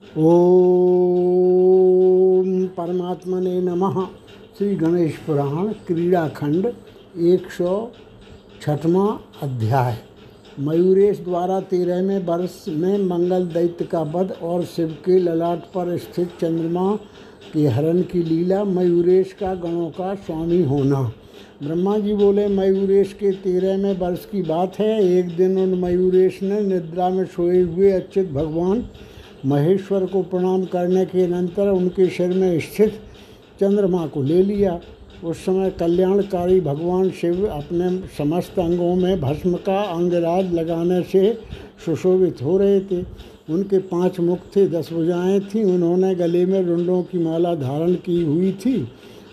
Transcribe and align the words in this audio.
ओम 0.00 0.26
परमात्मने 2.66 3.60
नमः। 3.60 3.96
श्री 4.58 4.74
गणेश 4.74 5.16
पुराण 5.16 5.66
क्रीड़ाखंड 5.86 6.66
एक 7.22 7.50
सौ 7.50 7.72
छठवा 8.62 9.04
अध्याय। 9.42 9.96
मयूरेश 10.60 11.18
द्वारा 11.18 11.60
तेरहवें 11.60 12.24
वर्ष 12.26 12.64
में 12.68 12.98
मंगल 12.98 13.46
दैत्य 13.46 13.84
का 13.84 14.00
वध 14.14 14.30
और 14.42 14.64
शिव 14.64 14.96
के 15.04 15.18
ललाट 15.18 15.58
पर 15.74 15.96
स्थित 15.98 16.28
चंद्रमा 16.40 16.94
के 17.52 17.66
हरण 17.66 18.02
की 18.02 18.22
लीला 18.22 18.64
मयूरेश 18.64 19.32
का 19.32 19.54
गणों 19.54 19.90
का 19.90 20.14
स्वामी 20.14 20.62
होना। 20.62 21.02
ब्रह्मा 21.62 21.98
जी 21.98 22.14
बोले, 22.14 22.48
मयूरेश 22.48 23.12
के 23.12 23.32
तेरहवें 23.32 23.98
वर्ष 23.98 24.24
की 24.24 24.42
बात 24.42 24.78
है। 24.78 25.18
एक 25.18 25.36
दिन 25.36 25.58
उन 25.58 25.74
मयूरेश 25.80 26.42
ने 26.42 26.60
निद्रा 26.60 27.08
में 27.08 27.24
सोए 27.26 27.60
हुए 27.60 27.90
अच्युत 27.92 28.26
भगवान 28.26 28.84
महेश्वर 29.46 30.06
को 30.06 30.22
प्रणाम 30.22 30.64
करने 30.64 31.04
के 31.04 31.22
अनंतर 31.24 31.68
उनके 31.68 32.08
सिर 32.08 32.28
में 32.28 32.60
स्थित 32.60 33.00
चंद्रमा 33.60 34.06
को 34.06 34.22
ले 34.22 34.42
लिया। 34.42 34.80
उस 35.24 35.36
समय 35.36 35.70
कल्याणकारी 35.70 36.60
भगवान 36.60 37.10
शिव 37.10 37.46
अपने 37.46 37.90
समस्त 38.18 38.58
अंगों 38.58 38.94
में 38.94 39.20
भस्म 39.20 39.56
का 39.56 39.80
अंगराज 39.82 40.52
लगाने 40.54 41.02
से 41.02 41.32
सुशोभित 41.84 42.42
हो 42.42 42.56
रहे 42.58 42.80
थे। 42.80 43.02
उनके 43.50 43.78
पाँच 43.78 44.20
मुख 44.20 44.38
थे 44.56 44.66
दस 44.68 44.92
भुजाएँ 44.92 45.40
थीं। 45.40 45.64
उन्होंने 45.64 46.14
गले 46.14 46.46
में 46.46 46.62
रुंडों 46.62 47.02
की 47.02 47.18
माला 47.18 47.54
धारण 47.54 47.94
की 47.94 48.22
हुई 48.24 48.52
थी 48.52 48.88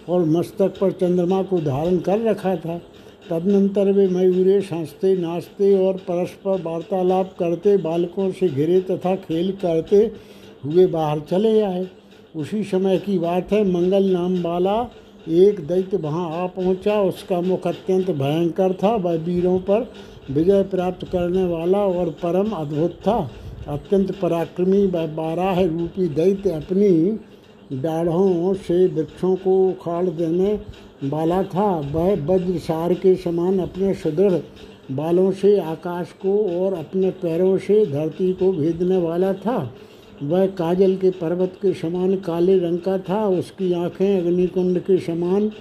और 0.09 0.25
मस्तक 0.25 0.73
पर 0.81 0.91
चंद्रमा 0.91 1.41
को 1.43 1.59
धारण 1.59 1.97
कर 1.97 2.19
रखा 2.19 2.55
था। 2.55 2.81
तदनंतर 3.29 3.91
वे 3.91 4.07
मयूरेश 4.07 4.71
हँसते 4.73 5.15
नाचते 5.17 5.73
और 5.85 5.97
परस्पर 5.97 6.61
वार्तालाप 6.61 7.35
करते, 7.39 7.77
बालकों 7.77 8.31
से 8.31 8.49
घिरे 8.49 8.79
तथा 8.81 9.15
खेल 9.15 9.51
करते 9.51 10.11
हुए 10.65 10.85
बाहर 10.87 11.19
चले 11.19 11.61
आए। 11.61 11.87
उसी 12.35 12.63
समय 12.63 12.97
की 12.97 13.17
बात 13.19 13.51
है, 13.51 13.63
मंगल 13.71 14.03
नाम 14.03 14.41
वाला 14.41 14.91
एक 15.29 15.59
दैत्य 15.67 15.97
वहाँ 15.97 16.43
आ 16.43 16.45
पहुँचा। 16.47 17.01
उसका 17.01 17.41
मुख 17.41 17.67
अत्यंत 17.67 18.11
भयंकर 18.11 18.73
था। 18.73 18.95
वह 18.95 19.15
वीरों 19.15 19.59
पर 19.59 19.91
विजय 20.31 20.63
प्राप्त 20.63 21.07
करने 21.07 21.45
वाला 21.45 21.79
और 21.79 22.09
परम 22.23 22.51
अद्भुत 22.51 22.91
था। 23.01 23.31
अत्यंत 23.67 24.11
पराक्रमी, 24.11 24.85
वह 24.87 25.07
बारह 25.07 25.61
रूपी 25.65 26.07
दैत्य 26.07 26.49
अपनी 26.49 27.19
डाढ़ों 27.73 28.53
से 28.53 28.87
वृक्षों 28.87 29.35
को 29.35 29.69
उखाड़ 29.69 30.05
देने 30.05 30.59
वाला 31.09 31.43
था। 31.43 31.79
वह 31.91 32.13
वज्रसार 32.25 32.93
के 32.93 33.15
समान 33.15 33.59
अपने 33.59 33.93
सुदृढ़ 33.93 34.33
बालों 34.91 35.31
से 35.31 35.59
आकाश 35.59 36.11
को 36.21 36.37
और 36.59 36.73
अपने 36.73 37.09
पैरों 37.09 37.57
से 37.57 37.85
धरती 37.85 38.33
को 38.33 38.51
भेदने 38.51 38.97
वाला 38.97 39.33
था। 39.33 39.73
वह 40.23 40.45
काजल 40.47 40.95
के 40.95 41.09
पर्वत 41.11 41.53
के 41.61 41.73
समान 41.73 42.15
काले 42.15 42.57
रंग 42.59 42.79
का 42.79 42.97
था। 42.97 43.25
उसकी 43.27 43.73
आँखें 43.73 44.21
अग्निकुंड 44.21 44.79
के 44.79 44.97
समान 44.97 45.51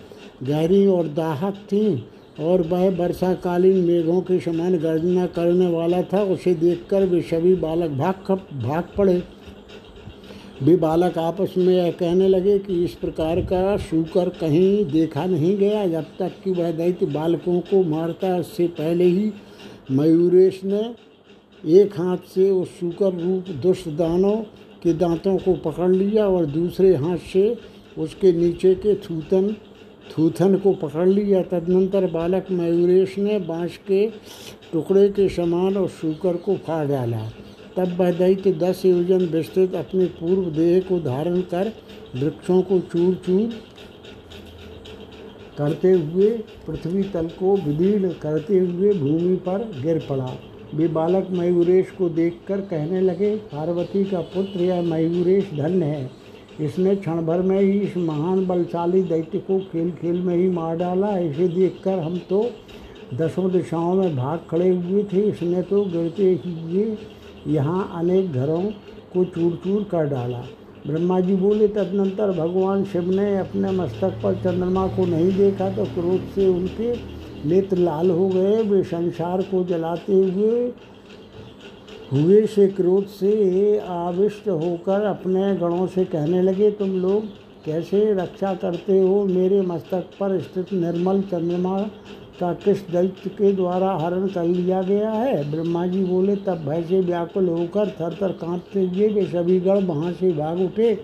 गहरी 0.43 0.87
और 0.87 1.09
दाहक 1.09 1.55
थीं 1.73 1.99
और 2.41 2.63
वह 2.63 2.89
वर्षाकालीन 2.91 3.85
मेघों 3.85 4.21
के 4.21 4.39
समान 4.41 4.77
गर्जना 4.79 5.27
करने 5.27 5.67
वाला 5.67 6.03
था। 6.03 6.23
उसे 6.23 6.55
देखकर 6.55 7.07
वे 7.07 7.21
सभी 7.23 7.55
बालक 7.55 7.91
भाग 7.91 8.15
भाग 8.63 8.85
पड़े। 8.99 9.23
वे 10.63 10.75
बालक 10.77 11.17
आपस 11.19 11.55
में 11.57 11.75
यह 11.75 11.91
कहने 11.91 12.29
लगे 12.29 12.59
कि 12.59 12.85
इस 12.85 12.95
प्रकार 12.95 13.41
का 13.43 13.77
शूकर 13.77 14.29
कहीं 14.31 14.85
देखा 14.85 15.25
नहीं 15.27 15.57
गया, 15.59 15.87
जब 15.87 16.05
तक 16.19 16.33
कि 16.45 16.51
वह 16.51 16.71
दैत्य 16.73 17.07
बालकों 17.07 17.59
को 17.61 17.83
मारता 17.85 18.37
उससे 18.37 18.67
पहले 18.69 19.05
ही 19.05 19.33
मयूरेश 19.91 20.61
ने 20.65 20.83
एक 21.65 21.99
हाथ 21.99 22.31
से 22.35 22.51
उस 22.51 22.79
शूकर 22.81 23.15
रूप 23.15 23.51
दुष्ट 23.63 23.89
दानों 23.97 24.37
के 24.83 24.93
दांतों 24.95 25.37
को 25.39 25.55
पकड़ 25.65 25.91
लिया 25.91 26.27
और 26.29 26.47
दूसरे 26.47 26.95
हाथ 26.97 27.19
से 27.33 27.47
उसके 27.99 28.33
नीचे 28.33 28.75
के 28.77 28.95
थूथन 29.01 29.55
थूथन 30.11 30.57
को 30.57 30.73
पकड़ 30.73 31.09
लिया। 31.09 31.43
तदनंतर 31.43 32.07
बालक 32.11 32.51
मयूरेश 32.51 33.19
ने 33.19 33.39
बाँस 33.39 33.77
के 33.87 34.07
टुकड़े 34.73 35.09
के 35.09 35.29
समान 35.29 35.77
और 35.77 35.89
शूकर 35.91 36.37
को 36.37 36.57
फाड़ 36.57 36.87
डाला। 36.89 37.29
तब 37.77 37.97
वह 38.01 38.11
दैत्य 38.13 38.53
दस 38.55 38.85
योजन 38.85 39.25
विस्तृत 39.29 39.75
अपने 39.75 40.05
पूर्व 40.17 40.51
देह 40.53 40.81
को 40.81 40.99
धारण 41.01 41.41
कर 41.53 41.73
वृक्षों 42.17 42.61
को 42.63 42.79
चूर 42.83 43.15
चूर 43.27 43.55
करते 45.59 45.93
हुए 45.93 46.29
पृथ्वी 46.67 47.03
तल 47.11 47.27
को 47.39 47.57
विदीर्ण 47.57 48.09
करते 48.23 48.59
हुए 48.59 48.93
भूमि 48.93 49.37
पर 49.47 49.65
गिर 49.83 49.99
पड़ा। 50.09 50.33
वे 50.75 50.89
बालक 50.89 51.27
मयूरेश 51.31 51.91
को 51.91 52.09
देखकर 52.11 52.61
कहने 52.63 53.01
लगे, 53.01 53.35
पार्वती 53.37 54.05
का 54.05 54.21
पुत्र, 54.21 54.61
यह 54.61 54.83
मयूरेश 54.83 55.51
धन्य 55.55 55.85
है। 55.85 56.11
इसने 56.61 56.95
क्षण 56.97 57.21
भर 57.27 57.43
में 57.43 57.61
ही 57.61 57.79
इस 57.81 57.97
महान 57.97 58.47
बलशाली 58.47 59.03
दैत्य 59.03 59.39
को 59.41 59.59
खेल 59.73 59.91
खेल 59.93 60.21
में 60.21 60.37
ही 60.37 60.49
मार 60.51 60.77
डाला। 60.77 61.17
इसे 61.21 61.49
देखकर 61.49 61.99
हम 61.99 62.19
तो 62.29 62.49
दसों 63.15 63.51
दिशाओं 63.53 63.95
में 63.95 64.17
भाग 64.17 64.41
खड़े 64.51 64.69
हुए 64.69 65.03
थे। 65.05 65.23
इसने 65.23 65.63
तो 65.63 65.85
गिरते 65.87 66.33
हुए 66.47 66.85
यहाँ 67.47 67.91
अनेक 67.97 68.33
घरों 68.33 68.63
को 69.15 69.25
चूर 69.25 69.61
चूर 69.65 69.83
कर 69.83 70.07
डाला। 70.07 70.43
ब्रह्मा 70.87 71.19
जी 71.21 71.35
बोले, 71.37 71.69
तदनंतर 71.69 72.31
भगवान 72.33 72.85
शिव 72.85 73.11
ने 73.11 73.37
अपने 73.39 73.71
मस्तक 73.73 74.19
पर 74.23 74.35
चंद्रमा 74.35 74.87
को 74.87 75.07
नहीं 75.07 75.33
देखा 75.37 75.69
तो 75.71 75.85
क्रोध 75.95 76.29
से 76.35 76.47
उनके 76.49 76.93
नेत्र 77.49 77.77
लाल 77.79 78.11
हो 78.11 78.29
गए। 78.29 78.63
वे 78.63 78.83
संसार 78.85 79.43
को 79.43 79.65
जलाते 79.65 80.15
हुए 80.15 80.73
हुए 82.13 82.45
से 82.47 82.67
क्रोध 82.69 83.07
से 83.11 83.79
आविष्ट 83.81 84.49
होकर 84.49 85.05
अपने 85.05 85.55
गणों 85.57 85.87
से 85.87 86.05
कहने 86.07 86.43
लगे, 86.43 86.71
तुम 86.71 86.91
लोग 86.93 87.25
कैसे 87.65 88.13
रक्षा 88.15 88.53
करते 88.55 88.99
हो? 89.01 89.25
मेरे 89.27 89.61
मस्तक 89.63 90.11
पर 90.21 90.39
स्थित 90.41 90.73
निर्मल 90.73 91.21
चंद्रमा 91.23 91.79
का 92.41 92.53
किस 92.55 92.81
दैत्य 92.91 93.31
के 93.31 93.53
द्वारा 93.53 93.91
हरण 93.97 94.27
कर 94.29 94.45
लिया 94.45 94.81
गया 94.83 95.11
है? 95.11 95.51
ब्रह्मा 95.51 95.87
जी 95.87 96.05
बोले, 96.05 96.37
तब 96.37 96.65
भय 96.67 96.83
से 96.83 97.01
व्याकुल 97.01 97.49
होकर 97.49 97.91
थर 97.91 98.15
थर 98.23 98.33
कांपते 98.41 98.81
हुए 98.81 99.09
वे 99.09 99.27
सभी 99.27 99.59
गण 99.61 99.85
वहाँ 99.87 100.13
से 100.13 100.33
भाग 100.33 100.61
उठे। 100.61 100.95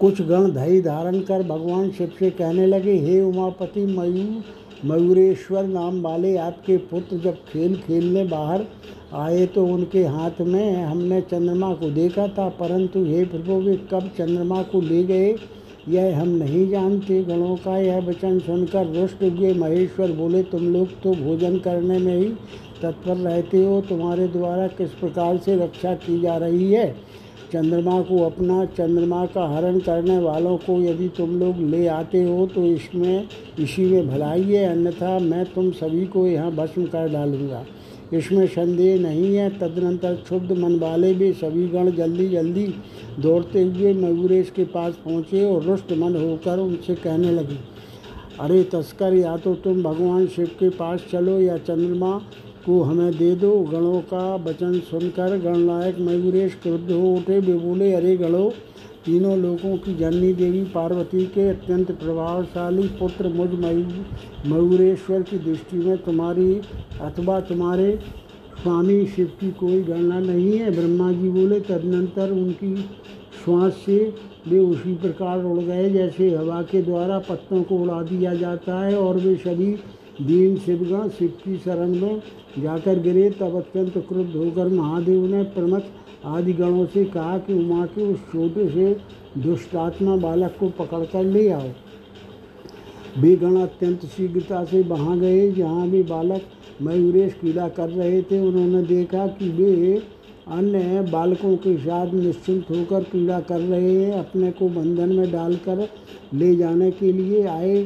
कुछ 0.00 0.20
गण 0.22 0.50
धई 0.50 0.80
धारण 0.82 1.20
कर 1.20 1.42
भगवान 1.42 1.90
शिव 1.90 2.12
से 2.18 2.30
कहने 2.32 2.66
लगे, 2.66 2.92
हे 2.98 3.20
उमापति 3.22 3.86
मयूर 3.88 4.42
मयूरेश्वर 4.84 5.64
नाम 5.64 6.00
वाले 6.02 6.36
आपके 6.38 6.76
पुत्र 6.90 7.16
जब 7.16 7.34
खेल 7.44 7.76
खेलने 7.76 8.24
बाहर 8.24 8.64
आए 9.14 9.44
तो 9.46 9.64
उनके 9.66 10.04
हाथ 10.06 10.40
में 10.40 10.84
हमने 10.84 11.20
चंद्रमा 11.22 11.72
को 11.74 11.90
देखा 11.90 12.26
था, 12.28 12.48
परंतु 12.50 13.04
हे 13.04 13.24
प्रभु, 13.24 13.60
वे 13.60 13.76
कब 13.90 14.10
चंद्रमा 14.18 14.62
को 14.62 14.80
ले 14.80 15.02
गए? 15.04 15.32
यह 15.88 16.18
हम 16.18 16.28
नहीं 16.28 16.68
जानते 16.70 17.22
गणों 17.24 17.54
का 17.56 17.76
यह 17.78 17.98
वचन 18.08 18.38
सुनकर 18.38 18.86
रुष्ट 18.88 19.22
हुए 19.22 19.52
महेश्वर 19.54 20.12
बोले, 20.12 20.42
तुम 20.42 20.72
लोग 20.72 20.88
तो 21.02 21.14
भोजन 21.14 21.58
करने 21.58 21.98
में 21.98 22.16
ही 22.16 22.28
तत्पर 22.82 23.16
रहते 23.16 23.64
हो, 23.64 23.80
तुम्हारे 23.80 24.28
द्वारा 24.28 24.66
किस 24.68 24.90
प्रकार 24.92 25.38
से 25.38 25.56
रक्षा 25.56 25.94
की 25.96 26.20
जा 26.20 26.36
रही 26.36 26.72
है? 26.72 26.94
चंद्रमा 27.52 28.00
को 28.02 28.18
अपना 28.24 28.64
चंद्रमा 28.66 29.24
का 29.26 29.46
हरण 29.48 29.78
करने 29.80 30.18
वालों 30.18 30.56
को 30.58 30.80
यदि 30.80 31.08
तुम 31.08 31.38
लोग 31.40 31.58
ले 31.70 31.86
आते 31.88 32.22
हो 32.22 32.46
तो 32.46 32.64
इसमें, 32.64 33.28
इसी 33.58 33.84
में 33.84 34.08
भलाई 34.08 34.42
है, 34.44 34.64
अन्यथा 34.66 35.18
मैं 35.18 35.44
तुम 35.44 35.70
सभी 35.72 36.04
को 36.06 36.26
यहाँ 36.26 36.52
भस्म 36.52 36.84
कर 36.86 37.08
डालूँगा। 37.12 37.64
इसमें 38.12 38.46
संदेह 38.48 39.00
नहीं 39.00 39.34
है। 39.36 39.48
तदनंतर 39.58 40.14
क्षुब्ध 40.16 40.52
मन 40.54 40.78
वाले 40.78 41.12
भी 41.14 41.32
सभी 41.34 41.66
गण 41.68 41.90
जल्दी 41.92 42.28
जल्दी 42.28 42.66
दौड़ते 43.18 43.62
हुए 43.62 43.92
मयूरेश 43.94 44.50
के 44.50 44.64
पास 44.66 44.94
पहुँचे 45.04 45.44
और 45.44 45.62
रुष्ट 45.62 45.92
मन 45.94 46.16
होकर 46.16 46.58
उनसे 46.58 46.94
कहने 46.96 47.30
लगे, 47.30 47.58
अरे 48.40 48.62
तस्कर, 48.64 49.14
या 49.14 49.36
तो 49.36 49.54
तुम 49.56 49.82
भगवान 49.82 50.26
शिव 50.26 50.50
के 50.60 50.68
पास 50.72 51.04
चलो 51.12 51.38
या 51.40 51.56
चंद्रमा 51.58 52.16
को 52.66 52.80
हमें 52.82 53.16
दे 53.18 53.34
दो। 53.36 53.58
गणों 53.62 54.00
का 54.08 54.34
वचन 54.44 54.78
सुनकर 54.82 55.38
गणनायक 55.40 55.98
मयूरेश 56.00 56.54
क्रुद्ध 56.62 56.90
हो 56.90 57.14
उठे। 57.14 57.38
वे 57.38 57.54
बोले, 57.54 57.92
अरे 57.92 58.16
गणों 58.16 58.48
तीनों 59.04 59.36
लोगों 59.38 59.76
की 59.76 59.94
जननी 59.94 60.32
देवी 60.32 60.62
पार्वती 60.64 61.24
के 61.26 61.48
अत्यंत 61.48 61.90
प्रभावशाली 61.92 62.82
पुत्र 62.98 63.28
मुझ 63.28 63.48
मयूर 63.50 64.04
मयूरेश्वर 64.46 65.22
की 65.22 65.38
दृष्टि 65.38 65.76
में 65.76 65.96
तुम्हारी 65.98 66.54
अथवा 67.00 67.38
तुम्हारे 67.40 67.96
स्वामी 68.62 69.06
शिव 69.06 69.32
की 69.40 69.50
कोई 69.52 69.80
गणना 69.82 70.18
नहीं 70.20 70.58
है। 70.58 70.70
ब्रह्मा 70.70 71.10
जी 71.12 71.28
बोले, 71.30 71.58
तदनंतर 71.60 72.30
उनकी 72.32 72.74
श्वास 73.44 73.82
से 73.86 73.98
वे 74.48 74.58
उसी 74.58 74.94
प्रकार 74.96 75.44
उड़ 75.44 75.58
गए 75.58 75.90
जैसे 75.90 76.30
हवा 76.34 76.60
के 76.62 76.82
द्वारा 76.82 77.18
पत्तों 77.18 77.62
को 77.62 77.78
उड़ा 77.78 78.00
दिया 78.02 78.34
जाता 78.34 78.78
है 78.80 78.94
और 78.98 79.18
वे 79.18 79.34
सभी 79.36 79.72
दीन 80.22 80.56
शिवगण 80.56 81.08
शिव 81.08 81.32
की 81.44 81.56
शरण 81.58 81.94
में 81.96 82.22
जाकर 82.58 82.98
गिरे। 83.00 83.28
तब 83.30 83.56
अत्यंत 83.56 83.98
क्रुद्ध 84.08 84.34
होकर 84.36 84.68
महादेव 84.68 85.26
ने 85.26 85.42
प्रमथ 85.54 85.80
आदि 86.24 86.52
गणों 86.52 86.86
से 86.86 87.04
कहा 87.04 87.38
कि 87.38 87.52
उमा 87.52 87.86
के 87.86 88.02
उस 88.02 88.20
छोटे 88.32 88.68
से 88.68 88.96
दुष्टात्मा 89.42 90.16
बालक 90.16 90.56
को 90.60 90.68
पकड़कर 90.68 91.24
ले 91.24 91.48
आओ। 91.48 91.68
वे 93.18 93.34
गण 93.36 93.56
अत्यंत 93.56 94.04
शीघ्रता 94.06 94.64
से 94.64 94.82
वहाँ 94.82 95.18
गए, 95.18 95.50
जहाँ 95.52 95.88
भी 95.88 96.02
बालक 96.02 96.42
मयूरेश 96.82 97.32
कीड़ा 97.32 97.68
कर 97.68 97.88
रहे 97.88 98.22
थे। 98.22 98.38
उन्होंने 98.40 98.82
देखा 98.82 99.26
कि 99.26 99.48
वे 99.48 100.02
अन्य 100.48 101.00
बालकों 101.12 101.56
के 101.56 101.76
साथ 101.76 102.12
निश्चिंत 102.14 102.70
होकर 102.70 103.02
क्रीड़ा 103.02 103.40
कर 103.40 103.60
रहे 103.60 103.94
हैं। 103.94 104.12
अपने 104.12 104.50
को 104.50 104.68
बंधन 104.68 105.12
में 105.12 105.32
डालकर 105.32 105.88
ले 106.34 106.54
जाने 106.56 106.90
के 106.90 107.12
लिए 107.12 107.46
आए। 107.46 107.76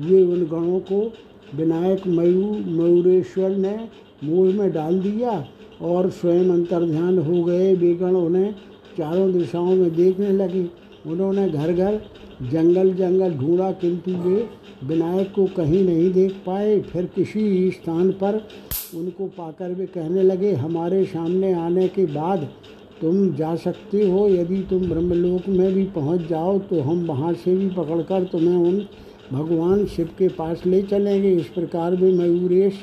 हुए 0.00 0.22
उन 0.22 0.44
गणों 0.44 0.80
को 0.80 1.12
विनायक 1.54 2.06
मयू, 2.06 2.44
मयूरेश्वर 2.66 3.50
ने 3.50 3.76
मोह 4.24 4.54
में 4.54 4.72
डाल 4.72 5.00
दिया। 5.00 5.44
और 5.82 6.10
स्वयं 6.10 6.50
अंतर्ध्यान 6.50 7.18
हो 7.18 7.42
गए। 7.44 7.74
वे 7.74 7.94
गण 7.94 8.14
उन्हें 8.16 8.52
चारों 8.98 9.30
दिशाओं 9.32 9.74
में 9.76 9.94
देखने 9.96 10.30
लगे। 10.32 10.66
उन्होंने 11.06 11.48
घर 11.48 11.72
घर 11.72 12.00
जंगल 12.42 12.92
जंगल 12.94 13.32
ढूंढा, 13.32 13.70
किंतु 13.72 14.10
वे 14.10 14.46
विनायक 14.84 15.32
को 15.34 15.44
कहीं 15.56 15.84
नहीं 15.84 16.12
देख 16.12 16.32
पाए। 16.46 16.80
फिर 16.82 17.04
किसी 17.14 17.70
स्थान 17.70 18.10
पर 18.12 18.42
उनको 18.94 19.26
पाकर 19.28 19.72
वे 19.74 19.86
कहने 19.86 20.22
लगे, 20.22 20.52
हमारे 20.54 21.04
सामने 21.04 21.52
आने 21.54 21.88
के 21.88 22.06
बाद 22.06 22.48
तुम 23.00 23.34
जा 23.36 23.54
सकते 23.56 24.08
हो। 24.10 24.28
यदि 24.28 24.60
तुम 24.70 24.88
ब्रह्मलोक 24.88 25.48
में 25.48 25.72
भी 25.74 25.84
पहुँच 25.94 26.28
जाओ 26.28 26.58
तो 26.60 26.80
हम 26.80 27.04
वहाँ 27.06 27.32
से 27.34 27.56
भी 27.56 27.68
पकड़कर 27.70 28.24
तुम्हें 28.24 28.56
उन 28.58 28.84
भगवान 29.32 29.84
शिव 29.86 30.08
के 30.18 30.28
पास 30.30 30.62
ले 30.66 30.82
चलेंगे। 30.82 31.30
इस 31.30 31.46
प्रकार 31.48 31.96
वे 31.96 32.12
मयूरेश 32.12 32.74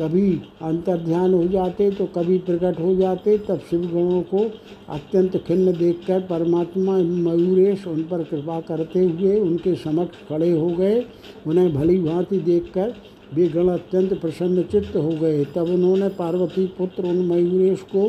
कभी 0.00 0.30
अंतर्ध्यान 0.62 1.34
हो 1.34 1.46
जाते 1.48 1.90
तो 1.90 2.04
कभी 2.06 2.38
प्रकट 2.40 2.80
हो 2.80 2.94
जाते, 2.96 3.36
तब 3.38 3.60
शिव 3.70 3.80
गणों 3.84 4.20
को 4.24 4.44
अत्यंत 4.88 5.36
खिन्न 5.46 5.72
देखकर 5.78 6.20
परमात्मा 6.20 6.96
मयूरेश 6.96 7.86
उन 7.86 8.02
पर 8.02 8.22
कृपा 8.24 8.60
करते 8.60 9.04
हुए 9.04 9.38
उनके 9.40 9.74
समक्ष 9.76 10.28
खड़े 10.28 10.50
हो 10.50 10.68
गए। 10.70 11.04
उन्हें 11.46 11.72
भली 11.74 11.98
भांति 12.00 12.38
देखकर 12.40 12.94
वे 13.34 13.48
गण 13.48 13.68
अत्यंत 13.68 14.12
प्रसन्न 14.20 14.62
चित्त 14.62 14.96
हो 14.96 15.10
गए। 15.12 15.44
तब 15.54 15.70
उन्होंने 15.70 16.08
पार्वती 16.18 16.66
पुत्र 16.78 17.04
उन 17.04 17.24
मयूरेश 17.26 17.82
को 17.86 18.08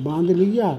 बाँध 0.00 0.30
लिया 0.30 0.78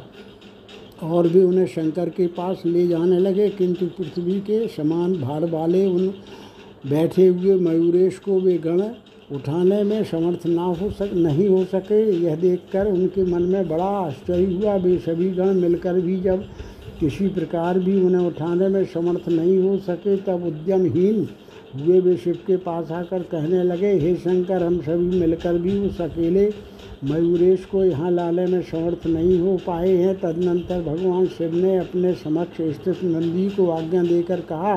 और 1.03 1.27
भी 1.27 1.43
उन्हें 1.43 1.65
शंकर 1.67 2.09
के 2.09 2.27
पास 2.27 2.61
ले 2.65 2.87
जाने 2.87 3.19
लगे। 3.19 3.49
किंतु 3.49 3.85
पृथ्वी 3.97 4.39
के 4.41 4.67
समान 4.67 5.13
भार 5.21 5.49
वाले 5.49 5.85
उन 5.85 6.07
बैठे 6.87 7.27
हुए 7.27 7.55
मयूरेश 7.59 8.17
को 8.19 8.39
वे 8.39 8.57
गण 8.57 8.81
उठाने 9.29 9.81
में 9.83 10.03
समर्थ 10.03 10.45
ना 10.47 10.63
हो 10.63 10.89
सक, 10.89 11.09
नहीं 11.13 11.47
हो 11.47 11.63
सके, 11.65 12.01
यह 12.15 12.35
देखकर 12.35 12.87
उनके 12.87 13.23
मन 13.23 13.41
में 13.43 13.67
बड़ा 13.69 13.85
आश्चर्य 13.85 14.53
हुआ। 14.53 14.75
वे 14.75 14.97
सभी 14.97 15.29
गण 15.31 15.53
मिलकर 15.53 15.99
भी 16.01 16.19
जब 16.21 16.43
किसी 16.99 17.27
प्रकार 17.27 17.79
भी 17.79 17.99
उन्हें 18.01 18.25
उठाने 18.27 18.67
में 18.67 18.83
समर्थ 18.85 19.27
नहीं 19.29 19.57
हो 19.59 19.77
सके, 19.77 20.15
तब 20.17 20.45
उद्यमहीन 20.45 21.27
हुए 21.75 21.99
वे 21.99 22.15
शिव 22.17 22.37
के 22.47 22.57
पास 22.57 22.91
आकर 22.91 23.23
कहने 23.23 23.63
लगे, 23.63 23.91
हे 23.93 24.15
शंकर, 24.15 24.63
हम 24.63 24.79
सभी 24.81 25.19
मिलकर 25.19 25.57
भी 25.57 25.77
उस 25.79 25.99
अकेले 26.01 26.51
मयूरेश 27.03 27.65
को 27.65 27.83
यहाँ 27.83 28.11
लाने 28.11 28.45
में 28.45 28.61
समर्थ 28.61 29.05
नहीं 29.07 29.39
हो 29.39 29.57
पाए 29.65 29.91
हैं। 29.91 30.15
तदनंतर 30.19 30.81
भगवान 30.83 31.25
शिव 31.27 31.55
ने 31.55 31.77
अपने 31.77 32.13
समक्ष 32.13 32.61
स्थित 32.73 33.03
नंदी 33.03 33.49
को 33.49 33.69
आज्ञा 33.71 34.03
देकर 34.03 34.41
कहा, 34.43 34.75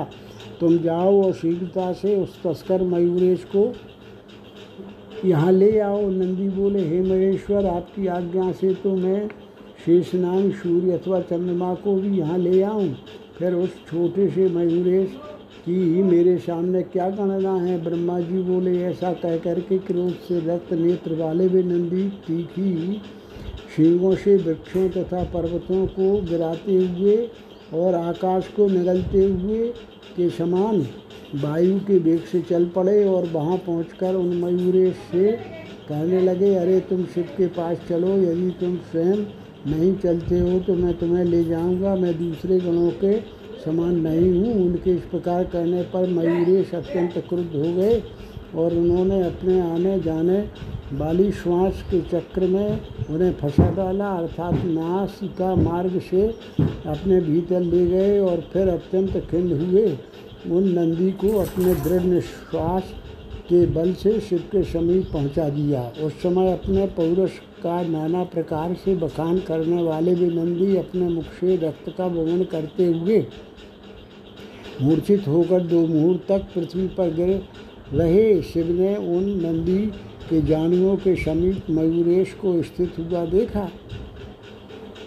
तुम 0.60 0.76
जाओ 0.78 1.22
और 1.22 1.32
शीघ्रता 1.32 1.92
से 1.92 2.16
उस 2.16 2.42
तस्कर 2.42 2.82
मयूरेश 2.84 3.44
को 3.44 3.64
यहाँ 5.24 5.52
ले 5.52 5.78
आओ। 5.78 6.08
नंदी 6.10 6.48
बोले, 6.48 6.80
हे 6.80 7.00
महेश्वर, 7.00 7.66
आपकी 7.66 8.06
आज्ञा 8.06 8.50
से 8.52 8.74
तो 8.74 8.94
मैं 8.96 9.28
शेषनाग, 9.86 10.50
सूर्य 10.52 10.92
अथवा 10.92 11.20
चंद्रमा 11.20 11.74
को 11.74 11.94
भी 11.94 12.18
यहाँ 12.18 12.38
ले 12.38 12.62
आऊँ। 12.62 12.88
फिर 13.38 13.54
उस 13.54 13.74
छोटे 13.90 14.28
से 14.28 14.48
मयूरेश 14.48 15.08
की 15.60 16.02
मेरे 16.02 16.36
सामने 16.38 16.82
क्या 16.82 17.08
गणना 17.10 17.54
है? 17.54 17.82
ब्रह्मा 17.84 18.18
जी 18.20 18.42
बोले, 18.42 18.76
ऐसा 18.82 19.12
कह 19.12 19.36
कर 19.36 19.60
के 19.60 19.78
क्रोध 19.78 20.12
से 20.28 20.38
रक्त 20.46 20.72
नेत्र 20.72 21.14
वाले 21.14 21.48
भी 21.48 21.62
नंदी 21.62 22.08
तीखी 22.26 23.00
शिंगों 23.76 24.14
से 24.14 24.36
वृक्षों 24.36 24.88
तथा 24.88 25.22
पर्वतों 25.24 25.86
को 25.86 26.20
गिराते 26.22 26.76
हुए 26.76 27.16
और 27.74 27.94
आकाश 27.94 28.48
को 28.48 28.68
निगलते 28.68 29.24
हुए 29.24 29.68
के 30.16 30.28
समान 30.30 30.80
वायु 31.34 31.78
के 31.78 31.98
वेग 31.98 32.20
से 32.20 32.40
चल 32.40 32.64
पड़े 32.66 33.04
और 33.04 33.26
वहाँ 33.26 33.56
पहुंचकर 33.56 34.14
उन 34.14 34.26
मयूरेश 34.26 34.94
से 34.94 35.32
कहने 35.88 36.20
लगे, 36.20 36.54
अरे, 36.54 36.80
तुम 36.80 37.04
शिव 37.04 37.24
के 37.24 37.46
पास 37.46 37.78
चलो, 37.88 38.08
यदि 38.08 38.50
तुम 38.50 38.76
स्वयं 38.76 39.16
नहीं 39.70 39.94
चलते 39.96 40.38
हो 40.38 40.58
तो 40.58 40.74
मैं 40.74 40.98
तुम्हें 40.98 41.24
ले 41.24 41.44
जाऊँगा। 41.44 41.94
मैं 41.94 42.18
दूसरे 42.18 42.58
गणों 42.58 42.90
के 42.90 43.20
समान 43.64 44.00
नहीं 44.00 44.32
हूँ। 44.32 44.66
उनके 44.66 44.90
इस 44.90 45.02
प्रकार 45.02 45.44
करने 45.44 45.82
पर 45.82 46.08
मयूरेश 46.08 46.74
अत्यंत 46.74 47.24
क्रुद्ध 47.28 47.56
हो 47.56 47.74
गए 47.74 48.02
और 48.54 48.74
उन्होंने 48.74 49.22
अपने 49.22 49.60
आने 49.60 50.00
जाने 50.00 50.48
वाली 50.92 51.32
श्वास 51.32 51.84
के 51.90 52.00
चक्र 52.00 52.46
में 52.46 52.80
उन्हें 53.10 53.34
फंसा 53.34 53.70
डाला। 53.70 54.08
अर्थात 54.08 54.54
नाश 54.54 55.20
का 55.38 55.54
मार्ग 55.54 56.00
से 56.10 56.26
अपने 56.86 57.20
भीतर 57.20 57.60
ले 57.60 57.86
गए 57.86 58.18
और 58.18 58.40
फिर 58.52 58.68
अत्यंत 58.68 59.16
खिंड 59.30 59.52
हुए। 59.52 59.98
उन 60.46 60.68
नंदी 60.68 61.10
को 61.12 61.38
अपने 61.38 61.74
दृढ़ 61.74 62.02
निश्वास 62.02 62.92
के 63.48 63.64
बल 63.66 63.92
से 63.92 64.18
शिव 64.20 64.38
के 64.52 64.62
समीप 64.64 65.10
पहुँचा 65.12 65.48
दिया। 65.48 65.82
उस 66.02 66.12
समय 66.22 66.52
अपने 66.52 66.86
पौरुष 66.96 67.30
का 67.62 67.80
नाना 67.82 68.22
प्रकार 68.24 68.74
से 68.74 68.94
बखान 68.96 69.38
करने 69.38 69.82
वाले 69.82 70.14
भी 70.14 70.28
नंदी 70.28 70.76
अपने 70.76 71.08
मुख 71.08 71.24
से 71.40 71.56
रक्त 71.56 71.92
का 71.98 72.06
वमन 72.06 72.44
करते 72.44 72.86
हुए 72.86 73.24
मूर्छित 74.82 75.26
होकर 75.28 75.60
दो 75.62 75.86
मुहूर्त 75.86 76.24
तक 76.28 76.46
पृथ्वी 76.54 76.86
पर 76.88 77.14
गिर 77.14 77.42
रहे। 77.92 78.40
शिव 78.42 78.70
ने 78.72 78.94
उन 78.96 79.24
नंदी 79.42 79.78
के 80.28 80.40
जानुओं 80.42 80.96
के 80.96 81.14
समीप 81.16 81.70
मयूरेश 81.70 82.32
को 82.34 82.62
स्थित 82.62 82.98
हुआ 82.98 83.24
देखा। 83.26 83.68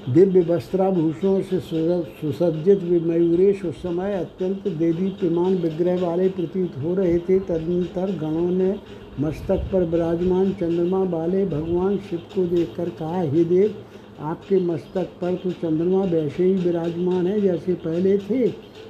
दिव्य 0.05 0.41
वस्त्राभूषणों 0.43 1.41
से 1.41 1.59
सुसज्जित 1.59 2.81
वे 2.83 2.99
मयूरेश 3.01 3.63
उस 3.65 3.75
समय 3.77 4.13
अत्यंत 4.13 4.67
देवी 4.69 5.09
प्रमाण 5.19 5.53
विग्रह 5.57 6.01
वाले 6.01 6.27
प्रतीत 6.29 6.73
हो 6.77 6.93
रहे 6.95 7.17
थे। 7.19 7.39
तदनंतर 7.39 8.11
गणों 8.21 8.49
ने 8.49 8.75
मस्तक 9.19 9.69
पर 9.73 9.83
विराजमान 9.83 10.51
चंद्रमा 10.51 11.03
वाले 11.09 11.45
भगवान 11.45 11.97
शिव 11.99 12.19
को 12.35 12.45
देखकर 12.45 12.89
कहा, 12.89 13.21
हे 13.21 13.43
देव, 13.43 13.75
आपके 14.21 14.59
मस्तक 14.61 15.07
पर 15.21 15.35
तो 15.35 15.51
चंद्रमा 15.53 16.03
वैसे 16.05 16.43
ही 16.43 16.53
विराजमान 16.55 17.27
है 17.27 17.39
जैसे 17.41 17.73
पहले 17.75 18.17
थे। 18.19 18.45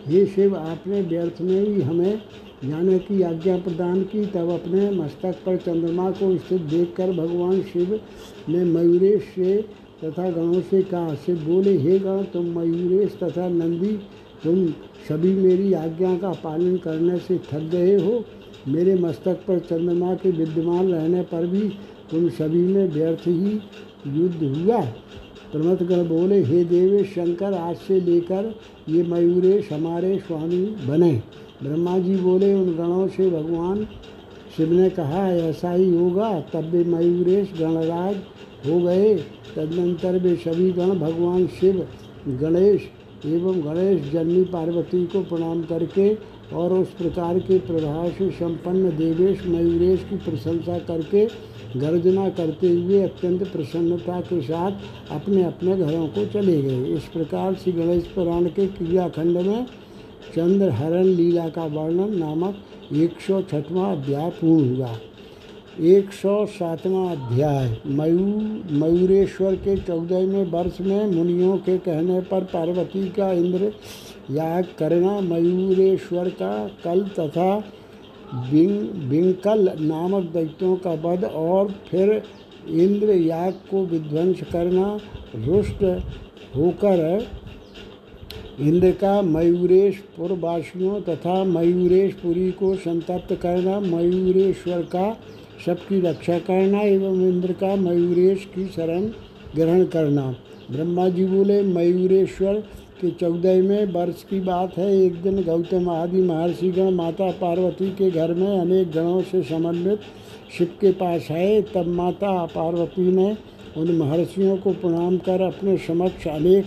ये 0.10 0.26
शिव, 0.26 0.56
आपने 0.56 1.02
व्यर्थ 1.04 1.42
में 1.42 1.60
ही 1.60 1.82
हमें 1.82 2.22
जाने 2.66 2.98
की 3.00 3.22
आज्ञा 3.22 3.58
प्रदान 3.60 4.02
की। 4.04 4.26
तब 4.26 4.50
अपने 4.52 4.90
मस्तक 4.94 5.36
पर 5.46 5.58
चंद्रमा 5.60 6.10
को 6.12 6.36
स्थित 6.38 6.62
देखकर 6.64 7.12
भगवान 7.14 7.62
शिव 7.64 8.00
ने 8.50 8.64
मयूरेश 8.66 9.32
से 9.36 9.83
तथा 10.04 10.30
गणों 10.30 10.62
से 10.62 10.82
कहा 10.82 11.14
से 11.16 11.34
बोले, 11.34 11.78
हे 11.78 12.00
गण 12.00 12.24
तुम 12.24 12.46
मयूरेश 12.60 13.18
तथा 13.24 13.48
नंदी, 13.50 13.92
तुम 14.44 14.66
सभी 15.10 15.34
मेरी 15.34 15.74
आज्ञा 15.74 16.18
का 16.18 16.32
पालन 16.44 16.78
करने 16.78 17.18
से 17.18 17.38
थक 17.52 17.70
गए 17.72 17.96
हो। 17.96 18.24
मेरे 18.68 18.96
मस्तक 18.96 19.40
पर 19.48 19.60
चंद्रमा 19.60 20.14
के 20.14 20.32
विद्यमान 20.32 20.92
रहने 20.92 21.22
पर 21.22 21.46
भी 21.48 21.70
तुम 22.12 22.30
सभी 22.30 22.64
में 22.64 22.92
व्यर्थ 22.92 23.28
ही 23.28 23.60
युद्ध 24.08 24.44
हुआ। 24.44 24.82
प्रमथगण 25.52 26.08
बोले, 26.08 26.44
हे 26.44 26.64
देवे 26.64 27.04
शंकर, 27.04 27.54
आज 27.54 27.76
से 27.78 28.00
लेकर 28.02 28.56
ये 28.90 29.04
मयूरेश 29.04 29.72
हमारे 29.72 30.18
स्वामी 30.20 30.66
बने। 30.88 31.12
ब्रह्मा 31.64 31.98
जी 32.00 32.16
बोले, 32.16 32.54
उन 32.54 32.74
गणों 32.74 33.08
से 33.08 33.30
भगवान 33.30 33.88
शिव 34.58 34.74
ने 34.74 34.90
कहा, 34.90 35.28
ऐसा 35.30 35.72
ही 35.72 35.96
होगा। 35.96 36.40
तब 36.54 36.70
वे 36.72 36.84
मयूरेश 36.84 37.54
गणराज 37.60 38.16
हो 38.66 38.80
गए, 38.80 39.16
तदनंतर 39.56 40.18
वे 40.20 40.36
सभी 40.36 40.72
गण 40.72 41.00
भगवान 41.00 41.48
शिव, 41.60 41.86
गणेश 42.42 42.90
एवं 43.26 43.60
गणेश 43.66 44.12
जननी 44.12 44.44
पार्वती 44.44 45.06
को 45.06 45.22
प्रणाम 45.24 45.62
करके 45.64 46.14
और 46.54 46.74
उस 46.74 46.88
प्रकार 46.92 47.40
के 47.40 47.58
प्रभाव 47.60 48.10
से 48.10 48.30
संपन्न 48.32 48.90
देवेश 48.98 49.46
मयूरेश 49.46 50.06
की 50.10 50.18
प्रशंसा 50.20 50.78
करके 50.80 51.26
गर्जना 51.76 52.28
करते 52.30 52.70
हुए 52.70 53.02
अत्यंत 53.04 53.44
प्रसन्नता 53.44 54.20
के 54.22 54.42
साथ 54.42 55.12
अपने 55.12 55.44
अपने 55.44 55.78
घरों 55.78 56.08
को 56.08 56.26
चले 56.26 56.62
गए। 56.62 56.84
इस 56.96 57.04
प्रकार 57.04 57.54
श्री 57.54 57.72
गणेश 57.74 58.04
पुराण 58.06 58.46
के 58.48 58.68
क्रियाखंड 58.68 59.38
में 59.38 59.66
चंद्रहरण 60.36 61.06
लीला 61.06 61.48
का 61.50 61.66
वर्णन 61.66 62.18
नामक 62.20 62.94
एक 62.94 63.20
सौ 63.20 63.42
छठवां 63.42 63.96
अध्याय 63.96 64.30
पूर्ण 64.32 64.76
हुआ। 64.76 64.96
एक 65.74 66.12
सौ 66.14 66.46
सातवां 66.48 67.06
अध्याय। 67.10 67.70
मयू, 67.90 68.26
मयूरेश्वर 68.80 69.56
के 69.58 69.76
चौदहवें 69.78 70.52
वर्ष 70.52 70.80
में 70.82 71.06
मुनियों 71.08 71.58
के 71.60 71.78
कहने 71.78 72.20
पर 72.22 72.44
पार्वती 72.44 73.08
का 73.10 73.32
इंद्र 73.34 73.72
याग 74.32 74.68
करना 74.80 75.20
मयूरेश्वर 75.24 76.30
का 76.42 76.52
कल 76.84 77.04
तथा 77.20 77.56
बिंकल 79.10 79.72
नामक 79.82 80.32
दैत्यों 80.34 80.76
का 80.78 80.94
वध 81.04 81.24
और 81.26 81.74
फिर 81.90 82.22
इंद्र 82.70 83.16
याग 83.16 83.54
को 83.72 83.86
विध्वंस 83.88 84.44
करना 84.52 84.88
रुष्ट 85.38 85.84
होकर 86.56 87.28
इंद्र 88.62 88.92
का 88.94 89.22
मयूरेश 89.24 90.04
पुरवासियों 90.18 91.02
तथा 91.02 91.44
मयूरेशपुरी 91.44 92.52
को 92.54 92.76
संतप्त 92.80 93.34
करना 93.42 93.80
मयूरेश्वर 93.82 94.82
का 94.92 95.16
सबकी 95.66 96.00
रक्षा 96.02 96.40
करना 96.40 96.82
एवं 96.82 97.22
इंद्र 97.28 97.54
का 97.54 97.76
मयूरेश 97.76 98.46
की 98.56 98.66
शरण 98.68 99.06
ग्रहण 99.56 99.84
करना। 99.86 100.36
ब्रह्मा 100.72 101.10
जी 101.10 101.26
बोले, 101.26 101.62
मयूरेश्वर, 101.64 102.64
के 103.02 103.10
चौदहवें 103.12 103.94
वर्ष 103.94 104.24
की 104.24 104.40
बात 104.40 104.78
है। 104.78 104.90
एक 104.98 105.22
दिन 105.22 105.42
गौतम 105.44 105.90
आदि 105.90 106.22
महर्षिगण 106.22 106.92
माता 106.92 107.30
पार्वती 107.32 107.90
के 107.92 108.10
घर 108.12 108.34
में 108.34 108.60
अनेक 108.60 108.92
गणों 108.92 109.22
से 109.22 109.42
समन्वित 109.44 110.00
शिव 110.58 110.68
के 110.82 110.92
पास 110.92 111.28
आए। 111.32 111.62
तब 111.74 111.88
माता 111.88 112.46
पार्वती 112.46 113.12
ने 113.12 113.36
उन 113.78 113.92
महर्षियों 113.98 114.58
को 114.58 114.72
प्रणाम 114.72 115.18
कर 115.18 115.42
अपने 115.42 115.78
समक्ष 115.78 116.28
अनेक 116.28 116.66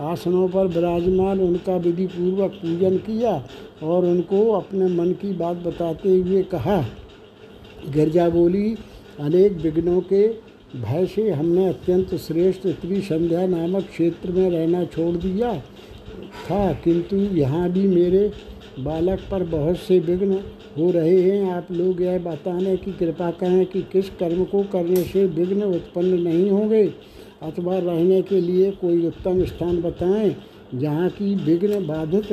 आसनों 0.00 0.48
पर 0.48 0.66
विराजमान, 0.66 1.40
उनका 1.40 1.76
विधि 1.76 2.06
पूर्वक 2.06 2.50
पूजन 2.52 2.96
किया 2.98 3.42
और 3.82 4.04
उनको 4.04 4.50
अपने 4.52 4.88
मन 4.88 5.12
की 5.12 5.32
बात 5.32 5.56
बताते 5.56 6.10
हुए 6.10 6.42
कहा 6.42 6.80
गिरजा 7.86 8.28
बोली 8.28 8.74
अनेक 9.20 9.52
विघ्नों 9.54 10.00
के 10.02 10.26
भय 10.74 11.06
से 11.06 11.30
हमने 11.30 11.66
अत्यंत 11.68 12.14
श्रेष्ठ 12.16 12.66
स्त्री 12.66 13.00
संध्या 13.02 13.46
नामक 13.46 13.88
क्षेत्र 13.88 14.30
में 14.30 14.48
रहना 14.50 14.84
छोड़ 14.84 15.16
दिया 15.16 15.54
था, 15.56 16.72
किंतु 16.74 17.16
यहाँ 17.16 17.68
भी 17.70 17.86
मेरे 17.88 18.30
बालक 18.80 19.20
पर 19.30 19.42
बहुत 19.46 19.76
से 19.78 19.98
विघ्न 20.00 20.40
हो 20.78 20.90
रहे 20.90 21.20
हैं। 21.20 21.52
आप 21.52 21.70
लोग 21.72 22.00
यह 22.02 22.18
बताने 22.18 22.76
की 22.76 22.92
कृपा 22.92 23.30
करें 23.30 23.64
कि 23.66 23.82
किस 23.92 24.08
कर्म 24.10 24.44
को 24.44 24.62
करने 24.72 25.02
से 25.04 25.24
विघ्न 25.26 25.62
उत्पन्न 25.64 26.20
नहीं 26.20 26.50
होंगे। 26.50 26.84
अथवा 27.42 27.78
रहने 27.78 28.20
के 28.22 28.40
लिए 28.40 28.70
कोई 28.70 29.06
उत्तम 29.06 29.44
स्थान 29.44 29.80
बताएँ 29.82 30.34
जहाँ 30.74 31.08
की 31.10 31.34
विघ्न 31.44 31.86
बाधित 31.86 32.32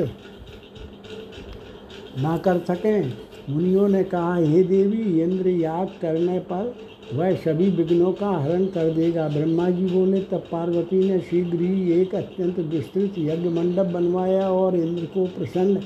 ना 2.18 2.36
कर 2.36 2.58
सकें। 2.68 3.12
मुनियों 3.52 3.88
ने 3.88 4.02
कहा, 4.04 4.34
हे 4.34 4.62
देवी, 4.62 5.22
इंद्र 5.22 5.48
याग 5.48 5.88
करने 6.02 6.38
पर 6.38 6.74
वह 7.14 7.34
सभी 7.34 7.68
विघ्नों 7.68 8.12
का 8.12 8.30
हरण 8.30 8.64
कर 8.66 8.90
देगा। 8.90 9.28
ब्रह्मा 9.28 9.68
जी 9.70 9.86
बोले 9.86 10.20
तब 10.20 10.44
पार्वती 10.52 11.08
ने 11.08 11.18
शीघ्र 11.20 11.58
ही 11.60 11.92
एक 11.92 12.14
अत्यंत 12.14 12.58
विस्तृत 12.58 13.14
यज्ञ 13.18 13.48
मंडप 13.48 13.86
बनवाया 13.86 14.48
और 14.50 14.76
इंद्र 14.76 15.04
को 15.04 15.26
प्रसन्न 15.26 15.80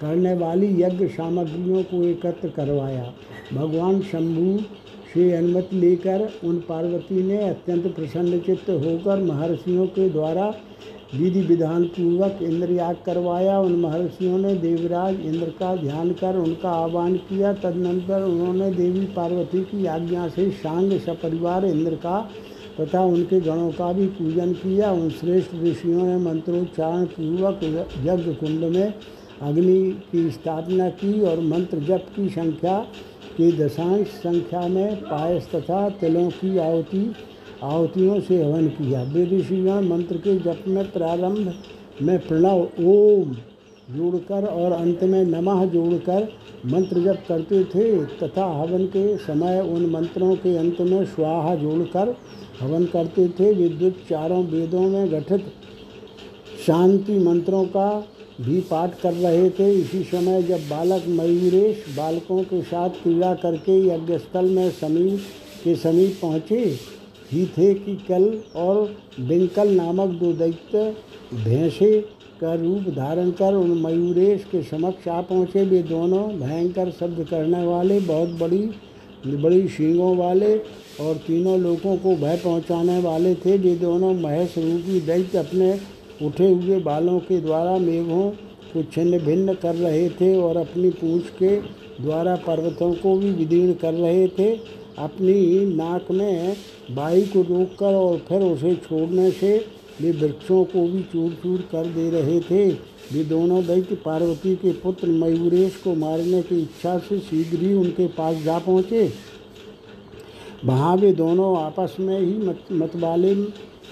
करने 0.00 0.34
वाली 0.34 0.82
यज्ञ 0.82 1.06
सामग्रियों 1.08 1.82
को 1.82 2.02
एकत्र 2.04 2.48
करवाया। 2.48 3.12
भगवान 3.54 4.00
शंभु 4.02 4.58
से 5.14 5.32
अनुमति 5.32 5.76
लेकर 5.76 6.28
उन 6.44 6.58
पार्वती 6.68 7.22
ने 7.22 7.36
अत्यंत 7.48 7.86
प्रसन्न 7.96 8.38
चित्त 8.38 8.70
होकर 8.70 9.22
महर्षियों 9.22 9.86
के 9.86 10.08
द्वारा 10.08 10.54
विधि 11.14 11.40
विधान 11.40 11.84
पूर्वक 11.86 12.38
इंद्र 12.42 12.72
याग 12.72 12.96
करवाया। 13.06 13.58
उन 13.60 13.74
महर्षियों 13.76 14.38
ने 14.38 14.54
देवराज 14.56 15.20
इंद्र 15.20 15.48
का 15.58 15.74
ध्यान 15.76 16.10
कर 16.12 16.36
उनका 16.36 16.70
आह्वान 16.72 17.16
किया। 17.28 17.52
तदनंतर 17.54 18.22
उन्होंने 18.24 18.70
देवी 18.70 19.04
पार्वती 19.16 19.62
की 19.64 19.86
आज्ञा 19.86 20.28
से 20.28 20.50
सांग 20.58 20.98
सपरिवार 21.00 21.64
इंद्र 21.64 21.94
का 21.96 22.20
तथा 22.80 23.02
उनके 23.04 23.40
गणों 23.40 23.70
का 23.70 23.92
भी 23.92 24.06
पूजन 24.08 24.52
किया। 24.54 24.90
उन 24.92 25.10
श्रेष्ठ 25.10 25.54
ऋषियों 25.54 26.02
ने 26.02 26.16
मंत्रोच्चारण 26.24 27.04
पूर्वक 27.06 27.64
यज्ञ 28.04 28.32
कुंड 28.34 28.64
में 28.66 28.94
अग्नि 29.42 29.80
की 30.12 30.30
स्थापना 30.30 30.88
की 30.94 31.20
और 31.22 31.40
मंत्र 31.42 31.78
जप 31.80 32.06
की 32.16 32.28
संख्या 32.28 32.78
की 33.36 33.50
दशांश 33.58 34.06
संख्या 34.06 34.66
में 34.68 34.96
पायस 35.02 35.48
तथा 35.54 35.88
तिलों 35.90 36.28
की 36.30 36.56
आहुति 36.58 37.02
आहुतियों 37.62 38.20
से 38.20 38.42
हवन 38.44 38.68
किया। 38.68 39.02
ऋषिगण 39.02 39.88
मंत्र 39.88 40.16
के 40.16 40.38
जप 40.38 40.64
में 40.68 40.92
प्रारंभ 40.92 41.54
में 42.02 42.18
प्रणव, 42.18 42.60
ओम, 42.80 43.36
जोड़कर 43.90 44.44
और 44.44 44.72
अंत 44.72 45.04
में 45.04 45.24
नमः 45.24 45.64
जोड़कर 45.64 46.32
मंत्र 46.66 47.00
जप 47.00 47.24
करते 47.28 47.64
थे। 47.64 48.04
तथा 48.04 48.46
हवन 48.46 48.84
के 48.86 49.16
समय 49.16 49.60
उन 49.60 49.86
मंत्रों 49.86 50.36
के 50.36 50.56
अंत 50.56 50.80
में 50.80 51.04
स्वाहा 51.04 51.54
जोड़कर 51.54 52.16
हवन 52.60 52.84
करते 52.84 53.28
थे। 53.28 53.52
विद्युत 53.52 53.94
चारों 54.10 54.44
वेदों 54.44 54.80
में 54.80 55.12
गठित 55.12 55.44
शांति 56.66 57.18
मंत्रों 57.18 57.64
का 57.64 58.08
भी 58.40 58.60
पाठ 58.60 59.00
कर 59.00 59.12
रहे 59.12 59.50
थे। 59.50 59.72
इसी 59.72 60.02
समय 60.02 60.42
जब 60.42 60.58
बालक 60.58 61.02
मयूरेश 61.08 61.96
बालकों 61.96 62.42
के 62.42 62.62
साथ 62.62 62.90
क्रीड़ा 62.90 63.34
करके 63.34 63.86
यज्ञस्थल 63.88 64.44
में 64.44 64.70
समीप 64.70 65.20
के 65.64 65.74
समीप 65.74 66.18
पहुँचे 66.22 66.99
ही 67.32 67.44
थे 67.48 67.72
कि 67.74 67.94
कल 68.08 68.24
और 68.56 68.76
बिंकल 69.20 69.70
नामक 69.70 70.18
दो 70.20 70.32
दैत्य 70.34 70.84
भैंसे 71.34 72.00
का 72.40 72.54
रूप 72.54 72.88
धारण 72.94 73.30
कर 73.32 73.54
उन 73.54 73.70
मयूरेश 73.80 74.44
के 74.52 74.62
समक्ष 74.62 75.08
आ 75.08 75.20
पहुँचे। 75.22 75.64
वे 75.64 75.82
दोनों 75.84 76.28
भयंकर 76.38 76.90
शब्द 76.90 77.26
करने 77.30 77.64
वाले, 77.64 78.00
बहुत 78.00 78.28
बड़ी 78.40 78.70
बड़ी 79.26 79.68
शींगों 79.68 80.16
वाले 80.16 80.56
और 81.00 81.16
तीनों 81.26 81.58
लोगों 81.60 81.96
को 81.96 82.14
भय 82.16 82.36
पहुँचाने 82.44 82.98
वाले 83.02 83.34
थे। 83.36 83.56
वे 83.58 83.74
दोनों 83.76 84.12
महेश 84.14 84.56
रूपी 84.58 85.00
दैत्य 85.00 85.38
अपने 85.38 85.72
उठे 86.22 86.48
हुए 86.48 86.78
बालों 86.80 87.18
के 87.20 87.40
द्वारा 87.40 87.76
मेघों 87.78 88.30
को 88.72 88.82
छिन्न 88.84 89.18
भिन्न 89.18 89.54
कर 89.54 89.74
रहे 89.74 90.08
थे 90.10 90.34
और 90.36 90.56
अपनी 90.56 90.90
पूछ 90.96 91.28
के 91.38 91.56
द्वारा 92.02 92.34
पर्वतों 92.46 92.92
को 92.94 93.16
भी 93.16 93.30
विदीर्ण 93.30 93.72
कर 93.74 93.94
रहे 93.94 94.26
थे। 94.28 94.54
अपनी 95.00 95.64
नाक 95.66 96.10
में 96.10 96.56
बाई 96.90 97.22
को 97.26 97.42
रोककर 97.44 97.94
और 97.94 98.18
फिर 98.28 98.42
उसे 98.42 98.74
छोड़ने 98.78 99.30
से 99.30 99.56
वे 100.00 100.10
वृक्षों 100.12 100.62
को 100.64 100.86
भी 100.88 101.02
चूर 101.02 101.32
चूर 101.42 101.60
कर 101.72 101.86
दे 101.86 102.08
रहे 102.10 102.40
थे। 102.40 102.68
वे 103.12 103.24
दोनों 103.24 103.62
दैत्य 103.66 103.94
पार्वती 103.96 104.54
के 104.56 104.72
पुत्र 104.72 105.08
मयूरेश 105.08 105.76
को 105.76 105.94
मारने 105.96 106.42
की 106.42 106.60
इच्छा 106.62 106.96
से 106.98 107.18
शीघ्र 107.20 107.58
ही 107.58 107.72
उनके 107.74 108.06
पास 108.08 108.36
जा 108.36 108.58
पहुँचे। 108.58 109.12
वहाँ 110.64 110.96
वे 110.96 111.12
दोनों 111.12 111.56
आपस 111.58 111.96
में 112.00 112.18
ही 112.20 112.36
मत, 112.38 112.58
मतवाले 112.72 113.34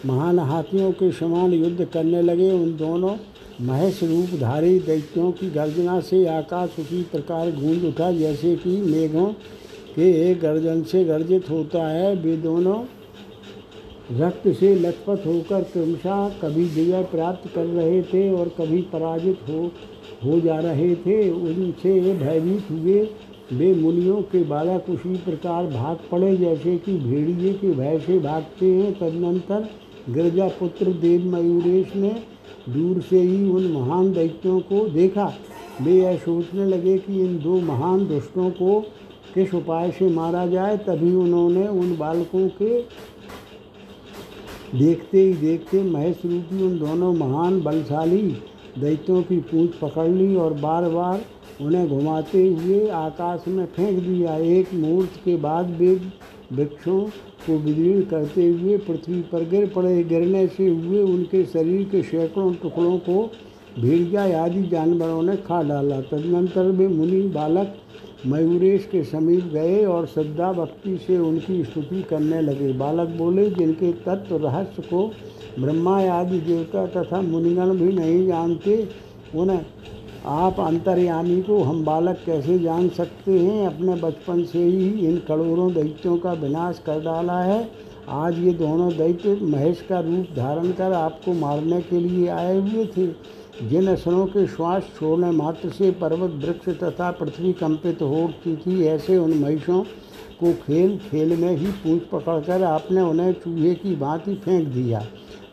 महान 0.06 0.38
हाथियों 0.38 0.90
के 0.92 1.10
समान 1.12 1.52
युद्ध 1.52 1.84
करने 1.84 2.22
लगे। 2.22 2.50
उन 2.52 2.76
दोनों 2.76 3.16
महेश 3.60 4.02
रूपधारी 4.02 4.78
दैत्यों 4.78 5.30
की 5.32 5.50
गर्जना 5.50 6.00
से 6.00 6.26
आकाश 6.28 6.78
उसी 6.78 7.02
प्रकार 7.02 7.50
गूंज 7.52 7.84
उठा, 7.84 8.10
जैसे 8.12 8.54
कि 8.56 8.76
मेघों 8.82 9.32
के 9.98 10.34
गर्जन 10.36 10.82
से 10.82 11.04
गर्जित 11.04 11.50
होता 11.50 11.86
है। 11.88 12.14
वे 12.16 12.36
दोनों 12.36 12.82
रक्त 14.12 14.48
से 14.48 14.74
लथपथ 14.74 15.26
होकर 15.26 15.62
क्रमशः 15.62 16.28
कभी 16.42 16.64
विजय 16.64 17.02
प्राप्त 17.10 17.48
कर 17.54 17.64
रहे 17.66 18.02
थे 18.02 18.28
और 18.30 18.48
कभी 18.58 18.80
पराजित 18.92 19.38
हो 19.48 19.70
हो 20.24 20.38
जा 20.40 20.58
रहे 20.58 20.94
थे। 20.96 21.18
उनसे 21.30 22.00
भयभीत 22.14 22.70
हुए 22.70 23.00
वे 23.52 23.72
मुनियों 23.74 24.22
के 24.22 24.42
बालक 24.44 24.88
उसी 24.90 25.16
प्रकार 25.16 25.66
भाग 25.66 25.98
पड़े। 26.10 26.36
जैसे 26.36 26.76
कि 26.78 26.92
भेड़िए 26.98 27.52
के 27.52 27.70
भय 27.72 27.98
से 27.98 28.18
भागते 28.18 28.66
हैं, 28.66 28.92
तदनंतर 28.92 29.68
गिरजा 30.10 30.48
पुत्र 30.48 30.92
देव 31.00 31.24
मयूरेश 31.26 31.94
ने 31.96 32.10
दूर 32.68 33.00
से 33.00 33.20
ही 33.20 33.48
उन 33.50 33.70
महान 33.72 34.12
दैत्यों 34.12 34.60
को 34.60 34.88
देखा। 34.88 35.32
वे 35.82 35.92
यह 35.92 36.16
सोचने 36.16 36.64
लगे 36.66 36.96
कि 36.98 37.20
इन 37.20 37.38
दो 37.38 37.60
महान 37.60 38.06
दुष्टों 38.06 38.50
को 38.50 38.80
किस 39.34 39.54
उपाय 39.54 39.90
से 39.90 40.08
मारा 40.10 40.46
जाए, 40.46 40.76
तभी 40.78 41.14
उन्होंने 41.14 41.66
उन 41.68 41.96
बालकों 41.96 42.48
के 42.52 42.80
देखते 44.74 45.20
ही 45.20 45.32
देखते 45.34 45.82
महेश 45.82 46.20
रूपी 46.24 46.62
उन 46.62 46.78
दोनों 46.78 47.12
महान 47.14 47.60
बलशाली 47.62 48.22
दैत्यों 48.78 49.22
की 49.22 49.38
पूंछ 49.42 49.74
पकड़ 49.74 50.08
ली 50.08 50.34
और 50.36 50.52
बार 50.56 50.88
बार 50.90 51.20
उन्हें 51.60 51.88
घुमाते 51.88 52.46
हुए 52.46 52.88
आकाश 52.88 53.44
में 53.48 53.64
फेंक 53.66 53.98
दिया। 53.98 54.36
एक 54.36 54.74
मुहूर्त 54.74 55.16
के 55.24 55.36
बाद 55.38 55.70
वे 55.78 55.94
वृक्षों 56.52 57.00
को 57.46 57.56
विलीन 57.58 58.02
करते 58.02 58.46
हुए 58.46 58.76
पृथ्वी 58.78 59.20
पर 59.32 59.48
गिर 59.48 59.66
पड़े। 59.68 60.02
गिरने 60.04 60.46
से 60.48 60.68
हुए 60.68 61.02
उनके 61.04 61.44
शरीर 61.46 61.88
के 61.88 62.02
सैकड़ों 62.02 62.52
टुकड़ों 62.54 62.96
को 63.00 63.22
भेड़िया 63.78 64.22
आदि 64.42 64.62
जानवरों 64.68 65.22
ने 65.22 65.36
खा 65.38 65.62
डाला। 65.62 66.00
तदनंतर 66.02 66.70
वे 66.70 66.88
मुनि 66.88 67.20
बालक 67.30 67.76
मयूरेश 68.26 68.88
के 68.92 69.04
समीप 69.04 69.44
गए 69.44 69.84
और 69.84 70.06
श्रद्धा 70.06 70.52
भक्ति 70.52 70.98
से 71.06 71.18
उनकी 71.18 71.64
स्तुति 71.64 72.02
करने 72.02 72.40
लगे। 72.40 72.72
बालक 72.72 73.08
बोले, 73.08 73.50
जिनके 73.50 73.92
तत्व 73.92 74.36
रहस्य 74.36 74.82
को 74.82 75.12
ब्रह्मा 75.58 76.02
आदि 76.10 76.40
देवता 76.40 76.86
तथा 76.86 77.20
मुनिगण 77.20 77.70
भी 77.70 77.92
नहीं 77.92 78.26
जानते, 78.26 78.88
उन्हें 79.34 79.66
आप 80.26 80.60
अंतर्यामी 80.60 81.42
को 81.42 81.62
हम 81.62 81.84
बालक 81.84 82.18
कैसे 82.26 82.58
जान 82.58 82.88
सकते 82.88 83.32
हैं? 83.32 83.66
अपने 83.66 83.94
बचपन 83.94 84.44
से 84.44 84.64
ही 84.64 85.06
इन 85.06 85.16
करोड़ों 85.16 85.72
दैत्यों 85.72 86.18
का 86.18 86.32
विनाश 86.32 86.82
कर 86.86 87.00
डाला 87.00 87.40
है। 87.40 87.70
आज 88.08 88.38
ये 88.38 88.52
दोनों 88.52 88.96
दैत्य 88.96 89.38
महेश 89.42 89.86
का 89.88 90.00
रूप 90.00 90.26
धारण 90.36 90.72
कर 90.72 90.92
आपको 90.92 91.32
मारने 91.32 91.80
के 91.80 92.00
लिए 92.00 92.28
आए 92.28 92.58
हुए 92.58 92.86
थे। 92.86 93.37
जिन 93.60 93.86
असरों 93.88 94.26
के 94.26 94.46
श्वास 94.46 94.90
छोड़ने 94.98 95.30
मात्र 95.30 95.68
से 95.68 95.90
पर्वत 95.90 96.34
वृक्ष 96.44 96.68
तथा 96.78 97.10
पृथ्वी 97.10 97.52
कंपित 97.52 98.02
हो 98.02 98.22
उठती 98.24 98.54
थी, 98.56 98.82
ऐसे 98.84 99.16
उन 99.18 99.32
महिषों 99.34 99.82
को 100.40 100.52
खेल 100.56 100.96
खेल 101.00 101.36
में 101.36 101.56
ही 101.56 101.70
पूछ 101.78 102.02
पकड़कर 102.12 102.62
आपने 102.62 103.00
उन्हें 103.00 103.32
चूहे 103.34 103.74
की 103.74 103.94
भांति 103.96 104.34
फेंक 104.34 104.68
दिया। 104.68 105.02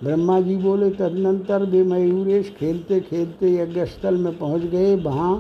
ब्रह्मा 0.04 0.40
जी 0.42 0.56
बोले, 0.56 0.90
तदनंतर 0.90 1.64
वे 1.64 1.84
मयूरेश 1.84 2.54
खेलते 2.60 3.00
खेलते 3.00 3.54
यज्ञस्थल 3.54 4.18
में 4.18 4.38
पहुँच 4.38 4.62
गए। 4.64 4.96
वहाँ 4.96 5.36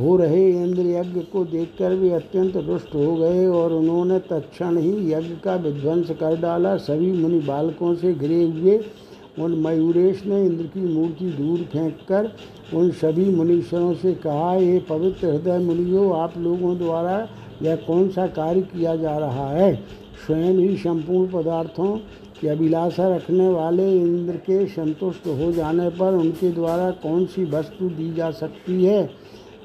हो 0.00 0.16
रहे 0.16 0.48
इंद्र 0.52 0.82
यज्ञ 0.82 1.20
को 1.22 1.44
देखकर 1.44 1.94
वे 1.94 2.10
अत्यंत 2.12 2.56
रुष्ट 2.58 2.94
हो 2.94 3.14
गए 3.16 3.46
और 3.48 3.72
उन्होंने 3.72 4.18
तत्क्षण 4.30 4.78
ही 4.78 5.12
यज्ञ 5.12 5.34
का 5.44 5.54
विध्वंस 5.58 6.10
कर 6.20 6.36
डाला। 6.40 6.76
सभी 6.78 7.12
मुनि 7.12 7.40
बालकों 7.40 7.94
से 7.94 8.14
घिरे 8.14 8.42
हुए 8.44 8.78
उन 9.40 9.54
मयूरेश 9.60 10.22
ने 10.26 10.44
इंद्र 10.46 10.64
की 10.64 10.80
मूर्ति 10.94 11.24
दूर 11.32 11.58
फेंककर 11.72 12.30
उन 12.74 12.90
सभी 12.90 13.24
मुनीश्वरों 13.24 13.94
से 13.94 14.12
कहा 14.14 14.54
ये 14.54 14.78
पवित्र 14.88 15.26
हृदय 15.26 15.58
मुनियो, 15.58 16.10
आप 16.12 16.38
लोगों 16.38 16.76
द्वारा 16.78 17.28
यह 17.62 17.76
कौन 17.76 18.08
सा 18.08 18.26
कार्य 18.26 18.60
किया 18.62 18.96
जा 18.96 19.16
रहा 19.18 19.48
है? 19.50 19.74
स्वयं 20.26 20.54
ही 20.54 20.76
संपूर्ण 20.76 21.30
पदार्थों 21.32 21.96
की 22.40 22.48
अभिलाषा 22.48 23.08
रखने 23.14 23.48
वाले 23.48 23.92
इंद्र 23.96 24.36
के 24.36 24.64
संतुष्ट 24.66 25.26
हो 25.26 25.50
जाने 25.52 25.88
पर 25.90 26.14
उनके 26.14 26.50
द्वारा 26.52 26.90
कौन 27.02 27.24
सी 27.26 27.44
वस्तु 27.44 27.88
दी 27.90 28.12
जा 28.14 28.30
सकती 28.30 28.84
है? 28.84 29.02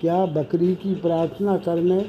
क्या 0.01 0.25
बकरी 0.25 0.73
की 0.75 0.93
प्रार्थना 0.95 1.57
करने 1.57 2.05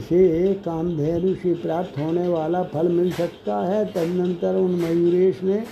से 0.00 0.52
कामधेनु 0.64 1.34
से 1.34 1.54
प्राप्त 1.54 1.98
होने 1.98 2.26
वाला 2.28 2.62
फल 2.62 2.88
मिल 2.88 3.10
सकता 3.12 3.56
है? 3.66 3.84
तदनंतर 3.86 4.54
उन 4.54 4.70
मयूरेश 4.74 5.42
ने 5.42 5.62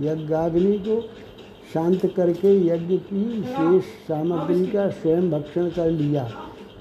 यज्ञाग्नि 0.00 0.78
को 0.78 1.00
शांत 1.74 2.06
करके 2.06 2.56
यज्ञ 2.66 2.96
की 2.96 3.42
शेष 3.42 3.84
सामग्री 4.08 4.66
का 4.66 4.88
स्वयं 4.90 5.30
भक्षण 5.30 5.68
कर 5.68 5.90
लिया। 5.90 6.28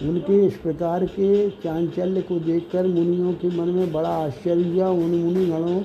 उनके 0.02 0.46
इस 0.46 0.58
प्रकार 0.58 1.06
के 1.06 1.50
चांचल्य 1.64 2.22
को 2.22 2.40
देखकर 2.40 2.88
मुनियों 2.88 3.34
के 3.34 3.48
मन 3.58 3.70
में 3.70 3.92
बड़ा 3.92 4.10
आश्चर्य 4.10 4.64
हुआ 4.64 4.90
उन 4.90 5.16
मुनि 5.16 5.46
गणों 5.46 5.80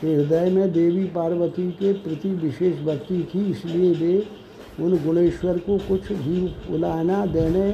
के 0.00 0.14
हृदय 0.14 0.50
में 0.50 0.72
देवी 0.72 1.04
पार्वती 1.04 1.70
के 1.72 1.92
प्रति 1.92 2.28
विशेष 2.28 2.80
भक्ति 2.80 3.22
थी। 3.34 3.50
इसलिए 3.50 3.94
वे 3.94 4.26
उन 4.80 4.96
गुणेश्वर 5.04 5.58
को 5.58 5.78
कुछ 5.78 6.12
भी 6.12 6.74
उलाना 6.74 7.24
देने 7.26 7.70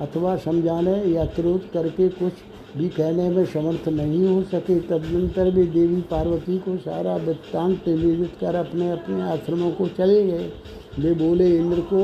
अथवा 0.00 0.36
समझाने 0.36 0.96
या 1.04 1.24
क्रोध 1.24 1.70
करके 1.70 2.08
कुछ 2.08 2.32
भी 2.76 2.88
कहने 2.88 3.28
में 3.30 3.44
समर्थ 3.46 3.88
नहीं 3.88 4.26
हो 4.26 4.42
सके, 4.44 4.78
तदनंतर 4.80 5.50
भी 5.50 5.64
देवी 5.68 6.00
पार्वती 6.10 6.58
को 6.58 6.76
सारा 6.76 7.16
वृत्तांत 7.16 7.88
निवेदित 7.88 8.32
कर 8.40 8.54
अपने 8.56 8.90
अपने 8.90 9.22
आश्रमों 9.22 9.70
को 9.70 9.86
चले 9.88 10.22
गए। 10.24 10.50
वे 10.98 11.14
बोले, 11.14 11.56
इंद्र 11.56 11.80
को, 11.92 12.02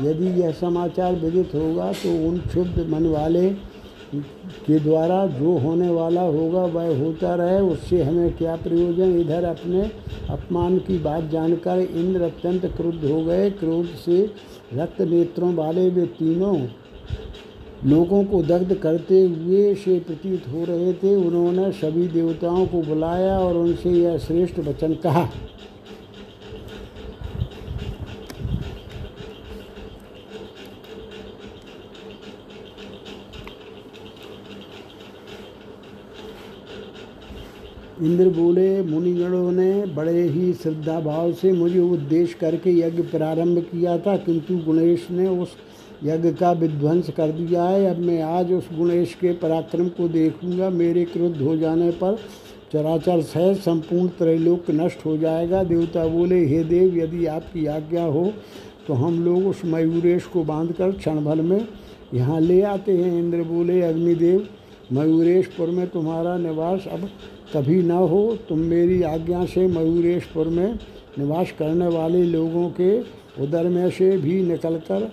यदि 0.00 0.26
यह 0.40 0.52
समाचार 0.52 1.14
विदित 1.14 1.54
होगा 1.54 1.92
तो 1.92 2.10
उन 2.28 2.38
क्षुब्ध 2.38 2.78
मन 2.90 3.06
वाले 3.06 3.50
के 4.66 4.78
द्वारा 4.80 5.26
जो 5.28 5.56
होने 5.58 5.88
वाला 5.88 6.20
होगा, 6.22 6.64
वह 6.64 6.98
होता 6.98 7.34
रहे। 7.34 7.60
उससे 7.62 8.02
हमें 8.02 8.36
क्या 8.36 8.54
प्रयोजन? 8.56 9.18
इधर 9.20 9.44
अपने 9.44 9.80
अपमान 10.30 10.78
की 10.78 10.98
बात 10.98 11.28
जानकर 11.30 11.78
इंद्र 11.80 12.22
अत्यंत 12.22 12.66
क्रुद्ध 12.66 13.04
हो 13.04 13.22
गए। 13.24 13.50
क्रोध 13.50 13.86
से 13.96 14.24
रक्त 14.74 15.00
नेत्रों 15.02 15.54
वाले 15.54 15.88
वे 15.90 16.06
तीनों 16.18 16.56
लोगों 17.86 18.22
को 18.24 18.42
दग्ध 18.42 18.74
करते 18.74 19.20
हुए 19.22 19.74
से 19.74 19.98
प्रतीत 20.00 20.46
हो 20.48 20.64
रहे 20.64 20.92
थे, 20.92 21.14
उन्होंने 21.16 21.70
सभी 21.72 22.06
देवताओं 22.08 22.66
को 22.66 22.80
बुलाया 22.82 23.38
और 23.38 23.56
उनसे 23.56 23.90
यह 23.90 24.16
श्रेष्ठ 24.18 24.58
वचन 24.60 24.94
कहा। 24.94 25.28
इंद्र 37.98 38.28
बोले, 38.30 38.82
मुनिगणों 38.82 39.52
ने 39.52 39.86
बड़े 39.86 40.22
ही 40.22 40.52
श्रद्धा 40.54 40.98
भाव 41.00 41.32
से 41.32 41.52
मुझे 41.52 41.80
उद्देश्य 41.80 42.36
करके 42.40 42.70
यज्ञ 42.78 43.02
प्रारंभ 43.08 43.58
किया 43.62 43.96
था, 43.98 44.16
किंतु 44.16 44.56
गणेश 44.66 45.06
ने 45.10 45.28
उस 45.28 45.56
यज्ञ 46.04 46.32
का 46.32 46.50
विध्वंस 46.54 47.10
कर 47.10 47.30
दिया 47.32 47.64
है। 47.64 47.86
अब 47.86 47.98
मैं 47.98 48.20
आज 48.22 48.52
उस 48.52 48.68
गुणेश 48.72 49.14
के 49.14 49.32
पराक्रम 49.34 49.88
को 49.90 50.08
देखूँगा। 50.08 50.70
मेरे 50.70 51.04
क्रुद्ध 51.06 51.36
हो 51.38 51.56
जाने 51.56 51.90
पर 51.92 52.18
चराचर 52.72 53.22
सह 53.22 53.52
संपूर्ण 53.54 54.08
त्रैलोक 54.18 54.70
नष्ट 54.70 55.04
हो 55.06 55.16
जाएगा। 55.16 55.62
देवता 55.64 56.06
बोले, 56.08 56.44
हे 56.46 56.62
देव, 56.64 56.96
यदि 56.98 57.26
आपकी 57.28 57.66
आज्ञा 57.68 58.04
हो 58.04 58.32
तो 58.86 58.94
हम 58.94 59.22
लोग 59.24 59.46
उस 59.46 59.64
मयूरेश 59.64 60.24
को 60.24 60.42
बांधकर 60.44 60.90
क्षण 60.92 61.24
भर 61.24 61.40
में 61.42 61.66
यहाँ 62.14 62.40
ले 62.40 62.60
आते 62.64 62.92
हैं। 62.92 63.18
इंद्र 63.18 63.42
बोले, 63.44 63.80
अग्निदेव, 63.82 64.46
मयूरेशपुर 64.92 65.68
में 65.68 65.86
तुम्हारा 65.86 66.36
निवास 66.38 66.86
अब 66.86 67.08
कभी 67.54 67.82
न 67.82 67.90
हो। 67.90 68.36
तुम 68.48 68.58
मेरी 68.60 69.00
आज्ञा 69.04 69.44
से 69.44 69.66
मयूरेशपुर 69.68 70.48
में 70.48 70.78
निवास 71.18 71.52
करने 71.58 71.86
वाले 71.88 72.22
लोगों 72.24 72.68
के 72.70 72.98
उदर 73.42 73.68
में 73.68 73.88
से 73.90 74.16
भी 74.16 74.42
निकलकर 74.42 75.10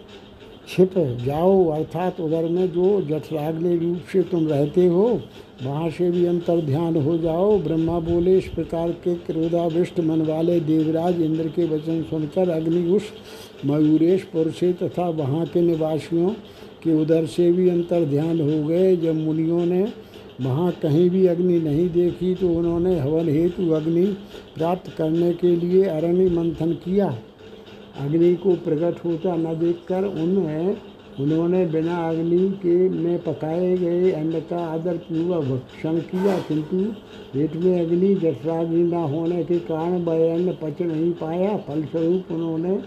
छिप 0.68 0.94
जाओ, 1.26 1.66
अर्थात 1.72 2.20
उधर 2.22 2.48
में 2.50 2.72
जो 2.72 3.02
जठराग्नि 3.02 3.76
रूप 3.78 4.06
से 4.12 4.22
तुम 4.24 4.48
रहते 4.48 4.86
हो, 4.88 5.08
वहाँ 5.64 5.90
से 5.90 6.10
भी 6.12 6.26
अंतर 6.26 6.62
ध्यान 6.62 6.96
हो 6.98 7.18
जाओ। 7.18 7.58
ब्रह्मा 7.60 8.00
बोले, 8.00 8.38
इस 8.38 8.48
प्रकार 8.48 8.92
के 9.04 9.16
क्रोधाविष्ट 9.26 10.00
मन 10.00 10.22
वाले 10.22 10.60
देवराज 10.62 11.22
इंद्र 11.22 11.48
के 11.48 11.66
वचन 11.66 12.02
सुनकर 12.04 12.50
अग्नि 12.50 12.86
उस 12.92 13.12
मयूरेशपुर 13.66 14.52
से 14.52 14.72
तथा 14.74 15.10
वहाँ 15.12 15.46
के 15.46 15.62
निवासियों 15.62 16.30
के 16.84 17.02
उधर 17.02 17.26
से 17.26 17.52
भी 17.52 17.70
अंतर 17.70 18.06
ध्यान 18.06 18.40
हो 18.42 18.64
गए। 18.68 18.96
जब 18.98 19.16
मुनियों 19.16 19.66
ने 19.66 19.84
वहाँ 20.42 20.72
कहीं 20.82 21.10
भी 21.10 21.26
अग्नि 21.28 21.60
नहीं 21.60 21.90
देखी 21.90 22.34
तो 22.36 22.50
उन्होंने 22.50 23.00
हवन 23.00 23.30
हेतु 23.30 23.70
अग्नि 23.72 24.06
प्राप्त 24.56 24.92
करने 24.98 25.32
के 25.34 25.56
लिए 25.56 25.84
अरण्य 25.86 26.30
मंथन 26.30 26.72
किया। 26.86 27.08
अग्नि 27.94 28.34
को 28.36 28.56
प्रकट 28.58 29.04
होता 29.06 29.36
न 29.36 29.54
देखकर 29.60 30.04
उन्हें, 30.04 30.76
उन्होंने 31.20 31.66
बिना 31.66 31.98
अग्नि 32.10 32.50
के 32.62 32.78
में 32.90 33.18
पकाए 33.24 33.76
गए 33.78 34.12
अन्न 34.12 34.40
का 34.50 34.64
आदर 34.68 34.98
पूर्वक 35.00 35.44
भक्षण 35.44 36.00
किया, 36.02 36.38
किंतु 36.48 36.78
पेट 37.34 37.56
में 37.56 37.80
अग्नि 37.80 38.14
जठराग्नि 38.16 38.84
न 38.84 39.04
होने 39.12 39.44
के 39.44 39.60
कारण 39.62 40.04
वह 40.06 40.34
अन्न 40.34 40.54
पच 40.54 40.82
नहीं 40.82 41.12
पाया। 41.14 41.56
फलस्वरूप 41.68 42.32
उन्होंने 42.32 42.80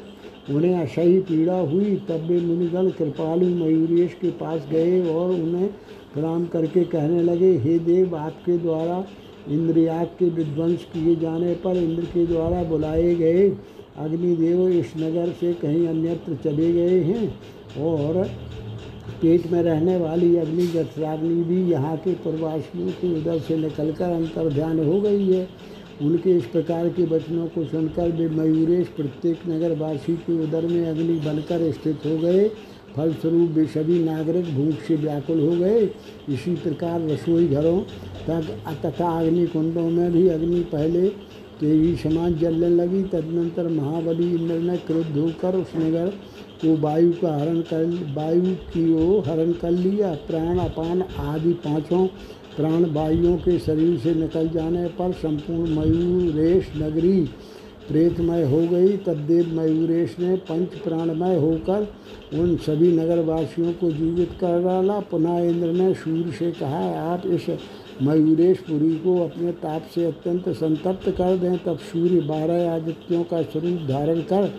उन्हें 0.50 0.74
असही 0.76 1.18
पीड़ा 1.20 1.58
हुई। 1.60 1.94
तब 2.08 2.26
वे 2.28 2.40
मुनिगण 2.40 2.90
कृपालु 2.90 3.46
मयूरेश 3.56 4.12
के 4.14 4.30
पास 4.40 4.66
गए 4.72 5.00
और 5.14 5.30
उन्हें 5.30 5.68
प्रणाम 6.14 6.44
करके 6.46 6.84
कहने 6.86 7.22
लगे, 7.22 7.52
हे 7.56 7.78
देव, 7.80 8.16
आपके 8.16 8.58
द्वारा 8.58 9.04
इंद्रियाग 9.50 10.06
के 10.18 10.28
विध्वंस 10.30 10.84
किए 10.92 11.16
जाने 11.16 11.54
पर 11.54 11.76
इंद्र 11.76 12.04
के 12.04 12.26
द्वारा 12.26 12.62
बुलाए 12.64 13.14
गए 13.14 13.48
अग्निदेव 13.98 14.68
इस 14.68 14.92
नगर 14.96 15.32
से 15.32 15.52
कहीं 15.54 15.86
अन्यत्र 15.88 16.34
चले 16.44 16.72
गए 16.72 17.00
हैं 17.02 17.84
और 17.84 18.22
पेट 19.22 19.46
में 19.52 19.62
रहने 19.62 19.96
वाली 19.96 20.36
अग्नि 20.36 20.66
जठराग्नि 20.66 21.42
भी 21.44 21.62
यहाँ 21.70 21.96
के 21.96 22.14
प्रवासियों 22.22 22.90
के 22.92 23.14
उधर 23.18 23.38
से 23.38 23.56
निकलकर 23.56 24.10
अंतर 24.10 24.52
ध्यान 24.52 24.84
हो 24.84 25.00
गई 25.00 25.32
है। 25.32 25.48
उनके 26.02 26.36
इस 26.36 26.46
प्रकार 26.46 26.88
के 26.88 27.04
वचनों 27.04 27.46
को 27.46 27.64
सुनकर 27.64 28.10
वे 28.10 28.28
मयूरेश 28.28 28.86
प्रत्येक 28.86 29.46
नगरवासी 29.48 30.16
के 30.16 30.42
उदर 30.44 30.66
में 30.66 30.86
अग्नि 30.86 31.18
बनकर 31.20 31.70
स्थित 31.72 32.06
हो 32.06 32.16
गए। 32.18 32.48
फलस्वरूप 32.96 33.50
वे 33.50 33.64
सभी 33.66 33.98
नागरिक 34.04 34.54
भूख 34.54 34.82
से 34.82 34.96
व्याकुल 34.96 35.40
हो 35.40 35.56
गए। 35.56 35.80
इसी 36.28 36.54
प्रकार 36.54 37.00
रसोई 37.00 37.48
घरों 37.48 37.80
तक 38.28 38.50
तथा 38.84 39.08
अग्नि 39.20 39.46
कुंडों 39.46 39.88
में 39.90 40.12
भी 40.12 40.28
अग्नि 40.28 40.60
पहले 40.72 41.08
तेज़ी 41.60 41.94
समान 41.98 42.34
जलने 42.38 42.68
लगी, 42.70 43.02
तदनंतर 43.04 43.68
महाबली 43.70 44.30
इंद्र 44.34 44.58
ने 44.60 44.76
क्रुद्ध 44.78 45.16
होकर 45.16 45.56
उस 45.56 45.72
नगर 45.76 46.08
को 46.62 46.76
वायु 46.76 47.12
का 47.12 47.36
हरण 47.36 47.60
कर 47.62 47.84
वायु 48.16 48.54
की 48.72 48.92
ओर 48.96 49.28
हरण 49.28 49.52
कर 49.52 49.70
लिया। 49.70 50.14
प्राण, 50.28 50.58
अपान 50.58 51.02
आदि 51.02 51.52
पाँचों 51.64 52.06
प्राण 52.56 52.84
वायुओं 52.92 53.36
के 53.38 53.58
शरीर 53.58 53.98
से 53.98 54.14
निकल 54.14 54.48
जाने 54.48 54.86
पर 54.98 55.12
संपूर्ण 55.14 55.74
मयूरेश 55.76 56.70
नगरी 56.76 57.20
प्रेतमय 57.88 58.42
हो 58.44 58.60
गई। 58.68 58.96
तब 58.98 59.16
देव 59.26 59.52
मयूरेश 59.54 60.16
ने 60.20 60.36
पंच 60.48 60.74
प्राणमय 60.84 61.36
होकर 61.36 61.86
उन 62.34 62.56
सभी 62.56 62.92
नगरवासियों 62.92 63.72
को 63.72 63.90
जीवित 63.90 64.30
कर 64.40 64.62
डाला। 64.64 64.98
पुनः 65.00 65.38
इंद्र 65.40 65.72
ने 65.72 65.92
सूर्य 65.94 66.32
से 66.32 66.50
कहा, 66.52 66.84
आप 67.12 67.26
इस 67.26 67.46
मयूरेशपुरी 68.02 68.94
को 68.94 69.24
अपने 69.24 69.52
ताप 69.52 69.82
से 69.94 70.04
अत्यंत 70.04 70.48
संतप्त 70.48 71.08
कर 71.10 71.36
दें, 71.36 71.56
तब 71.58 71.78
सूर्य 71.78 72.20
बारह 72.20 72.70
आदित्यों 72.70 73.22
का 73.24 73.42
स्वरूप 73.42 73.88
धारण 73.88 74.20
कर 74.20 74.50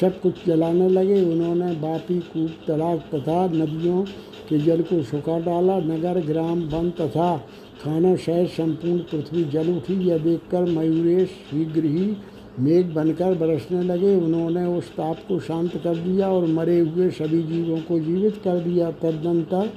सब 0.00 0.20
कुछ 0.20 0.34
जलाने 0.46 0.88
लगे। 0.88 1.20
उन्होंने 1.24 1.72
बापी 1.72 2.18
कूप, 2.18 2.50
तलाक 2.66 3.00
तथा 3.14 3.46
नदियों 3.46 4.02
के 4.48 4.58
जल 4.58 4.82
को 4.82 5.02
सुखा 5.02 5.38
डाला। 5.38 5.78
नगर, 5.78 6.20
ग्राम, 6.20 6.60
वन 6.60 6.90
तथा 6.90 7.36
खाना 7.84 8.16
शहर 8.16 8.46
संपूर्ण 8.46 8.98
पृथ्वी 8.98 9.44
जल 9.44 9.68
उठी। 9.68 9.94
यह 9.94 10.18
देखकर 10.18 10.64
मयूरेश 10.64 11.28
शीघ्र 11.28 11.84
ही 11.84 12.16
मेघ 12.60 12.86
बनकर 12.86 13.34
बरसने 13.34 13.82
लगे। 13.82 14.14
उन्होंने 14.16 14.66
उस 14.66 14.90
ताप 14.90 15.18
को 15.28 15.38
शांत 15.40 15.76
कर 15.76 15.96
दिया 15.96 16.28
और 16.32 16.46
मरे 16.46 16.78
हुए 16.80 17.10
सभी 17.10 17.42
जीवों 17.42 17.78
को 17.78 17.98
जीवित 18.00 18.36
कर 18.44 18.58
दिया। 18.58 18.90
तदनंतर 18.90 19.70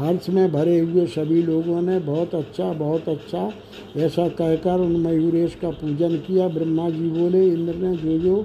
हर्ष 0.00 0.28
में 0.28 0.50
भरे 0.52 0.78
हुए 0.78 1.06
सभी 1.06 1.42
लोगों 1.42 1.80
ने 1.82 1.98
बहुत 2.00 2.34
अच्छा 2.34 2.72
बहुत 2.74 3.08
अच्छा 3.08 3.50
ऐसा 3.98 4.28
कहकर 4.30 4.80
उन 4.80 4.96
मयूरेश 4.96 5.54
का 5.54 5.70
पूजन 5.70 6.16
किया। 6.18 6.46
ब्रह्मा 6.48 6.88
जी 6.90 7.08
बोले, 7.10 7.46
इंद्र 7.46 7.74
ने 7.76 7.96
जो 7.96 8.18
जो 8.18 8.36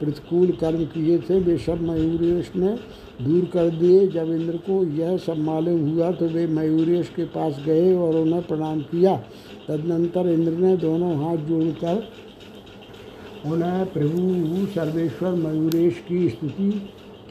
प्रतिकूल 0.00 0.50
कर्म 0.60 0.84
किए 0.86 1.18
थे, 1.20 1.38
वे 1.40 1.56
सब 1.58 1.82
मयूरेश 1.82 2.50
ने 2.56 2.76
दूर 3.22 3.44
कर 3.44 3.68
दिए। 3.70 4.06
जब 4.08 4.30
इंद्र 4.32 4.56
को 4.58 4.82
यह 4.94 5.16
सब 5.16 5.38
मालूम 5.40 5.88
हुआ 5.90 6.10
तो 6.12 6.28
वे 6.28 6.46
मयूरेश 6.48 7.08
के 7.16 7.24
पास 7.26 7.60
गए 7.66 7.94
और 7.96 8.16
उन्हें 8.16 8.42
प्रणाम 8.42 8.80
किया। 8.82 9.16
तदनंतर 9.68 10.28
इंद्र 10.30 10.52
ने 10.54 10.76
दोनों 10.78 11.14
हाथ 11.16 11.46
जोड़कर 11.46 12.08
उन्हें, 13.46 13.84
प्रभु, 13.86 14.66
सर्वेश्वर 14.66 15.34
मयूरेश 15.36 16.02
की 16.08 16.28
स्तुति 16.28 16.70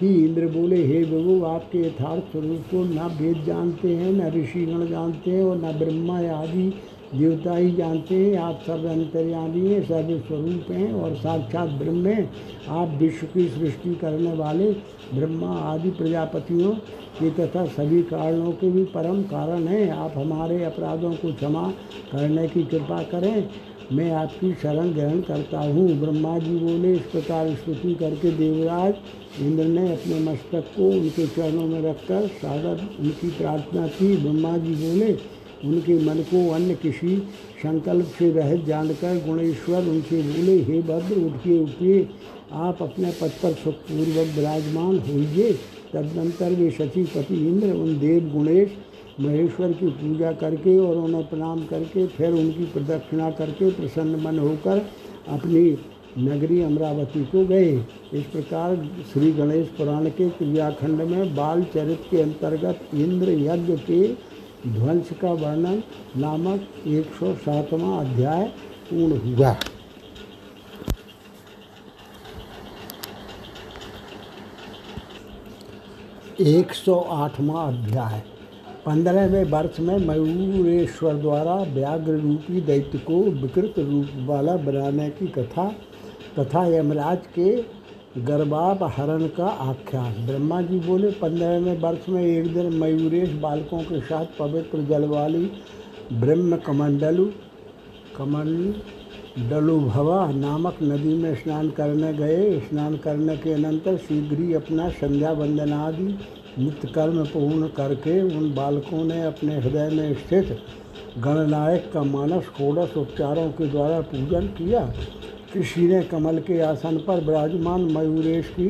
की 0.01 0.13
इंद्र 0.25 0.47
बोले, 0.47 0.85
हे 0.85 1.03
प्रभु, 1.05 1.43
आपके 1.45 1.79
यथार्थ 1.79 2.31
स्वरूप 2.31 2.61
को 2.71 2.83
न 2.83 3.09
वेद 3.21 3.43
जानते 3.45 3.95
हैं, 3.95 4.11
न 4.11 4.31
ऋषिगण 4.33 4.87
जानते 4.87 5.31
हैं 5.31 5.43
और 5.43 5.57
न 5.57 5.71
ब्रह्मा 5.79 6.19
आदि 6.19 6.73
देवता 7.15 7.55
ही 7.55 7.71
जानते 7.71 8.15
हैं। 8.15 8.37
आप 8.37 8.59
सर्व 8.67 8.87
अंतर्यामी 8.89 9.67
हैं 9.67 9.81
सर्व 9.83 10.19
स्वरूप 10.19 10.71
हैं 10.71 10.91
और 10.93 11.15
साक्षात 11.15 11.69
ब्रह्म 11.69 12.07
हैं। 12.07 12.29
आप 12.69 12.89
विश्व 12.99 13.25
की 13.25 13.47
सृष्टि 13.49 13.95
करने 13.95 14.33
वाले 14.33 14.71
ब्रह्मा 15.13 15.47
आदि 15.47 15.89
प्रजापतियों 15.89 16.71
के 17.19 17.29
तथा 17.31 17.65
सभी 17.65 18.01
कारणों 18.03 18.51
के 18.51 18.71
भी 18.71 18.83
परम 18.83 19.21
कारण 19.23 19.67
हैं। 19.67 19.89
आप 19.91 20.13
हमारे 20.17 20.63
अपराधों 20.63 21.11
को 21.11 21.33
क्षमा 21.33 21.67
करने 22.11 22.47
की 22.47 22.63
कृपा 22.63 23.03
करें। 23.03 23.49
मैं 23.91 24.11
आपकी 24.11 24.51
शरण 24.53 24.91
ग्रहण 24.91 25.21
करता 25.21 25.59
हूँ। 25.59 25.87
ब्रह्मा 25.99 26.37
जी 26.39 26.55
बोले, 26.55 26.93
इस 26.93 27.01
प्रकार 27.01 27.53
स्तुति 27.55 27.93
करके 27.95 28.31
देवराज 28.31 28.93
इंद्र 29.41 29.65
ने 29.65 29.91
अपने 29.93 30.19
मस्तक 30.19 30.71
को 30.77 30.89
उनके 30.89 31.27
चरणों 31.27 31.67
में 31.67 31.81
रखकर 31.81 32.27
सागर 32.27 32.87
उनकी 32.99 33.29
प्रार्थना 33.29 33.87
की। 33.87 34.15
ब्रह्मा 34.17 34.57
जी 34.57 34.75
बोले, 34.75 35.11
उनके 35.65 35.97
मन 36.05 36.21
को 36.23 36.49
अन्य 36.51 36.75
किसी 36.75 37.17
संकल्प 37.63 38.05
से 38.19 38.31
रहित 38.31 38.65
जानकर 38.65 39.17
गुणेश्वर 39.25 39.87
उनसे 39.87 40.21
बोले, 40.21 40.57
हे 40.61 40.81
भद्र, 40.81 41.25
उठिए 41.25 41.59
उठिए, 41.59 42.07
आप 42.51 42.81
अपने 42.81 43.11
पद 43.11 43.31
पर 43.43 43.53
सुखपूर्वक 43.53 44.35
विराजमान 44.35 44.97
होइए। 44.99 45.51
तदनंतर 45.93 46.51
वे 46.51 46.71
शचीपति 46.71 47.35
इंद्र, 47.47 47.71
उन 47.73 47.99
देव 47.99 48.31
गुणेश 48.33 48.69
महेश्वर 49.21 49.71
की 49.71 49.89
पूजा 49.91 50.31
करके 50.33 50.77
और 50.79 50.97
उन्हें 50.97 51.23
प्रणाम 51.29 51.63
करके, 51.65 52.05
फिर 52.07 52.31
उनकी 52.31 52.65
प्रदक्षिणा 52.65 53.29
करके 53.31 53.69
प्रसन्न 53.71 54.21
मन 54.21 54.39
होकर 54.39 54.85
अपनी 55.29 55.63
नगरी 56.19 56.61
अमरावती 56.61 57.23
को 57.25 57.45
गए। 57.45 57.71
इस 58.13 58.25
प्रकार 58.25 58.75
श्री 59.13 59.31
गणेश 59.31 59.67
पुराण 59.67 60.09
के 60.09 60.29
क्रियाखंड 60.29 61.01
में 61.01 61.35
बाल 61.35 61.63
चरित्र 61.63 62.07
के 62.11 62.21
अंतर्गत 62.21 62.89
इंद्र 62.93 63.31
यज्ञ 63.31 63.77
के 63.81 64.07
ध्वंस 64.67 65.09
का 65.21 65.31
वर्णन 65.33 65.81
नामक 66.17 66.87
एक 66.87 67.13
सौ 67.19 67.31
अध्याय 67.99 68.45
पूर्ण 68.89 69.19
हुआ। 69.27 69.55
एक 76.41 76.73
सौ 76.73 76.99
आठवां 77.13 77.67
अध्याय। 77.67 78.21
पंद्रहवें 78.85 79.43
वर्ष 79.43 79.79
में 79.79 79.97
मयूरेश्वर 79.97 81.15
द्वारा 81.15 81.55
व्याघ्र 81.73 82.13
रूपी 82.19 82.61
दैत्य 82.61 82.97
को 82.97 83.21
विकृत 83.41 83.73
रूप 83.79 84.07
वाला 84.27 84.55
बनाने 84.57 85.09
की 85.09 85.27
कथा 85.27 85.67
तथा 86.39 86.65
यमराज 86.67 87.27
के 87.37 87.51
गर्भापहरण 88.21 89.27
का 89.27 89.45
आख्यान। 89.45 90.25
ब्रह्मा 90.27 90.61
जी 90.61 90.79
बोले, 90.79 91.11
पंद्रहवें 91.11 91.77
वर्ष 91.79 92.09
में 92.09 92.23
एक 92.23 92.53
दिन 92.53 92.73
मयूरेश 92.73 93.33
बालकों 93.41 93.81
के 93.83 93.99
साथ 94.01 94.25
पवित्र 94.39 94.81
जल 94.89 95.05
वाली 95.05 95.45
ब्रह्म 96.13 96.57
कमंडलु 96.57 97.25
कमंडलु 98.17 99.79
भवा 99.79 100.31
नामक 100.31 100.77
नदी 100.83 101.13
में 101.13 101.33
स्नान 101.35 101.69
करने 101.69 102.13
गए। 102.13 102.59
स्नान 102.59 102.97
करने 102.97 103.37
के 103.37 103.53
अनंतर 103.53 103.97
शीघ्र 103.99 104.41
ही 104.41 104.53
अपना 104.53 104.89
संध्या 104.89 105.31
वंदनादि 105.31 106.13
नित्य 106.59 106.87
कर्म 106.87 107.23
पूर्ण 107.25 107.67
करके 107.67 108.21
उन 108.37 108.53
बालकों 108.53 109.03
ने 109.03 109.21
अपने 109.23 109.57
हृदय 109.57 109.89
में 109.89 110.13
स्थित 110.15 110.57
गणनायक 111.17 111.89
का 111.93 112.03
मानस 112.03 112.43
षोडश 112.47 112.97
उपचारों 112.97 113.47
के 113.51 113.67
द्वारा 113.67 113.99
पूजन 114.01 114.47
किया। 114.57 114.79
किसी 115.53 115.87
ने 115.87 116.01
कमल 116.03 116.39
के 116.39 116.59
आसन 116.61 116.97
पर 116.97 117.23
विराजमान 117.23 117.81
मयूरेश 117.91 118.49
की 118.49 118.67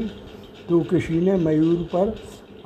तो 0.70 0.80
किसी 0.82 1.20
ने 1.22 1.36
मयूर 1.38 1.88
पर 1.96 2.16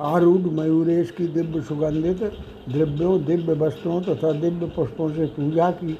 आरूढ़ 0.00 0.46
मयूरेश 0.52 1.10
की 1.10 1.26
दिव्य 1.26 1.60
सुगंधित 1.60 2.22
द्रव्यों, 2.68 3.24
दिव्य 3.24 3.52
वस्त्रों 3.54 4.00
तथा 4.02 4.32
दिव्य 4.32 4.66
पुष्पों 4.66 5.08
से 5.08 5.26
पूजा 5.26 5.70
की। 5.70 5.98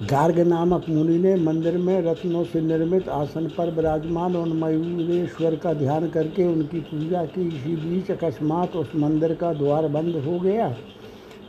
गार्ग 0.00 0.38
नामक 0.38 0.84
मुनि 0.88 1.18
ने 1.18 1.34
मंदिर 1.36 1.76
में 1.78 2.00
रत्नों 2.02 2.44
से 2.44 2.60
निर्मित 2.60 3.08
आसन 3.08 3.46
पर 3.48 3.70
विराजमान 3.70 4.36
और 4.36 4.46
मयूरेश्वर 4.48 5.56
का 5.56 5.72
ध्यान 5.74 6.08
करके 6.08 6.44
उनकी 6.44 6.80
पूजा 6.80 7.24
की। 7.24 7.46
इसी 7.48 7.74
बीच 7.76 8.10
अकस्मात 8.10 8.76
उस 8.76 8.92
मंदिर 8.96 9.34
का 9.34 9.52
द्वार 9.52 9.88
बंद 9.88 10.16
हो 10.16 10.38
गया। 10.40 10.74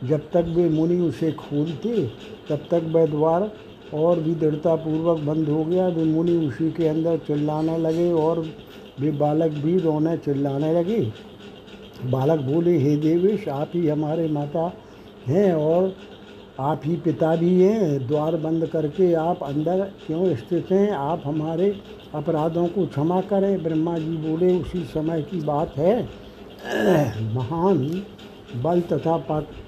जब 0.04 0.28
तक 0.32 0.52
वे 0.56 0.68
मुनि 0.68 1.00
उसे 1.00 1.32
खोलते, 1.32 2.06
तब 2.48 2.66
तक 2.70 2.90
वह 2.92 3.06
द्वार 3.06 3.50
और 3.94 4.20
भी 4.20 4.34
दृढ़तापूर्वक 4.34 5.20
बंद 5.20 5.48
हो 5.48 5.64
गया। 5.64 5.88
वे 5.88 6.04
मुनि 6.04 6.36
उसी 6.46 6.70
के 6.70 6.88
अंदर 6.88 7.16
चिल्लाने 7.16 7.78
लगे 7.78 8.12
और 8.12 8.44
वे 9.00 9.10
बालक 9.10 9.52
भी 9.52 9.78
रोने 9.78 10.16
चिल्लाने 10.16 10.74
लगे। 10.74 11.00
बालक 12.04 12.40
बोले, 12.40 12.78
हे 12.78 12.96
देवेश, 12.96 13.48
आप 13.48 13.70
ही 13.74 13.88
हमारे 13.88 14.28
माता 14.28 14.72
हैं 15.26 15.52
और 15.52 15.94
आप 16.60 16.80
ही 16.84 16.96
पिता 16.96 17.36
भी 17.36 17.62
हैं, 17.62 18.06
द्वार 18.06 18.36
बंद 18.36 18.66
करके 18.66 19.14
आप 19.14 19.42
अंदर 19.42 19.92
क्यों 20.06 20.36
स्थित 20.36 20.66
हैं? 20.70 20.90
आप 20.90 21.22
हमारे 21.24 21.76
अपराधों 22.14 22.66
को 22.66 22.86
क्षमा 22.86 23.20
करें। 23.20 23.62
ब्रह्मा 23.62 23.98
जी 23.98 24.16
बोले, 24.16 24.60
उसी 24.60 24.84
समय 24.84 25.22
की 25.22 25.40
बात 25.40 25.76
है। 25.76 26.08
महान 27.34 28.02
बल 28.56 28.80
तथा 28.80 29.16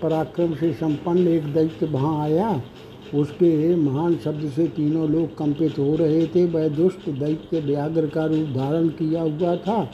पराक्रम 0.02 0.54
से 0.54 0.72
संपन्न 0.72 1.28
एक 1.28 1.52
दैत्य 1.54 1.86
वहाँ 1.86 2.22
आया। 2.22 2.62
उसके 3.14 3.76
महान 3.76 4.16
शब्द 4.16 4.50
से 4.50 4.66
तीनों 4.66 5.08
लोग 5.10 5.38
कंपित 5.38 5.78
हो 5.78 5.96
रहे 5.96 6.26
थे। 6.26 6.46
वह 6.46 6.68
दुष्ट 6.68 7.10
दैत्य 7.10 7.60
व्याघ्र 7.60 8.06
का 8.06 8.26
रूप 8.26 8.48
धारण 8.48 8.88
किया 8.88 9.22
हुआ 9.22 9.56
था। 9.56 9.90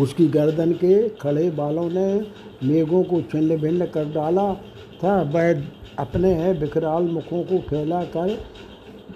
उसकी 0.00 0.28
गर्दन 0.28 0.72
के 0.72 1.08
खड़े 1.08 1.50
बालों 1.50 1.90
ने 1.90 2.26
मेघों 2.64 3.02
को 3.02 3.20
छिन्न 3.20 3.56
भिन्न 3.56 3.86
कर 3.86 4.04
डाला। 4.04 4.56
था 5.02 5.20
वह 5.32 5.62
अपने 5.98 6.52
विकराल 6.52 7.02
मुखों 7.04 7.42
को 7.42 7.58
फैला 7.60 8.02
कर 8.16 8.36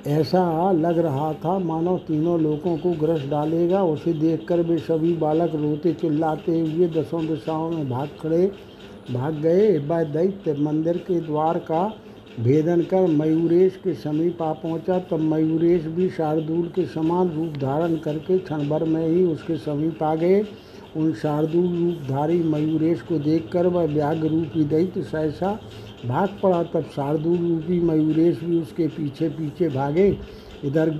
ऐसा 0.09 0.70
लग 0.72 0.99
रहा 0.99 1.33
था 1.35 1.59
मानो 1.59 1.96
तीनों 1.99 2.38
लोगों 2.40 2.77
को 2.79 2.90
ग्रस 2.96 3.25
डालेगा। 3.29 3.83
उसे 3.85 4.12
देखकर 4.14 4.61
वे 4.61 4.79
सभी 4.79 5.12
बालक 5.16 5.55
रोते 5.55 5.92
चिल्लाते 5.92 6.59
हुए 6.61 6.88
दसों 6.90 7.27
दिशाओं 7.27 7.70
में 7.70 7.88
भाग 7.90 8.09
खड़े, 8.20 8.46
भाग 9.12 9.35
गए। 9.35 9.79
वह 9.79 10.03
दैत्य 10.12 10.53
मंदिर 10.61 10.96
के 10.99 11.20
द्वार 11.20 11.59
का 11.70 11.85
भेदन 12.40 12.81
कर 12.83 13.07
मयूरेश 13.09 13.77
के 13.77 13.94
समीप 13.94 14.42
आ 14.42 14.53
पहुँचा। 14.55 14.99
तब 15.11 15.20
मयूरेश 15.25 15.85
भी 15.88 16.09
शार्दूल 16.11 16.66
के 16.68 16.85
समान 16.87 17.31
रूप 17.31 17.57
धारण 17.59 17.96
करके 17.96 18.38
क्षण 18.38 18.68
भर 18.68 18.85
में 18.85 19.07
ही 19.07 19.25
उसके 19.25 19.57
समीप 19.59 20.03
आ 20.03 20.14
गए। 20.14 20.42
उन 20.96 21.12
शार्दूल 21.14 21.66
रूपधारी 21.68 22.42
मयूरेश 22.44 23.00
को 23.02 23.18
देखकर 23.20 23.66
वह 23.66 23.85
व्याघ्र 23.87 24.28
रूपी 24.28 24.64
दैत्य 24.64 25.02
सहसा 25.02 25.52
भाग 26.06 26.38
पड़ा, 26.42 26.62
तब 26.62 26.85
शार्दूल 26.94 27.37
रूपी 27.38 27.80
मयूरेश 27.80 28.40
भी 28.40 28.61
उसके 28.61 28.87
पीछे 28.88 29.28
पीछे 29.30 29.68
भागे। 29.68 30.09
इधर 30.64 30.96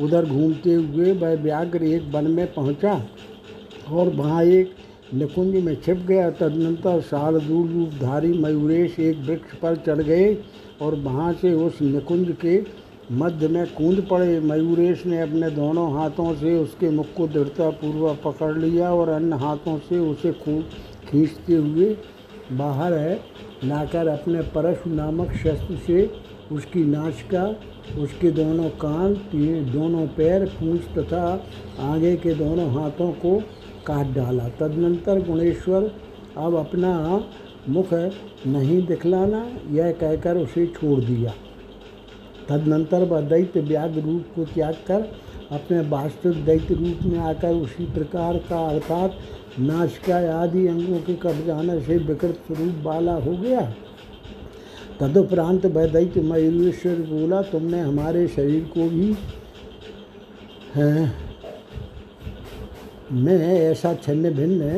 उधर 0.00 0.26
घूमते 0.26 0.72
हुए 0.72 1.12
वह 1.12 1.34
व्याघ्र 1.42 1.82
एक 1.84 2.10
वन 2.12 2.30
में 2.30 2.46
पहुँचा 2.54 3.02
और 3.90 4.08
वहाँ 4.14 4.42
एक 4.44 4.74
निकुंज 5.14 5.54
में 5.56 5.74
छिप 5.76 6.04
गया। 6.08 6.30
तदनंतर 6.32 7.00
शार्दूल 7.00 7.68
रूपधारी 7.68 8.32
मयूरेश 8.38 8.98
एक 9.00 9.18
वृक्ष 9.26 9.54
पर 9.58 9.76
चढ़ 9.78 10.02
गए 10.02 10.34
और 10.82 10.94
वहाँ 10.96 11.32
से 11.32 11.52
उस 11.56 11.80
निकुंज 11.82 12.34
के 12.40 12.58
मध्य 13.12 13.48
में 13.48 13.66
कूद 13.66 14.06
पड़े। 14.10 14.38
मयूरेश 14.40 15.04
ने 15.06 15.20
अपने 15.20 15.50
दोनों 15.50 15.92
हाथों 15.92 16.34
से 16.34 16.56
उसके 16.56 16.90
मुख 16.90 17.06
को 17.16 17.26
दृढ़तापूर्वक 17.28 18.20
पकड़ 18.24 18.56
लिया 18.58 18.92
और 18.94 19.08
अन्य 19.08 19.36
हाथों 19.36 19.78
से 19.78 19.98
उसे 19.98 20.32
खींचते 20.32 21.54
हुए 21.54 21.96
बाहर 22.52 22.92
है। 22.92 23.14
लाकर 23.64 24.08
अपने 24.08 24.42
परशु 24.50 24.90
नामक 24.90 25.32
शस्त्र 25.34 25.76
से 25.76 26.10
उसकी 26.52 26.84
नाचिका 26.84 27.44
उसके 27.98 28.30
दोनों 28.30 28.68
कान 28.80 29.14
दोनों 29.72 30.06
पैर, 30.06 30.44
पूंछ 30.50 30.80
तथा 30.98 31.24
आगे 31.82 32.14
के 32.16 32.34
दोनों 32.34 32.70
हाथों 32.72 33.10
को 33.14 33.36
काट 33.86 34.14
डाला। 34.14 34.48
तदनंतर 34.60 35.20
गुणेश्वर, 35.26 35.90
अब 36.36 36.54
अपना 36.56 36.92
मुख 37.68 37.92
नहीं 38.46 38.86
दिखलाना, 38.86 39.46
यह 39.70 39.92
कहकर 39.92 40.36
उसे 40.36 40.66
छोड़ 40.66 40.98
दिया। 41.00 41.32
तदनंतर 42.48 43.02
वह 43.04 43.20
दैत्य 43.20 43.60
व्याघ्र 43.60 44.00
रूप 44.00 44.26
को 44.36 44.44
त्याग 44.44 44.74
कर 44.86 45.02
अपने 45.52 45.80
वास्तविक 45.88 46.44
दैत्य 46.44 46.74
रूप 46.74 47.02
में 47.02 47.18
आकर 47.18 47.54
उसी 47.54 47.84
प्रकार 47.84 48.36
का 48.48 48.66
अर्थात 48.68 49.18
नाचिका 49.60 50.16
आदि 50.34 50.66
अंगों 50.66 50.98
के 50.98 51.14
कब 51.14 51.44
जाने 51.46 51.80
से 51.80 51.96
विकृत 51.98 52.42
स्वरूप 52.46 52.82
वाला 52.82 53.12
हो 53.14 53.36
गया। 53.36 53.60
तदुपरांत 55.00 55.66
वह 55.66 55.86
दैत्य 55.86 56.20
मयूरेश्वर 56.22 56.94
बोला, 57.06 57.42
तुमने 57.42 57.80
हमारे 57.80 58.26
शरीर 58.28 58.64
को 58.74 58.88
भी, 58.88 59.14
है, 60.74 61.12
मैं 63.12 63.38
ऐसा 63.60 63.94
छिन्न 63.94 64.30
भिन्न 64.30 64.70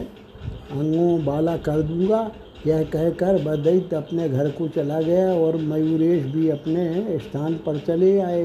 अंगों 0.73 1.25
वाला 1.25 1.57
कर 1.59 1.83
दूँगा। 1.83 2.31
यह 2.67 2.83
कहकर 2.85 3.43
बदैत 3.45 3.95
अपने 3.95 4.29
घर 4.29 4.51
को 4.51 4.69
चला 4.69 5.01
गया 5.01 5.33
और 5.35 5.57
मयूरेश 5.65 6.25
भी 6.27 6.49
अपने 6.49 7.19
स्थान 7.19 7.55
पर 7.67 7.79
चले 7.79 8.19
आए। 8.21 8.45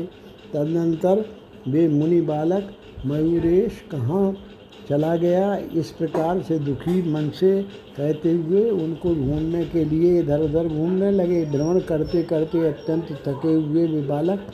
तदनंतर 0.53 1.25
वे 1.67 1.87
मुनि 1.87 2.21
बालक 2.21 2.71
मयूरेश 3.05 3.81
कहाँ 3.91 4.35
चला 4.89 5.15
गया, 5.15 5.55
इस 5.73 5.89
प्रकार 5.91 6.41
से 6.41 6.57
दुखी 6.59 7.01
मन 7.11 7.29
से 7.29 7.61
कहते 7.97 8.31
हुए 8.31 8.69
उनको 8.69 9.13
ढूँढने 9.15 9.63
के 9.65 9.83
लिए 9.85 10.19
इधर 10.19 10.41
उधर 10.41 10.67
घूमने 10.67 11.11
लगे। 11.11 11.43
भ्रमण 11.45 11.79
करते 11.79 12.23
करते 12.23 12.67
अत्यंत 12.67 13.11
थके 13.27 13.53
हुए 13.53 13.85
वे 13.87 14.01
बालक 14.07 14.51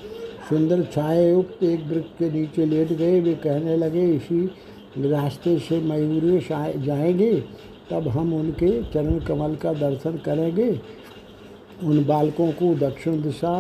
सुंदर 0.50 0.84
छाए 0.94 1.30
युक्त 1.30 1.64
एक 1.64 1.86
वृक्ष 1.88 2.10
के 2.20 2.30
नीचे 2.32 2.66
लेट 2.66 2.94
गए। 2.94 3.20
वे 3.20 3.34
कहने 3.34 3.78
लगे, 3.78 4.06
इसी 4.12 4.46
रास्ते 5.10 5.58
से 5.60 5.80
मयूरेश 5.82 6.48
जाएँगे? 6.86 7.34
तब 7.92 8.08
हम 8.08 8.34
उनके 8.34 8.72
चरण 8.84 9.20
कमल 9.20 9.56
का 9.56 9.74
दर्शन 9.74 10.18
करेंगे। 10.26 10.70
उन 11.84 12.04
बालकों 12.06 12.52
को 12.54 12.74
दक्षिण 12.80 13.22
दिशा 13.22 13.60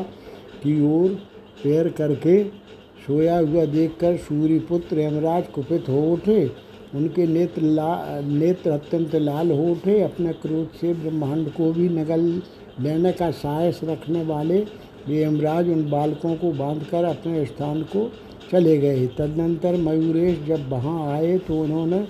की 0.63 0.79
ओर 0.87 1.09
पैर 1.63 1.89
करके 1.91 2.43
सोया 3.01 3.37
हुआ 3.37 3.65
देखकर 3.67 4.17
सूर्य 4.19 4.59
पुत्र 4.59 4.99
यमराज 4.99 5.47
कुपित 5.47 5.89
हो 5.89 6.01
उठे। 6.13 6.43
उनके 6.95 7.25
नेत्र 7.27 7.61
ला, 7.61 8.21
नेत्र 8.21 8.71
अत्यंत 8.71 9.15
लाल 9.15 9.51
हो 9.51 9.71
उठे। 9.71 10.01
अपने 10.01 10.33
क्रोध 10.35 10.77
से 10.81 10.93
ब्रह्मांड 10.93 11.49
को 11.51 11.71
भी 11.73 11.87
नगल 11.89 12.21
लेने 12.81 13.11
का 13.11 13.29
साहस 13.33 13.79
रखने 13.83 14.23
वाले 14.23 14.59
वे 15.07 15.23
यमराज 15.23 15.69
उन 15.69 15.89
बालकों 15.89 16.35
को 16.35 16.51
बांधकर 16.53 17.03
अपने 17.03 17.45
स्थान 17.45 17.81
को 17.85 18.09
चले 18.51 18.77
गए। 18.77 19.05
तदनंतर 19.17 19.75
मयूरेश 19.79 20.39
जब 20.47 20.69
वहाँ 20.69 21.11
आए 21.11 21.37
तो 21.37 21.61
उन्होंने 21.61 22.05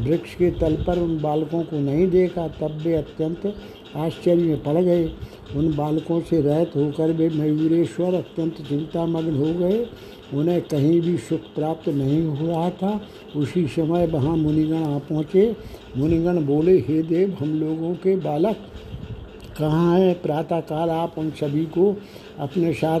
वृक्ष 0.00 0.34
के 0.34 0.50
तल 0.50 0.76
पर 0.86 0.98
उन 0.98 1.20
बालकों 1.20 1.62
को 1.62 1.78
नहीं 1.78 2.10
देखा, 2.10 2.48
तब 2.48 2.78
वे 2.84 2.94
अत्यंत 2.94 3.54
आश्चर्य 3.96 4.42
में 4.42 4.62
पड़ 4.62 4.82
गए। 4.82 5.04
उन 5.56 5.76
बालकों 5.76 6.20
से 6.20 6.40
रहत 6.40 6.72
होकर 6.76 7.10
वे 7.10 7.28
मयूरेश्वर 7.28 8.14
अत्यंत 8.14 8.54
चिंतामग्न 8.68 9.36
हो 9.36 9.54
गए। 9.54 9.86
उन्हें 10.34 10.60
कहीं 10.62 11.00
भी 11.00 11.16
सुख 11.18 11.40
प्राप्त 11.40 11.88
नहीं 11.88 12.22
हो 12.26 12.46
रहा 12.46 12.70
था। 12.70 13.00
उसी 13.36 13.66
समय 13.66 14.06
वहाँ 14.06 14.36
मुनिगण 14.36 14.82
आ 14.82 14.98
पहुँचे। 14.98 15.56
मुनिगण 15.96 16.44
बोले, 16.44 16.78
हे 16.78 17.02
देव, 17.02 17.36
हम 17.40 17.60
लोगों 17.60 17.94
के 17.94 18.16
बालक, 18.16 18.56
कहाँ 19.58 19.98
हैं? 19.98 20.22
प्रातःकाल 20.22 20.90
आप 20.90 21.14
उन 21.18 21.30
सभी 21.30 21.64
को 21.66 21.96
अपने 22.38 22.72
साथ 22.72 23.00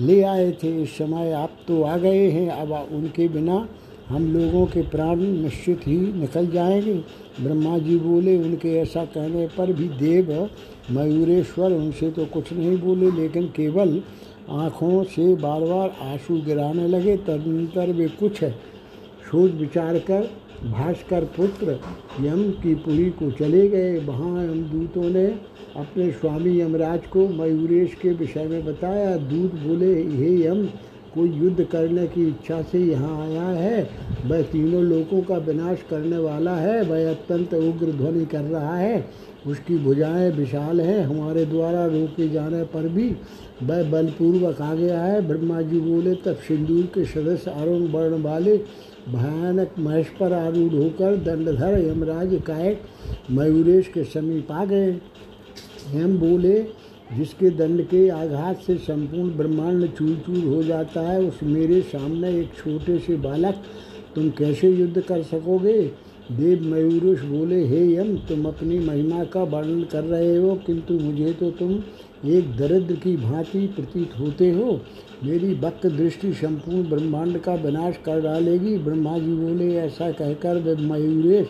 ले 0.00 0.22
आए 0.22 0.52
थे। 0.52 0.82
इस 0.82 0.96
समय 0.98 1.32
आप 1.32 1.50
तो 1.68 1.82
आ 1.82 1.96
गए 1.96 2.30
हैं। 2.30 2.50
अब 2.50 2.72
उनके 2.92 3.28
बिना 3.28 3.68
हम 4.08 4.26
लोगों 4.32 4.64
के 4.66 4.82
प्राण 4.82 5.16
निश्चित 5.16 5.86
ही 5.86 5.96
निकल 6.12 6.46
जाएँगे। 6.46 6.92
ब्रह्मा 7.40 7.78
जी 7.78 7.96
बोले, 7.96 8.36
उनके 8.38 8.74
ऐसा 8.78 9.04
कहने 9.04 9.46
पर 9.48 9.72
भी 9.72 9.88
देव 9.98 10.48
मयूरेश्वर 10.90 11.72
उनसे 11.72 12.10
तो 12.10 12.26
कुछ 12.26 12.52
नहीं 12.52 12.76
बोले, 12.78 13.10
लेकिन 13.10 13.46
केवल 13.46 14.00
आँखों 14.50 15.02
से 15.04 15.34
बार 15.34 15.60
बार 15.60 15.96
आँसू 16.02 16.40
गिराने 16.42 16.86
लगे। 16.88 17.16
तदनंतर 17.16 17.92
वे 17.92 18.08
कुछ 18.08 18.44
सोच 19.24 19.52
विचार 19.52 19.98
कर, 19.98 20.30
भास्कर 20.64 21.24
पुत्र 21.36 21.78
यम 22.20 22.42
की 22.62 22.74
पुरी 22.74 23.10
को 23.10 23.30
चले 23.30 23.68
गए। 23.68 23.98
वहाँ 23.98 24.44
यमदूतों 24.44 25.08
ने 25.10 25.26
अपने 25.76 26.10
स्वामी 26.12 26.60
यमराज 26.60 27.06
को 27.06 27.26
मयूरेश 27.28 27.94
के 27.94 28.12
विषय 28.12 28.44
में 28.44 28.64
बताया। 28.64 29.16
दूत 29.16 29.54
बोले, 29.54 29.94
हे 30.02 30.36
यम 30.46 30.66
कोई 31.14 31.30
युद्ध 31.30 31.64
करने 31.64 32.06
की 32.06 32.26
इच्छा 32.28 32.60
से 32.62 32.78
यहाँ 32.80 33.20
आया 33.22 33.46
है। 33.58 33.88
वह 34.26 34.42
तीनों 34.42 34.82
लोगों 34.82 35.20
का 35.22 35.36
विनाश 35.36 35.84
करने 35.90 36.18
वाला 36.18 36.56
है। 36.56 36.82
वह 36.82 37.10
अत्यंत 37.10 37.54
उग्र 37.54 37.92
ध्वनि 37.92 38.24
कर 38.26 38.42
रहा 38.44 38.76
है। 38.76 39.04
उसकी 39.46 39.78
भुजाएँ 39.78 40.30
विशाल 40.30 40.80
हैं। 40.80 41.04
हमारे 41.06 41.44
द्वारा 41.46 41.84
रोके 41.86 42.28
जाने 42.28 42.62
पर 42.64 42.88
भी 42.88 43.08
वह 43.62 43.90
बलपूर्वक 43.90 44.60
आ 44.60 44.74
गया 44.74 45.00
है 45.00 45.26
ब्रह्मा 45.28 45.60
जी 45.62 45.80
बोले, 45.80 46.14
तब 46.14 46.36
सिंदूर 46.48 46.86
के 46.94 47.04
सदस्य 47.04 47.50
अरुण 47.50 47.86
वर्ण 47.88 48.22
वाले 48.22 48.56
भयानक 49.08 49.74
महेश 49.78 50.08
पर 50.20 50.32
आरूढ़ 50.32 50.72
होकर 50.74 51.16
दंडधर 51.16 51.78
यमराज 51.80 52.40
कायक 52.46 52.82
मयूरेश 53.30 53.88
के 53.88 54.04
समीप 54.04 54.52
आ 54.52 54.64
गए। 54.64 54.90
यम 55.94 56.16
बोले 56.18 56.58
जिसके 57.12 57.50
दंड 57.50 57.82
के 57.82 58.08
आघात 58.08 58.60
से 58.60 58.74
संपूर्ण 58.74 59.36
ब्रह्मांड 59.36 59.86
चूर 59.88 60.16
चूर 60.26 60.44
हो 60.44 60.62
जाता 60.62 61.00
है, 61.00 61.20
उस 61.22 61.42
मेरे 61.42 61.80
सामने 61.82 62.38
एक 62.38 62.54
छोटे 62.54 62.98
से 62.98 63.16
बालक, 63.16 63.62
तुम 64.14 64.30
कैसे 64.30 64.70
युद्ध 64.70 65.00
कर 65.00 65.22
सकोगे? 65.22 65.82
देव 66.32 66.62
मयूरेश 66.64 67.20
बोले, 67.20 67.64
हे 67.64 67.94
यम, 67.94 68.16
तुम 68.16 68.44
अपनी 68.44 68.78
महिमा 68.78 69.24
का 69.24 69.42
वर्णन 69.42 69.82
कर 69.82 70.04
रहे 70.04 70.36
हो, 70.36 70.54
किंतु 70.66 70.94
मुझे 70.94 71.32
तो 71.32 71.50
तुम 71.50 71.72
एक 72.26 72.56
दरिद्र 72.56 72.94
की 72.94 73.16
भांति 73.16 73.66
प्रतीत 73.66 74.18
होते 74.18 74.50
हो। 74.50 74.80
मेरी 75.24 75.52
वक्त 75.54 75.86
दृष्टि 75.86 76.32
संपूर्ण 76.32 76.88
ब्रह्मांड 76.90 77.38
का 77.38 77.54
विनाश 77.54 77.98
कर 78.04 78.20
डालेगी। 78.20 78.76
ब्रह्मा 78.78 79.18
जी 79.18 79.34
बोले, 79.34 79.74
ऐसा 79.76 80.10
कहकर 80.10 80.58
वे 80.58 80.74
मयूरेश, 80.76 81.48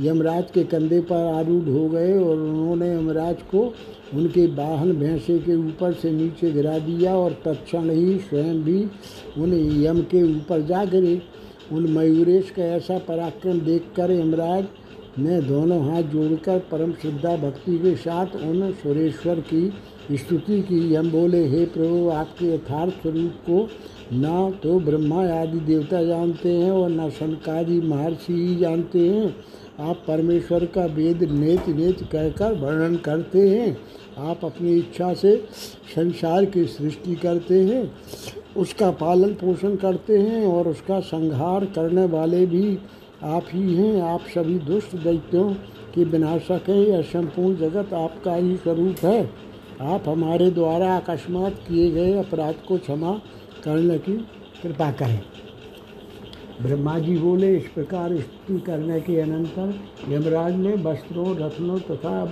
यमराज 0.00 0.50
के 0.50 0.64
कंधे 0.64 1.00
पर 1.00 1.32
आरूढ़ 1.34 1.68
हो 1.68 1.88
गए 1.88 2.12
और 2.18 2.36
उन्होंने 2.36 2.92
यमराज 2.94 3.42
को 3.42 3.72
उनके 4.14 4.46
वाहन 4.46 4.92
भैंसे 4.92 5.38
के 5.38 5.56
ऊपर 5.56 5.92
से 5.92 6.10
नीचे 6.10 6.50
गिरा 6.50 6.78
दिया 6.78 7.14
और 7.16 7.32
तत्क्षण 7.44 7.90
ही 7.90 8.18
स्वयं 8.18 8.62
भी 8.64 8.82
उन 9.38 9.52
यम 9.84 10.00
के 10.04 10.22
ऊपर 10.36 10.62
जा 10.62 10.84
गिरे। 10.84 11.20
उन 11.72 11.86
मयूरेश 11.88 12.50
का 12.50 12.62
ऐसा 12.66 12.98
पराक्रम 12.98 13.60
देखकर 13.60 14.10
यमराज 14.10 14.64
ने 15.18 15.40
दोनों 15.42 15.80
हाथ 15.84 16.02
जोड़कर 16.02 16.58
परम 16.70 16.92
श्रद्धा 16.92 17.36
भक्ति 17.36 17.78
के 17.78 17.94
साथ 17.96 18.36
उन 18.36 18.70
सुरेश्वर 18.72 19.40
की 19.52 19.72
स्तुति 20.12 20.60
की। 20.62 20.94
यम 20.94 21.10
बोले, 21.10 21.46
हे 21.48 21.64
प्रभु, 21.66 22.08
आपके 22.08 22.54
यथार्थ 22.54 22.92
स्वरूप 22.92 23.34
को 23.48 23.68
न 24.12 24.52
तो 24.62 24.78
ब्रह्मा 24.80 25.24
आदि 25.32 25.60
देवता 25.60 26.02
जानते 26.02 26.52
हैं 26.52 26.70
और 26.70 26.90
न 26.90 27.08
शनकादि 27.10 27.80
महर्षि 27.80 28.32
ही 28.32 28.56
जानते 28.56 29.08
हैं। 29.08 29.34
आप 29.80 30.04
परमेश्वर 30.08 30.64
का 30.64 30.84
वेद 30.86 31.22
नेत 31.32 31.68
नेत 31.68 32.02
कहकर 32.02 32.54
वर्णन 32.54 32.96
करते 32.96 33.48
हैं। 33.48 33.76
आप 34.18 34.44
अपनी 34.44 34.76
इच्छा 34.76 35.12
से 35.14 35.36
संसार 35.94 36.44
की 36.44 36.64
सृष्टि 36.64 37.14
करते 37.14 37.60
हैं, 37.64 37.90
उसका 38.56 38.90
पालन 38.90 39.34
पोषण 39.34 39.76
करते 39.76 40.18
हैं 40.18 40.46
और 40.46 40.68
उसका 40.68 41.00
संहार 41.00 41.64
करने 41.64 42.04
वाले 42.04 42.46
भी 42.46 42.78
आप 43.22 43.46
ही 43.52 43.74
हैं। 43.74 44.00
आप 44.02 44.20
सभी 44.34 44.58
दुष्ट 44.58 44.96
दैत्यों 44.96 45.52
के 45.94 46.04
विनाशक 46.04 46.68
हैं, 46.68 46.76
यह 46.76 47.02
संपूर्ण 47.02 47.56
जगत 47.56 47.92
आपका 47.94 48.34
ही 48.34 48.56
स्वरूप 48.56 49.04
है। 49.04 49.30
आप 49.80 50.08
हमारे 50.08 50.50
द्वारा 50.50 50.96
अकस्मात 50.96 51.54
किए 51.68 51.90
गए 51.90 52.12
अपराध 52.18 52.54
को 52.68 52.78
क्षमा 52.78 53.12
करने 53.64 53.98
की 53.98 54.16
कृपा 54.62 54.90
करें। 54.92 55.20
ब्रह्मा 56.62 56.98
जी 56.98 57.16
बोले, 57.16 57.56
इस 57.56 57.68
प्रकार 57.68 58.16
स्तुति 58.16 58.60
करने 58.60 59.00
के 59.00 59.20
अनंतर 59.20 59.74
यमराज 60.08 60.54
ने 60.54 60.74
वस्त्रों, 60.82 61.36
रत्नों 61.36 61.78
तथा 61.78 62.24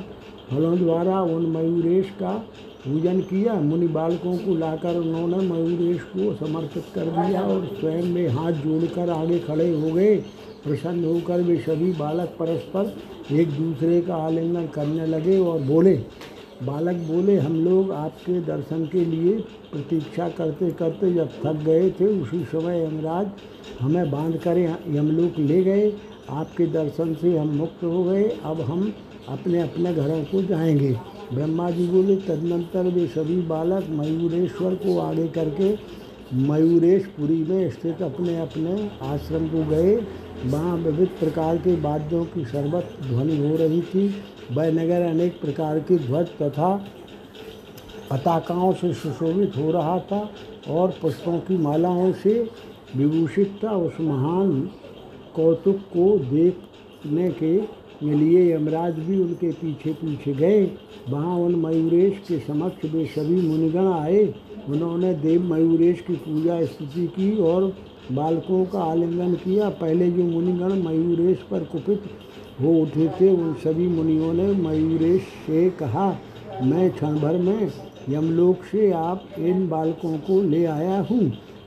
फलों 0.50 0.76
द्वारा 0.78 1.20
उन 1.22 1.46
मयूरेश 1.46 2.10
का 2.20 2.32
पूजन 2.84 3.20
किया। 3.20 3.54
मुनि 3.60 3.86
बालकों 3.88 4.36
को 4.36 4.54
लाकर 4.56 4.96
उन्होंने 4.96 5.38
मयूरेश 5.46 6.02
को 6.12 6.34
समर्पित 6.36 6.84
कर 6.94 7.06
दिया 7.16 7.40
और 7.42 7.66
स्वयं 7.80 8.04
में 8.04 8.28
हाथ 8.28 8.52
जोड़कर 8.64 9.10
आगे 9.10 9.38
खड़े 9.38 9.70
हो 9.72 9.90
गए। 9.90 10.16
प्रसन्न 10.64 11.04
होकर 11.04 11.40
वे 11.40 11.56
सभी 11.58 11.92
बालक 11.92 12.36
परस्पर 12.38 12.96
एक 13.32 13.50
दूसरे 13.50 14.00
का 14.00 14.14
आलिंगन 14.16 14.66
करने 14.66 15.06
लगे 15.06 15.38
और 15.38 15.60
बोले, 15.62 15.94
बालक 16.64 16.96
बोले, 17.06 17.36
हम 17.38 17.54
लोग 17.64 17.90
आपके 17.92 18.40
दर्शन 18.40 18.84
के 18.86 19.04
लिए 19.04 19.36
प्रतीक्षा 19.72 20.28
करते 20.28 20.70
करते 20.70 21.12
जब 21.14 21.28
थक 21.44 21.62
गए 21.64 21.90
थे, 21.90 22.06
उसी 22.22 22.44
समय 22.44 22.82
यमराज 22.84 23.26
हमें 23.80 24.10
बाँध 24.10 24.36
कर 24.38 24.58
यमलोक 24.88 25.38
ले 25.38 25.62
गए। 25.64 25.92
आपके 26.30 26.66
दर्शन 26.66 27.14
से 27.14 27.36
हम 27.38 27.48
मुक्त 27.48 27.84
हो 27.84 28.02
गए। 28.04 28.24
अब 28.44 28.60
हम 28.60 28.92
अपने 29.28 29.60
अपने 29.62 29.94
घरों 29.94 30.22
को 30.24 30.42
जाएँगे। 30.42 30.92
ब्रह्मा 31.34 31.70
जी 31.70 31.86
बोले, 31.88 32.16
तदनंतर 32.16 32.86
वे 32.86 33.06
सभी 33.06 33.40
बालक 33.42 33.86
मयूरेश्वर 33.90 34.74
को 34.74 34.98
आगे 34.98 35.28
करके 35.28 35.76
मयूरेशपुरी 36.34 37.44
में 37.44 37.70
स्थित 37.70 38.02
अपने 38.02 38.38
अपने 38.38 38.90
आश्रम 39.02 39.46
को 39.48 39.64
गए। 39.64 39.94
वहाँ 40.46 40.76
विविध 40.76 41.08
प्रकार 41.08 41.56
के 41.56 41.80
वाद्यों 41.80 42.24
की 42.24 42.44
शरबत 42.44 42.96
ध्वनि 43.02 43.36
हो 43.38 43.56
रही 43.56 43.80
थी। 43.82 44.08
वह 44.52 44.70
नगर 44.72 45.02
अनेक 45.02 45.40
प्रकार 45.40 45.78
की 45.78 45.96
ध्वज 45.96 46.26
तथा 46.42 46.74
पताकाओं 48.10 48.72
से 48.72 48.92
सुशोभित 48.94 49.56
हो 49.56 49.70
रहा 49.70 49.98
था 49.98 50.30
और 50.68 50.94
पुष्पों 51.02 51.38
की 51.38 51.56
मालाओं 51.56 52.12
से 52.12 52.50
विभूषित 52.96 53.58
था। 53.64 53.70
उस 53.70 54.00
महान 54.00 54.60
कौतुक 55.36 55.76
को 55.76 56.18
देखने 56.18 57.28
के 57.30 57.56
के 58.00 58.14
लिए 58.14 58.54
यमराज 58.54 58.98
भी 58.98 59.20
उनके 59.20 59.50
पीछे 59.52 59.92
पीछे 59.92 60.32
गए। 60.32 60.64
वहाँ 61.08 61.36
उन 61.36 61.54
मयूरेश 61.54 62.18
के 62.28 62.38
समक्ष 62.38 62.84
वे 62.84 63.04
सभी 63.06 63.40
मुनिगण 63.48 63.86
आए। 63.86 64.24
उन्होंने 64.68 65.12
देव 65.14 65.42
मयूरेश 65.44 66.00
की 66.00 66.14
पूजा 66.16 66.64
स्तुति 66.64 67.06
की 67.06 67.36
और 67.42 67.72
बालकों 68.12 68.64
का 68.64 68.82
आलिंगन 68.82 69.34
किया। 69.34 69.68
पहले 69.68 70.10
जो 70.10 70.24
मुनिगण 70.24 70.82
मयूरेश 70.82 71.38
पर 71.50 71.64
कुपित 71.64 72.02
हो 72.60 72.72
उठे 72.74 73.08
थे, 73.20 73.30
उन 73.30 73.54
सभी 73.54 73.86
मुनियों 73.86 74.32
ने 74.32 74.52
मयूरेश 74.52 75.22
से 75.46 75.68
कहा, 75.70 76.08
मैं 76.62 76.90
क्षण 76.90 77.18
भर 77.18 77.36
में 77.36 77.70
यमलोक 78.10 78.64
से 78.64 78.90
आप 78.92 79.28
इन 79.38 79.68
बालकों 79.68 80.16
को 80.18 80.40
ले 80.42 80.64
आया 80.64 81.00
हूँ। 81.00 81.20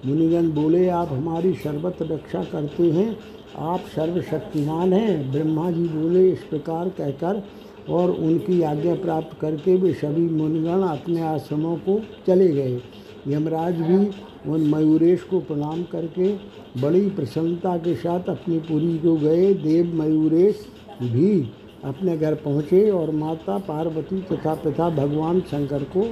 मुनिगण 0.06 0.50
बोले, 0.52 0.88
आप 0.90 1.10
हमारी 1.12 1.54
सर्वत 1.54 1.98
रक्षा 2.02 2.44
करते 2.44 2.92
हैं। 2.92 3.16
आप 3.60 3.80
सर्वशक्तिमान 3.96 4.94
हैं। 4.94 5.32
ब्रह्मा 5.32 5.70
जी 5.72 5.88
बोले 5.90 6.30
इस 6.30 6.44
प्रकार 6.44 6.90
कहकर 6.90 7.42
और 7.90 8.12
उनकी 8.12 8.62
आज्ञा 8.62 8.96
प्राप्त 8.96 9.38
करके 9.42 9.76
वे 9.76 9.94
सभी 9.94 10.28
मुनिगण 10.32 10.84
अपने 10.84 11.22
आश्रमों 11.22 11.76
को 11.78 12.00
चले 12.28 12.48
गए। 12.48 12.82
यमराज 13.28 13.82
भी 13.82 13.98
उन 14.52 14.62
मयूरेश 14.66 15.24
को 15.24 15.40
प्रणाम 15.40 15.84
करके 15.84 16.32
बड़ी 16.82 17.10
प्रसन्नता 17.10 17.76
के 17.78 17.96
साथ 17.96 18.30
अपनी 18.30 18.60
पुरी 18.60 18.98
को 18.98 19.16
गए। 19.18 19.54
देव 19.54 19.94
मयूरेश 19.96 20.66
भी 21.04 21.40
अपने 21.84 22.18
घर 22.18 22.36
पहुँचे 22.36 22.90
और 22.90 23.12
माता 23.12 23.58
पार्वती 23.58 24.22
तथा 24.22 24.54
पिता 24.56 24.90
भगवान 24.90 25.40
शंकर 25.42 25.84
को 25.96 26.06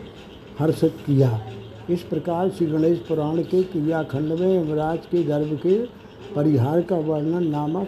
हर्षित 0.60 0.96
किया। 1.06 1.40
इस 1.90 2.02
प्रकार 2.04 2.50
श्री 2.50 2.68
गणेश 2.68 3.00
पुराण 3.00 3.42
के 3.44 3.64
क्रियाखंड 3.64 4.32
में 4.32 4.54
यमराज 4.54 5.06
के 5.06 5.24
गर्भ 5.24 5.60
के 5.66 5.78
परिहार 6.36 6.82
का 6.82 6.96
वर्णन 6.96 7.48
नामक 7.48 7.88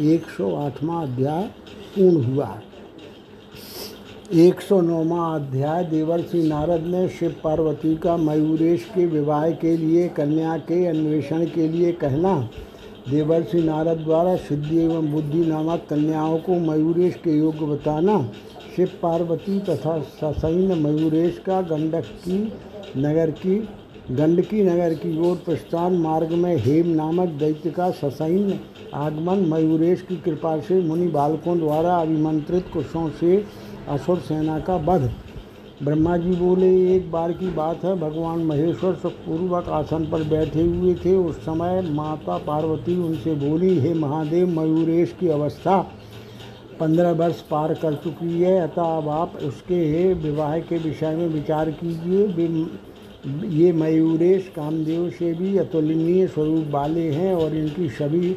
108वां 0.00 1.06
अध्याय 1.06 1.42
पूर्ण 1.96 2.24
हुआ। 2.24 2.60
एक 4.34 4.60
सौ 4.60 4.80
नौवा 4.80 5.34
अध्याय, 5.34 5.84
देवर्षि 5.84 6.42
नारद 6.42 6.80
ने 6.80 7.08
शिव 7.08 7.34
पार्वती 7.44 7.96
का 7.96 8.16
मयूरेश 8.16 8.84
के 8.84 9.06
विवाह 9.06 9.50
के 9.50 9.76
लिए, 9.76 10.08
कन्या 10.08 10.56
के 10.58 10.86
अन्वेषण 10.86 11.44
के 11.44 11.68
लिए 11.68 11.92
कहना, 11.92 12.48
देवर्षि 13.10 13.62
नारद 13.62 13.98
द्वारा 13.98 14.36
सिद्धि 14.36 14.78
एवं 14.78 15.12
बुद्धि 15.12 15.38
नामक 15.38 15.86
कन्याओं 15.90 16.38
को 16.38 16.54
मयूरेश 16.54 17.14
के 17.14 17.38
योग्य 17.38 17.66
बताना, 17.66 18.30
शिव 18.76 18.90
पार्वती 19.02 19.58
तथा 19.60 19.98
ससैन 19.98 20.78
मयूरेश 20.78 21.38
का 21.46 21.60
गंडक 21.62 22.04
की, 22.04 22.52
नगर 22.96 23.30
की 23.30 23.68
गंडकी 24.10 24.62
नगर 24.62 24.92
की 24.94 25.18
ओर 25.20 25.36
प्रस्थान 25.36 25.92
मार्ग 25.92 26.30
में 26.32 26.56
हेम 26.56 26.86
नामक 26.88 27.28
दैत्य 27.28 27.70
का 27.70 27.90
ससैन्य 27.90 28.58
आगमन। 28.94 29.38
मयूरेश 29.38 30.02
की 30.02 30.16
कृपा 30.16 30.56
से 30.60 30.80
मुनि 30.82 31.08
बालकों 31.08 31.58
द्वारा 31.58 31.96
अभिमंत्रित 31.96 32.70
कुशों 32.72 33.08
से 33.10 33.44
असुर 33.88 34.18
सेना 34.18 34.58
का 34.60 34.76
वध। 34.76 35.10
ब्रह्मा 35.82 36.16
जी 36.16 36.30
बोले, 36.30 36.96
एक 36.96 37.10
बार 37.12 37.32
की 37.32 37.50
बात 37.50 37.84
है, 37.84 37.94
भगवान 38.00 38.38
महेश्वर 38.38 38.94
सुखपूर्वक 38.94 39.68
आसन 39.68 40.06
पर 40.06 40.22
बैठे 40.22 40.62
हुए 40.62 40.94
थे। 40.94 41.14
उस 41.16 41.36
समय 41.36 41.80
माता 41.90 42.38
पार्वती 42.38 42.96
उनसे 42.96 43.34
बोली, 43.34 43.78
हे 43.78 43.94
महादेव, 43.94 44.60
मयूरेश 44.60 45.14
की 45.20 45.28
अवस्था 45.28 45.78
पंद्रह 46.80 47.10
वर्ष 47.10 47.40
पार 47.40 47.74
कर 47.74 47.94
चुकी 47.94 48.40
है। 48.40 48.58
अतः 48.60 48.96
अब 48.96 49.08
आप 49.08 49.36
उसके 49.42 50.12
विवाह 50.14 50.58
के 50.58 50.78
विषय 50.78 51.16
में 51.16 51.28
विचार 51.28 51.70
कीजिए। 51.70 52.26
ये 53.26 53.72
मयूरेश 53.72 54.52
कामदेव 54.56 55.10
से 55.10 55.32
भी 55.34 55.56
अतुलनीय 55.58 56.26
स्वरूप 56.26 56.66
वाले 56.70 57.08
हैं 57.10 57.34
और 57.34 57.54
इनकी 57.56 57.88
सभी 57.88 58.30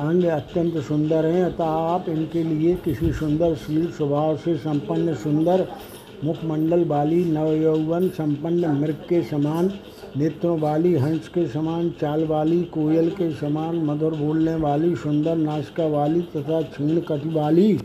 अंग 0.00 0.24
अत्यंत 0.24 0.76
सुंदर 0.76 1.26
हैं। 1.26 1.44
अतः 1.44 1.64
आप 1.64 2.08
इनके 2.08 2.42
लिए 2.42 2.74
किसी 2.74 3.12
सुंदर, 3.12 3.54
शील 3.54 3.90
स्वभाव 3.90 4.36
से 4.36 4.56
संपन्न, 4.56 5.14
सुंदर, 5.14 5.66
मुखमंडल 6.24 6.84
वाली 6.84 7.24
नवयौवन 7.24 8.08
संपन्न, 8.08 8.70
मृग 8.70 8.94
के 9.08 9.22
समान, 9.22 9.70
नेत्रों 10.16 10.58
वाली 10.60 10.94
हंस 10.94 11.28
के 11.28 11.46
समान, 11.46 11.90
चाल 12.00 12.24
वाली 12.24 12.62
कोयल 12.62 13.10
के 13.10 13.30
समान, 13.30 13.76
मधुर 13.76 14.14
बोलने 14.14 14.54
वाली, 14.54 14.94
सुंदर 14.96 15.36
नाशिका 15.36 15.86
वाली 15.86 16.20
तथा 16.20 16.62
क्षीण 16.62 17.00
कटि 17.00 17.28
वाली 17.28 17.80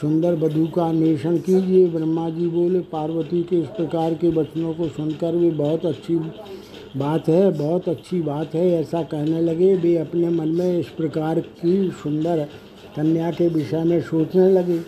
सुंदर 0.00 0.34
बधु 0.34 0.66
का 0.66 0.84
अन्वेषण 0.84 1.36
कीजिए। 1.36 1.86
ब्रह्मा 1.86 2.30
जी 2.30 2.46
बोले, 2.46 2.80
पार्वती 2.80 3.42
के 3.42 3.56
इस 3.56 3.66
प्रकार 3.66 4.14
के 4.14 4.28
वचनों 4.28 4.74
को 4.74 4.88
सुनकर 4.88 5.36
वे 5.36 5.50
बहुत 5.50 5.86
अच्छी 5.86 6.16
बात 6.96 7.28
है, 7.28 7.50
बहुत 7.52 7.88
अच्छी 7.88 8.20
बात 8.22 8.54
है। 8.54 8.70
ऐसा 8.70 9.02
कहने 9.02 9.40
लगे। 9.40 9.74
वे 9.76 9.96
अपने 9.98 10.28
मन 10.28 10.48
में 10.48 10.78
इस 10.78 10.88
प्रकार 10.88 11.40
की 11.40 11.90
सुंदर 11.90 12.46
कन्या 12.96 13.30
के 13.30 13.48
विषय 13.48 13.84
में 13.84 14.00
सोचने 14.00 14.50
लगे। 14.50 14.78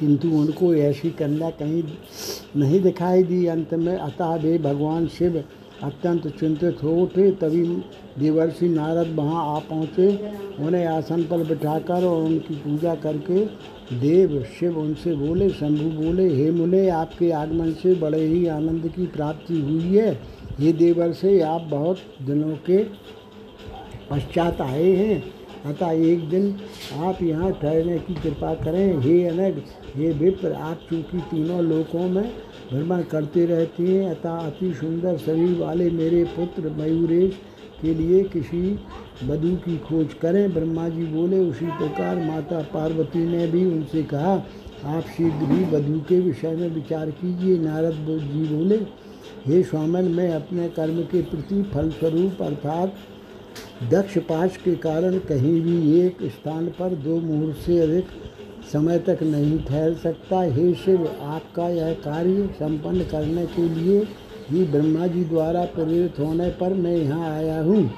किंतु 0.00 0.28
उनको 0.28 0.74
ऐसी 0.74 1.10
कन्या 1.10 1.50
कहीं 1.50 1.82
नहीं 2.56 2.80
दिखाई 2.80 3.22
दी। 3.22 3.46
अंत 3.46 3.74
में 3.74 3.96
अतः 3.96 4.34
वे 4.34 4.58
भगवान 4.58 5.06
शिव 5.08 5.44
अत्यंत 5.82 6.26
चिंतित 6.26 6.82
हो 6.82 6.94
उठे। 7.02 7.30
तभी 7.30 7.62
देवर्षि 8.18 8.68
नारद 8.68 9.14
वहाँ 9.14 9.56
आ 9.56 9.58
पहुँचे। 9.58 10.32
उन्हें 10.60 10.86
आसन 10.86 11.22
पर 11.22 11.44
बिठाकर 11.44 12.04
और 12.04 12.22
उनकी 12.22 12.54
पूजा 12.54 12.94
करके 12.94 13.44
देव, 13.92 14.44
शिव 14.60 14.78
उनसे 14.78 15.14
बोले, 15.14 15.50
शंभु 15.50 16.02
बोले, 16.02 16.28
हे 16.34 16.50
मुने, 16.50 16.88
आपके 16.88 17.30
आगमन 17.30 17.72
से 17.72 17.94
बड़े 17.94 18.26
ही 18.26 18.46
आनंद 18.46 18.88
की 18.96 19.06
प्राप्ति 19.06 19.60
हुई 19.60 19.96
है। 19.96 20.20
ये 20.60 20.72
देवर 20.72 21.12
से 21.12 21.40
आप 21.40 21.60
बहुत 21.60 21.98
दिनों 22.22 22.56
के 22.56 22.84
पश्चात 24.10 24.60
आए 24.60 24.92
हैं। 24.92 25.24
अतः 25.64 25.90
एक 25.90 26.28
दिन 26.28 26.56
आप 26.96 27.22
यहाँ 27.22 27.52
ठहरने 27.52 27.98
की 27.98 28.14
कृपा 28.14 28.54
करें। 28.54 28.98
हे 28.98 29.24
अनग, 29.24 29.62
हे 29.96 30.12
विप्र, 30.12 30.52
आप 30.52 30.80
चूँकि 30.90 31.18
तीनों 31.18 31.64
लोकों 31.64 32.08
में 32.08 32.32
भ्रमण 32.72 33.02
करते 33.02 33.46
रहते 33.46 33.82
हैं, 33.82 34.10
अतः 34.10 34.30
अति 34.30 34.74
सुंदर 34.74 35.16
शरीर 35.16 35.58
वाले 35.58 35.90
मेरे 35.90 36.24
पुत्र 36.24 36.70
मयूरेश 36.70 37.34
के 37.82 37.94
लिए 37.94 38.22
किसी 38.24 38.60
बधु 39.24 39.54
की 39.56 39.76
खोज 39.78 40.14
करें। 40.14 40.52
ब्रह्मा 40.54 40.88
जी 40.88 41.04
बोले, 41.06 41.38
उसी 41.40 41.66
प्रकार 41.68 42.16
माता 42.16 42.60
पार्वती 42.74 43.26
ने 43.26 43.46
भी 43.46 43.64
उनसे 43.64 44.02
कहा, 44.04 44.34
आप 44.86 45.04
शीघ्र 45.16 45.52
ही 45.52 45.64
बधु 45.66 45.98
के 46.08 46.20
विषय 46.20 46.56
में 46.56 46.68
विचार 46.68 47.10
कीजिए। 47.12 47.58
नारद 47.58 48.06
जी 48.24 48.44
बोले, 48.46 48.76
हे 49.46 49.62
स्वामन, 49.62 50.04
मैं 50.06 50.30
अपने 50.32 50.68
कर्म 50.68 51.02
के 51.02 51.22
प्रति 51.22 51.62
फलस्वरूप 51.74 52.42
अर्थात 52.42 52.94
दक्ष 53.90 54.18
पाश 54.18 54.56
के 54.56 54.74
कारण 54.76 55.18
कहीं 55.18 55.60
भी 55.60 56.00
एक 56.00 56.22
स्थान 56.24 56.66
पर 56.78 56.94
दो 56.96 57.20
मुहूर्त 57.20 57.56
से 57.56 57.78
अधिक 57.80 58.06
समय 58.72 58.98
तक 58.98 59.22
नहीं 59.22 59.58
ठहर 59.64 59.94
सकता। 59.94 60.40
हे 60.44 60.72
शिव, 60.74 61.06
आपका 61.22 61.68
यह 61.68 61.92
कार्य 62.04 62.48
संपन्न 62.58 63.04
करने 63.04 63.46
के 63.46 63.68
लिए 63.70 64.00
ही 64.50 64.64
ब्रह्मा 64.64 65.06
जी 65.06 65.24
द्वारा 65.24 65.64
प्रेरित 65.74 66.18
होने 66.18 66.48
पर 66.50 66.74
मैं 66.74 66.96
यहाँ 66.96 67.30
आया 67.30 67.60
हूँ। 67.62 67.90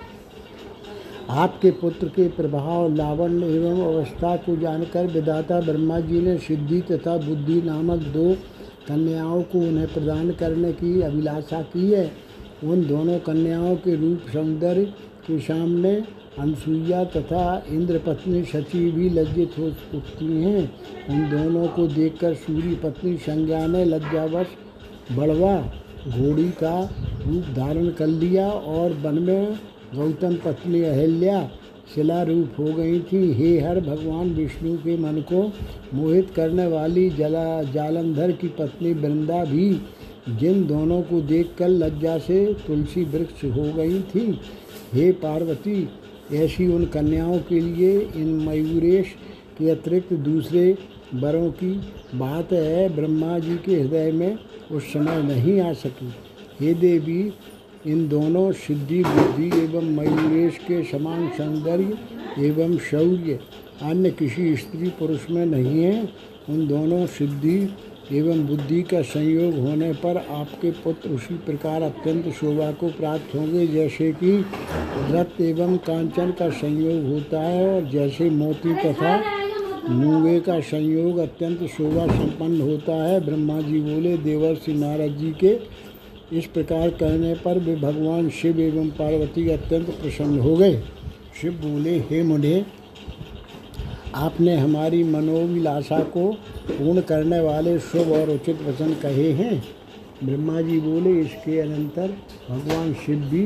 आपके 1.31 1.71
पुत्र 1.71 2.07
के 2.09 2.29
प्रभाव, 2.29 2.95
लावण्य 2.95 3.47
एवं 3.47 3.81
अवस्था 3.85 4.37
को 4.37 4.57
जानकर 4.57 5.07
विदाता 5.07 5.61
ब्रह्मा 5.61 6.01
जी 6.01 6.21
ने 6.21 6.37
सिद्धि 6.39 6.81
तथा 6.81 7.17
बुद्धि 7.17 7.61
नामक 7.63 8.01
दो 8.15 8.33
कन्याओं 8.89 9.43
को 9.43 9.59
उन्हें 9.59 9.87
प्रदान 9.87 10.31
करने 10.33 10.73
की 10.73 11.01
अभिलाषा 11.03 11.61
की 11.63 11.91
है। 11.91 12.11
उन 12.65 12.87
दोनों 12.87 13.19
कन्याओं 13.19 13.77
के 13.77 13.95
रूप 13.97 14.31
सौंदर्य 14.33 14.85
के 15.27 15.39
सामने 15.39 15.95
अनसुईया 16.39 17.05
तथा 17.05 17.43
इंद्र 17.69 17.99
पत्नी 17.99 18.43
शची 18.45 18.91
भी 18.91 19.09
लज्जित 19.11 19.59
हो 19.59 19.67
उठती 19.95 20.43
हैं। 20.43 20.63
उन 21.11 21.29
दोनों 21.31 21.67
को 21.69 21.87
देखकर 21.87 22.35
सूर्य 22.35 22.75
पत्नी 22.85 23.17
संज्ञा 23.19 23.67
ने 23.67 23.85
लज्जावश 23.85 24.47
बढ़वा 25.13 25.55
घोड़ी 26.09 26.49
का 26.51 26.81
रूप 27.27 27.55
धारण 27.57 27.89
कर 27.89 28.07
लिया 28.07 28.49
और 28.51 28.93
वन 28.93 29.19
में 29.23 29.55
गौतम 29.95 30.35
पत्नी 30.35 30.83
अहिल्या 30.83 31.51
शिला 31.95 32.23
रूप 32.23 32.59
हो 32.59 32.65
गई 32.65 33.01
थी। 33.01 33.33
हे 33.33 33.59
हर 33.61 33.81
भगवान, 33.81 34.31
विष्णु 34.31 34.77
के 34.77 34.97
मन 34.97 35.21
को 35.33 35.43
मोहित 35.95 36.31
करने 36.31 36.67
वाली 36.67 37.09
जला, 37.11 37.63
जालंधर 37.63 38.33
की 38.33 38.49
पत्नी 38.49 38.93
वृंदा 38.93 39.45
भी 39.45 39.71
जिन 40.29 40.67
दोनों 40.67 41.01
को 41.03 41.21
देखकर 41.21 41.69
लज्जा 41.69 42.19
से 42.19 42.45
तुलसी 42.67 43.05
वृक्ष 43.05 43.45
हो 43.45 43.73
गई 43.73 44.01
थी। 44.01 44.41
हे 44.93 45.11
पार्वती, 45.13 45.89
ऐसी 46.33 46.67
उन 46.69 46.85
कन्याओं 46.85 47.39
के 47.39 47.61
लिए 47.61 47.99
इन 48.17 48.29
मयूरेश 48.49 49.07
के 49.59 49.71
अतिरिक्त 49.71 50.13
दूसरे 50.13 50.79
वरों 51.15 51.51
की 51.51 51.73
बात 52.15 52.53
है। 52.53 52.89
ब्रह्मा 52.97 53.39
जी 53.39 53.57
के 53.57 53.81
हृदय 53.81 54.13
में 54.13 54.39
उस 54.73 54.93
समय 54.93 55.23
नहीं 55.25 55.61
आ 55.61 55.73
सकी। 55.75 56.13
हे 56.61 56.75
देवी, 56.75 57.21
इन 57.87 58.09
दोनों 58.09 58.51
सिद्धि, 58.53 59.03
बुद्धि 59.05 59.47
एवं 59.61 59.95
मयूरेश 59.97 60.59
के 60.59 60.83
समान 60.85 61.29
सौंदर्य 61.37 62.47
एवं 62.47 62.77
शौर्य, 62.81 63.39
अन्य 63.83 64.11
किसी 64.11 64.57
स्त्री 64.57 64.89
पुरुष 64.99 65.31
में 65.31 65.45
नहीं 65.47 65.83
है, 65.83 66.03
उन 66.49 66.67
दोनों 66.67 67.07
सिद्धि 67.09 67.57
एवं 68.13 68.47
बुद्धि 68.47 68.83
का 68.83 69.01
संयोग 69.03 69.59
होने 69.59 69.93
पर 69.95 70.17
आपके 70.17 70.71
पुत्र 70.85 71.11
उसी 71.11 71.35
प्रकार 71.37 71.83
अत्यंत 71.83 72.29
शोभा 72.35 72.71
को 72.73 72.89
प्राप्त 72.91 73.35
होंगे, 73.35 73.67
जैसे 73.67 74.13
कि 74.13 74.33
रक्त 75.11 75.41
एवं 75.41 75.77
कांचन 75.87 76.31
का 76.31 76.49
संयोग 76.53 77.13
होता 77.13 77.41
है 77.41 77.69
और 77.75 77.89
जैसे 77.91 78.31
मोती 78.31 78.75
तथा 78.75 79.17
मूँगे 79.89 80.39
का 80.41 80.59
संयोग 80.61 81.19
अत्यंत 81.19 81.63
शोभा 81.67 82.07
संपन्न 82.07 82.61
होता 82.61 82.95
है। 83.05 83.21
ब्रह्मा 83.21 83.61
जी 83.61 83.81
बोले, 83.81 84.17
देवर्षि 84.17 84.73
नारद 84.73 85.17
जी 85.17 85.31
के 85.45 85.59
इस 86.39 86.47
प्रकार 86.47 86.91
कहने 86.91 87.35
पर 87.35 87.59
वे 87.59 87.77
भगवान 87.77 88.29
शिव 88.31 88.61
एवं 88.61 88.91
पार्वती 88.91 89.49
अत्यंत 89.49 89.91
प्रसन्न 89.93 90.39
हो 90.39 90.57
गए। 90.57 90.77
शिव 91.41 91.53
बोले, 91.53 91.99
हे 92.01 92.23
मुने, 92.23 92.65
आपने 94.15 94.57
हमारी 94.57 95.03
मनोविलासा 95.05 95.99
को 96.09 96.31
पूर्ण 96.69 97.01
करने 97.01 97.41
वाले 97.41 97.79
शुभ 97.79 98.13
और 98.13 98.31
उचित 98.31 98.63
वचन 98.63 98.95
कहे 99.03 99.31
हैं। 99.33 99.63
ब्रह्मा 100.25 100.61
जी 100.61 100.79
बोले, 100.81 101.21
इसके 101.21 101.59
अनंतर 101.61 102.15
भगवान 102.51 102.93
शिव 103.07 103.19
भी 103.31 103.45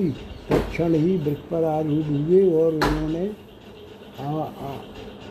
तत्क्षण 0.50 0.94
ही 0.94 1.16
वृक्ष 1.16 1.48
पर 1.50 1.64
आरूढ़ 1.64 2.06
हुए 2.06 2.42
और 2.52 2.74
उन्होंने 2.74 3.26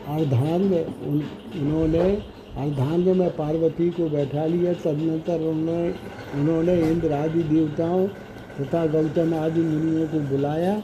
अर्धांग 0.08 0.72
उन, 0.72 1.22
उन्होंने 1.56 2.10
अर्धांग 2.56 3.06
में 3.16 3.30
पार्वती 3.30 3.88
को 3.90 4.08
बैठा 4.08 4.44
लिया। 4.46 4.72
तदनंतर 4.74 5.40
उन्होंने 5.42 5.94
उन्होंने 6.34 6.74
इंद्र 6.82 7.12
आदि 7.12 7.42
देवताओं 7.44 8.06
तथा 8.58 8.86
गौतम 8.86 9.34
आदि 9.34 9.60
मुनियों 9.60 10.06
को 10.08 10.18
बुलाया 10.28 10.74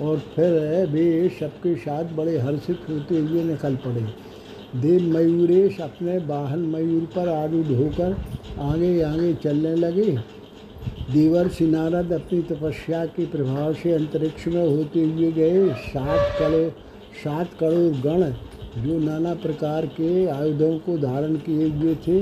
और 0.00 0.18
फिर 0.34 0.52
वे 0.90 1.06
सबके 1.40 1.74
साथ 1.76 2.12
बड़े 2.16 2.38
हर्षित 2.38 2.80
होते 2.90 3.18
हुए 3.18 3.42
निकल 3.44 3.76
पड़े। 3.76 4.06
देव 4.80 5.02
मयूरेश 5.14 5.80
अपने 5.80 6.16
वाहन 6.26 6.60
मयूर 6.66 7.04
पर 7.16 7.28
आरूढ़ 7.28 7.72
होकर 7.74 8.16
आगे 8.60 9.00
आगे 9.02 9.34
चलने 9.34 9.74
लगे। 9.76 10.10
देवर्षि 11.12 11.66
नारद 11.66 12.12
अपनी 12.12 12.40
तपस्या 12.42 13.04
के 13.06 13.26
प्रभाव 13.26 13.72
से 13.74 13.92
अंतरिक्ष 13.92 14.46
में 14.46 14.66
होते 14.66 15.04
हुए 15.04 15.30
गए। 15.32 15.68
सात 15.84 16.38
करोड़ 16.38 16.68
सात 17.16 17.50
करोड़ 17.60 17.92
गण 18.02 18.22
जो 18.76 18.98
नाना 18.98 19.32
प्रकार 19.34 19.86
के 19.90 20.26
आयुधों 20.26 20.78
को 20.78 20.96
धारण 20.98 21.34
किए 21.36 21.68
हुए 21.68 21.94
थे, 22.06 22.20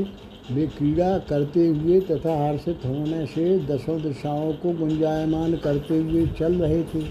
वे 0.50 0.66
क्रीड़ा 0.68 1.16
करते 1.28 1.66
हुए 1.68 2.00
तथा 2.00 2.36
हर्षित 2.38 2.84
होने 2.84 3.24
से 3.26 3.58
दसों 3.66 4.00
दिशाओं 4.02 4.52
को 4.54 4.72
गुंजायमान 4.78 5.56
करते 5.56 5.98
हुए 5.98 6.26
चल 6.38 6.54
रहे 6.54 6.82
थे। 6.84 7.02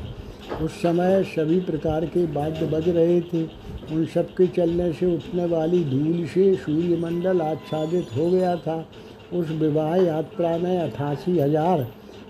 उस 0.63 0.81
समय 0.81 1.23
सभी 1.25 1.59
प्रकार 1.61 2.05
के 2.05 2.25
वाद्य 2.33 2.65
बज 2.65 2.89
रहे 2.89 3.19
थे। 3.23 3.43
उन 3.93 4.05
सब 4.05 4.27
के 4.33 4.47
चलने 4.47 4.91
से 4.93 5.05
उठने 5.15 5.45
वाली 5.45 5.83
धूल 5.85 6.25
से 6.25 6.53
सूर्यमंडल 6.55 7.41
आच्छादित 7.41 8.15
हो 8.17 8.29
गया 8.31 8.55
था। 8.57 8.77
उस 9.33 9.49
विवाह 9.51 9.95
यात्रा 9.95 10.57
में 10.57 10.77
अठासी 10.79 11.37
हज़ार 11.39 11.87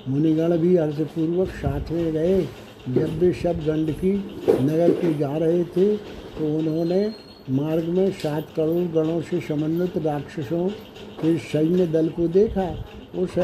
मुनिगण 0.10 0.58
भी 0.58 0.76
हर्षपूर्वक 0.78 1.50
साथ 1.56 1.92
में 1.92 2.12
गए। 2.14 2.42
जब 2.90 3.20
वे 3.20 3.32
सब 3.34 3.60
गंडकी 3.66 4.14
नगर 4.62 4.92
के 4.92 5.14
जा 5.14 5.36
रहे 5.38 5.64
थे 5.66 5.96
तो 6.38 6.46
उन्होंने 6.58 7.06
मार्ग 7.52 7.84
में 7.90 8.10
सात 8.14 8.48
करोड़ 8.56 8.84
गणों 8.94 9.22
से 9.22 9.40
समन्वित 9.42 9.98
राक्षसों 9.98 10.68
के 11.22 11.38
सैन्य 11.42 11.88
दल 11.88 12.08
को 12.10 12.28
देखा। 12.30 12.70
उस 13.18 13.38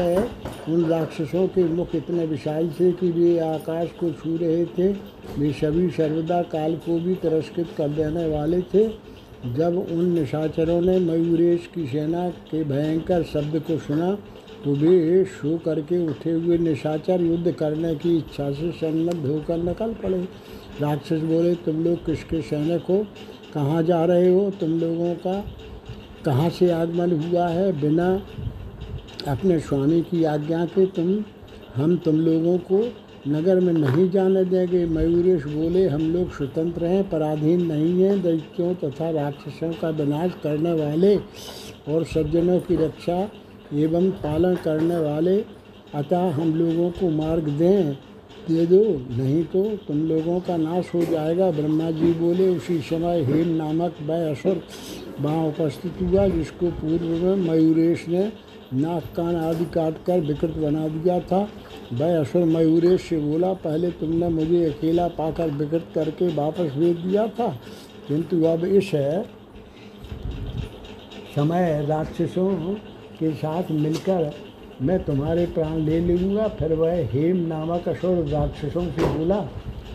उन 0.68 0.84
राक्षसों 0.84 1.46
के 1.48 1.64
मुख 1.66 1.94
इतने 1.94 2.24
विशाल 2.26 2.68
थे 2.70 2.90
कि 2.92 3.10
वे 3.10 3.38
आकाश 3.40 3.90
को 4.00 4.10
छू 4.12 4.36
रहे 4.36 4.64
थे। 4.68 4.88
वे 5.38 5.52
सभी 5.52 5.88
सर्वदा 5.90 6.40
काल 6.52 6.74
को 6.76 6.98
भी 6.98 7.14
तिरस्कृत 7.14 7.68
कर 7.78 7.88
देने 7.90 8.26
वाले 8.28 8.60
थे। 8.74 8.88
जब 9.54 9.78
उन 9.90 10.10
निशाचरों 10.10 10.80
ने 10.80 10.98
मयूरेश 11.00 11.68
की 11.74 11.86
सेना 11.86 12.28
के 12.50 12.62
भयंकर 12.64 13.22
शब्द 13.24 13.58
को 13.60 13.78
सुना 13.78 14.12
तो 14.64 14.74
वे 14.74 15.24
सो 15.26 15.56
करके 15.58 15.98
उठे 16.06 16.32
हुए 16.32 16.58
निशाचर 16.58 17.20
युद्ध 17.20 17.52
करने 17.52 17.94
की 17.94 18.16
इच्छा 18.16 18.50
से 18.52 18.70
सन्नद्ध 18.72 19.24
होकर 19.26 19.62
निकल 19.62 19.94
पड़े। 20.02 20.18
राक्षस 20.80 21.20
बोले, 21.20 21.54
तुम 21.54 21.84
लोग 21.84 22.06
किसके 22.06 22.42
सैनिक 22.42 22.82
हो? 22.82 23.06
कहाँ 23.54 23.82
जा 23.82 24.04
रहे 24.04 24.34
हो? 24.34 24.50
तुम 24.50 24.70
लोगों 24.70 25.14
का 25.14 25.44
कहाँ 26.24 26.50
से 26.50 26.70
आगमन 26.70 27.12
हुआ 27.12 27.48
है? 27.48 27.80
बिना 27.80 28.22
अपने 29.28 29.60
स्वामी 29.60 30.00
की 30.02 30.24
आज्ञा 30.24 30.64
के 30.64 30.86
तुम, 30.86 31.24
हम 31.74 31.96
तुम 31.96 32.16
लोगों 32.16 32.58
को 32.58 32.92
नगर 33.28 33.60
में 33.60 33.72
नहीं 33.72 34.10
जाने 34.10 34.44
देंगे। 34.44 34.86
मयूरेश 34.86 35.44
बोले, 35.44 35.88
हम 35.88 36.12
लोग 36.12 36.32
स्वतंत्र 36.32 36.84
हैं, 36.84 37.10
पराधीन 37.10 37.66
नहीं 37.66 38.02
हैं, 38.02 38.22
दैत्यों 38.22 38.74
तथा 38.74 39.10
राक्षसों 39.10 39.72
का 39.72 39.90
विनाश 39.90 40.30
करने 40.42 40.72
वाले 40.72 41.16
और 41.88 42.04
सज्जनों 42.04 42.60
की 42.60 42.76
रक्षा 42.76 43.28
एवं 43.74 44.10
पालन 44.10 44.54
करने 44.54 44.98
वाले, 44.98 45.44
अतः 45.94 46.30
हम 46.30 46.54
लोगों 46.54 46.90
को 46.90 47.10
मार्ग 47.10 47.48
दें। 47.48 47.96
दे 48.48 48.64
दो, 48.66 48.82
नहीं 49.12 49.42
तो 49.44 49.62
तुम 49.86 50.02
लोगों 50.04 50.38
का 50.40 50.56
नाश 50.56 50.90
हो 50.94 51.02
जाएगा। 51.02 51.50
ब्रह्मा 51.52 51.90
जी 51.92 52.12
बोले, 52.14 52.48
उसी 52.48 52.78
समय 52.82 53.22
हेम 53.24 53.48
नामक 53.56 53.96
वह 54.02 54.30
असुर 54.30 54.62
वहाँ 55.20 55.46
उपस्थित 55.48 56.02
हुआ, 56.02 56.26
जिसको 56.28 56.70
पूर्व 56.72 57.04
में 57.16 57.48
मयूरेश 57.48 58.06
ने 58.08 58.24
नाक 58.74 59.04
कान 59.16 59.36
आदि 59.36 59.64
काट 59.74 59.94
कर 60.06 60.20
विकृत 60.22 60.56
बना 60.58 60.86
दिया 60.88 61.18
था। 61.22 61.40
वह 61.92 62.20
असुर 62.20 62.44
मयूरेश 62.46 63.00
से 63.02 63.18
बोला, 63.20 63.52
पहले 63.54 63.90
तुमने 63.92 64.28
मुझे 64.30 64.64
अकेला 64.64 65.06
पाकर 65.10 65.50
विकृत 65.52 65.86
करके 65.94 66.34
वापस 66.34 66.74
भेज 66.74 66.96
दिया 66.98 67.26
था, 67.28 67.48
किंतु 68.08 68.42
अब 68.44 68.64
इस 68.66 68.90
समय 71.34 71.86
राक्षसों 71.88 72.50
के 73.18 73.30
साथ 73.32 73.70
मिलकर 73.72 74.32
मैं 74.82 74.98
तुम्हारे 75.04 75.44
प्राण 75.46 75.76
ले 75.78 75.98
लूँगा। 76.00 76.46
फिर 76.58 76.72
वह 76.74 76.92
हेम 77.08 77.36
नामक 77.46 77.88
असुर 77.88 78.24
राक्षसों 78.28 78.84
से 78.88 79.06
बोला, 79.08 79.38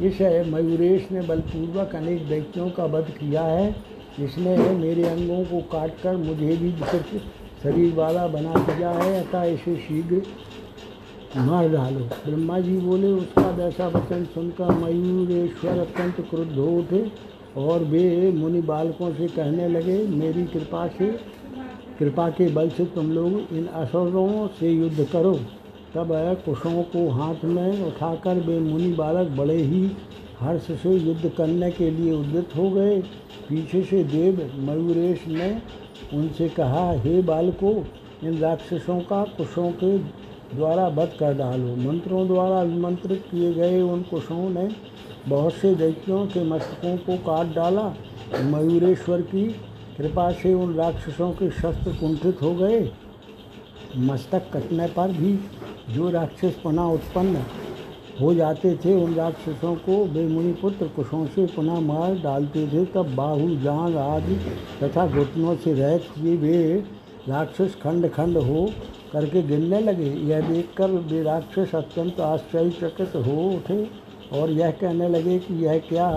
इस 0.02 0.22
मयूरेश 0.48 1.08
ने 1.12 1.22
बलपूर्वक 1.22 1.96
अनेक 1.96 2.22
व्यक्तियों 2.24 2.70
का 2.70 2.86
वध 2.88 3.10
किया 3.12 3.44
है। 3.44 3.76
इसने 4.20 4.58
मेरे 4.76 5.04
अंगों 5.06 5.44
को 5.46 5.62
काट 5.72 6.02
कर 6.04 6.18
मुझे 6.18 6.56
भी 6.58 6.72
शरीर 7.64 7.94
वाला 7.96 8.28
बना 8.28 8.54
दिया 8.66 8.90
है। 8.92 9.24
अतः 9.24 9.44
इसे 9.46 9.76
शीघ्र 9.78 10.22
मार 11.38 11.70
डालो। 11.70 12.00
ब्रह्मा 12.00 12.60
जी 12.60 12.78
बोले, 12.80 13.08
उसका 13.14 13.50
वैसा 13.54 13.88
वचन 13.88 14.24
सुनकर 14.34 14.72
मयूरेश्वर 14.76 15.80
अत्यंत 15.80 16.22
क्रुद्ध 16.30 16.54
हो 16.54 16.68
उठे 16.80 17.06
और 17.58 17.84
वे 17.86 18.32
मुनि 18.32 18.62
बालकों 18.64 19.12
से 19.14 19.28
कहने 19.30 19.68
लगे, 19.70 19.98
मेरी 20.10 20.44
कृपा 20.46 20.88
से 20.90 21.06
कृपा 22.00 22.30
के 22.30 22.48
बल 22.50 22.70
से 22.70 22.86
तुम 22.86 23.12
लोग 23.12 23.54
इन 23.54 23.66
असुरों 23.66 24.48
से 24.60 24.72
युद्ध 24.72 25.08
करो। 25.14 25.34
तब 25.96 26.10
कुशों 26.46 26.82
को 26.84 27.10
हाथ 27.10 27.46
में 27.46 27.86
उठाकर 27.88 28.39
वे 28.39 28.60
मुनि 28.60 28.91
बालक 28.93 29.30
बड़े 29.32 29.56
ही 29.56 29.91
हर्ष 30.39 30.72
से 30.82 30.96
युद्ध 30.98 31.32
करने 31.38 31.72
के 31.72 31.89
लिए 31.91 32.14
उद्यत 32.14 32.56
हो 32.56 32.70
गए। 32.70 33.00
पीछे 33.50 33.84
से 33.84 34.04
देव 34.04 34.41
मयूरेश 34.60 35.28
ने 35.28 35.62
उनसे 36.14 36.50
कहा, 36.50 36.91
हे 36.91 37.22
बालको, 37.22 37.72
इन 38.24 38.38
राक्षसों 38.38 39.00
का 39.00 39.24
कुशों 39.38 39.70
के 39.74 39.98
द्वारा 40.56 40.88
वध 40.88 41.12
कर 41.20 41.34
डालो। 41.34 41.76
मंत्रों 41.76 42.28
द्वारा 42.28 42.62
विमंत्रित 42.62 43.24
किए 43.32 43.54
गए 43.54 43.82
उन 43.82 44.02
कुशों 44.02 44.50
ने 44.50 44.70
बहुत 45.28 45.54
से 45.54 45.74
दैत्यों 45.76 46.26
के 46.26 46.43
मस्तकों 46.43 46.98
को 46.98 47.18
काट 47.18 47.56
डाला। 47.56 47.93
मयूरेश्वर 48.43 49.22
की 49.22 49.48
कृपा 49.98 50.32
से 50.32 50.54
उन 50.54 50.74
राक्षसों 50.76 51.32
के 51.32 51.50
शस्त्र 51.52 51.91
कुंठित 51.91 52.41
हो 52.41 52.54
गए। 52.56 52.80
मस्तक 54.00 54.50
कटने 54.54 54.88
पर 54.88 55.12
भी 55.12 55.34
जो 55.89 56.10
राक्षस 56.10 56.60
पुनः 56.64 56.93
उत्पन्न 56.93 57.43
हो 58.22 58.34
जाते 58.34 58.76
थे, 58.76 58.93
उन 58.96 59.14
राक्षसों 59.16 59.76
को 59.78 60.04
वे 60.06 60.26
मुनिपुत्र 60.28 60.88
कुशों 60.88 61.26
से 61.26 61.46
पुनः 61.46 61.80
मार 61.82 62.16
डालते 62.20 62.68
थे। 62.68 62.86
तब 62.86 63.16
बाहु 63.16 63.56
जांग 63.64 63.96
आदि 63.98 64.36
तथा 64.84 65.08
घुटनों 65.08 65.56
से 65.56 65.74
रह 65.74 65.98
किए 65.98 66.36
वे 66.38 66.60
राक्षस 67.28 67.76
खंड 67.84 68.10
खंड 68.12 68.38
हो 68.39 68.70
करके 69.12 69.41
गिरने 69.43 69.80
लगे। 69.82 70.10
यह 70.30 70.50
देखकर 70.50 70.91
वे 71.12 71.22
राक्षस 71.24 71.76
अत्यंत 71.76 72.20
आश्चर्यचकित 72.22 73.16
हो 73.18 73.38
उठे 73.50 73.88
और 74.34 74.52
यह 74.52 74.72
कहने 74.72 75.08
लगे 75.10 75.38
कि 75.39 75.64
यह 75.66 75.78
क्या, 75.89 76.10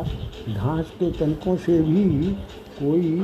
घास 0.49 0.91
के 0.99 1.11
तनकों 1.11 1.57
से 1.57 1.81
भी 1.83 2.33
कोई 2.81 3.19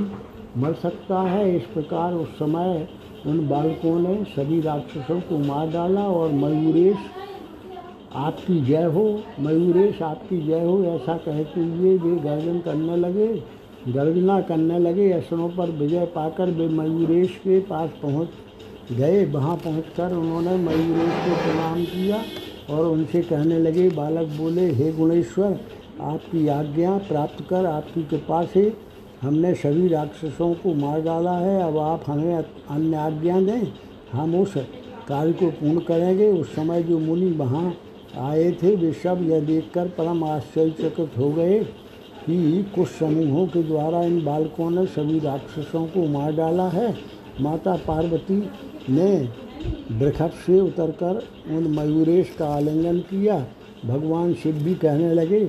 मर 0.59 0.73
सकता 0.73 1.21
है। 1.21 1.57
इस 1.57 1.63
प्रकार 1.65 2.13
उस 2.15 2.29
समय 2.29 2.87
उन 3.27 3.47
बालकों 3.49 3.99
ने 4.01 4.15
सभी 4.27 4.61
राक्षसों 4.61 5.21
को 5.21 5.39
मार 5.39 5.71
डाला 5.71 6.01
और 6.01 6.33
मयूरेश, 6.33 6.97
आपकी 8.17 8.61
जय 8.61 8.85
हो, 8.85 9.05
मयूरेश, 9.41 10.03
आपकी 10.03 10.41
जय 10.47 10.61
हो, 10.61 10.83
ऐसा 10.85 11.17
कहते 11.17 11.61
हुए 11.61 11.97
वे 11.99 12.17
गर्जन 12.19 12.59
करने 12.61 12.97
लगे। 12.97 13.29
गर्जना 13.89 14.41
करने 14.41 14.79
लगे 14.79 15.11
असुरों 15.13 15.49
पर 15.49 15.71
विजय 15.71 16.05
पाकर 16.07 16.51
वे 16.51 16.69
मयूरेश 16.69 17.37
के 17.37 17.59
पास 17.61 17.91
पहुँच 18.03 18.29
गए। 18.93 19.25
वहाँ 19.25 19.57
पहुंचकर 19.57 20.13
उन्होंने 20.13 20.57
मयूरेश 20.57 21.15
को 21.19 21.35
प्रणाम 21.37 21.85
किया 21.85 22.23
और 22.71 22.87
उनसे 22.87 23.23
कहने 23.23 23.59
लगे, 23.59 23.89
बालक 23.91 24.29
बोले, 24.39 24.71
हे 24.71 24.93
गुणेश्वर, 24.93 25.59
आपकी 26.03 26.47
आज्ञा 26.49 26.97
प्राप्त 27.09 27.45
कर, 27.51 27.67
आपकी 27.67 28.03
कृपा 28.03 28.45
से 28.45 28.73
हमने 29.25 29.55
सभी 29.55 29.87
राक्षसों 29.89 30.53
को 30.55 30.73
मार 30.75 31.01
डाला 31.03 31.37
है, 31.39 31.63
अब 31.63 31.77
आप 31.79 32.03
हमें 32.07 32.35
अन्य 32.35 32.97
आज्ञा 32.97 33.41
दें। 33.41 33.67
हम 34.13 34.35
उस 34.35 34.55
कार्य 35.09 35.33
को 35.33 35.51
पूर्ण 35.51 35.81
करेंगे। 35.81 36.31
उस 36.31 36.55
समय 36.55 36.83
जो 36.83 36.99
मुनि 36.99 37.31
वहाँ 37.33 37.75
आए 38.21 38.51
थे, 38.53 38.75
वे 38.77 38.93
सब 38.93 39.23
यह 39.23 39.41
देखकर 39.41 39.89
परम 39.89 40.25
आश्चर्यचकित 40.25 41.19
हो 41.19 41.31
गए 41.31 41.59
कि 42.27 42.63
कुछ 42.75 42.89
समूहों 42.89 43.47
के 43.47 43.63
द्वारा 43.63 44.03
इन 44.03 44.25
बालकों 44.25 44.71
ने 44.71 44.85
सभी 44.87 45.19
राक्षसों 45.19 45.87
को 45.87 46.07
मार 46.09 46.33
डाला 46.33 46.69
है। 46.69 46.95
माता 47.41 47.75
पार्वती 47.87 48.39
ने 48.91 49.13
वृखभ 49.93 50.31
से 50.47 50.61
उतरकर 50.61 51.23
उन 51.49 51.67
मयूरेश 51.71 52.35
का 52.39 52.49
आलिंगन 52.49 52.99
किया। 53.01 53.39
भगवान 53.85 54.35
शिव 54.35 54.55
भी 54.55 54.75
कहने 54.75 55.13
लगे, 55.15 55.41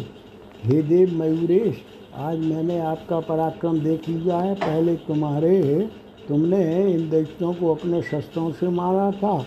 हे 0.63 0.82
देव 0.84 1.13
मयूरेश 1.13 1.82
आज 2.18 2.39
मैंने 2.39 2.80
आपका 2.80 3.20
पराक्रम 3.20 3.80
देख 3.80 4.09
लिया 4.09 4.38
है। 4.38 4.55
पहले 4.55 4.95
तुम्हारे, 4.95 5.89
तुमने 6.28 6.93
इन 6.93 7.09
दैत्यों 7.09 7.53
को 7.53 7.74
अपने 7.76 8.01
शस्त्रों 8.01 8.51
से 8.51 8.68
मारा 8.68 9.11
था। 9.11 9.45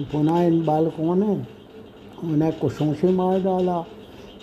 पुनः 0.00 0.40
इन 0.40 0.64
बालकों 0.64 1.14
ने 1.16 1.42
उन्हें 2.24 2.58
कुशों 2.58 2.94
से 2.94 3.08
मार 3.08 3.40
डाला। 3.40 3.84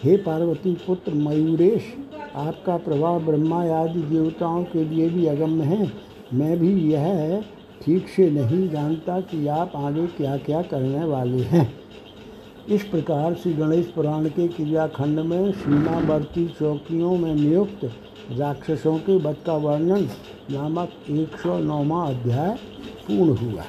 हे 0.03 0.17
पार्वती 0.17 0.73
पुत्र, 0.73 1.13
मयूरेश, 1.13 1.93
आपका 2.35 2.77
प्रभाव 2.77 3.25
ब्रह्मा 3.25 3.63
आदि 3.63 4.01
देवताओं 4.01 4.63
के 4.63 4.83
लिए 4.83 5.09
भी 5.09 5.25
अगम्य 5.25 5.63
है। 5.63 5.91
मैं 6.33 6.59
भी 6.59 6.91
यह 6.91 7.41
ठीक 7.85 8.07
से 8.07 8.29
नहीं 8.31 8.69
जानता 8.69 9.21
कि 9.21 9.47
आप 9.47 9.71
आगे 9.75 10.07
क्या 10.07 10.37
क्या 10.37 10.61
करने 10.61 11.03
वाले 11.05 11.43
हैं। 11.43 11.80
इस 12.71 12.83
प्रकार 12.83 13.33
श्री 13.33 13.51
गणेश 13.53 13.85
पुराण 13.91 14.27
के 14.29 14.47
क्रियाखंड 14.47 15.19
में 15.19 15.51
सीमावर्ती 15.53 16.45
चौकियों 16.59 17.15
में 17.17 17.33
नियुक्त 17.35 17.83
राक्षसों 18.39 18.97
के 18.99 19.15
वध 19.23 19.43
का 19.45 19.55
वर्णन 19.65 20.07
नामक 20.51 21.09
एक 21.11 21.37
सौ 21.39 21.57
नौवा 21.61 22.03
अध्याय 22.05 22.55
पूर्ण 23.07 23.35
हुआ 23.37 23.63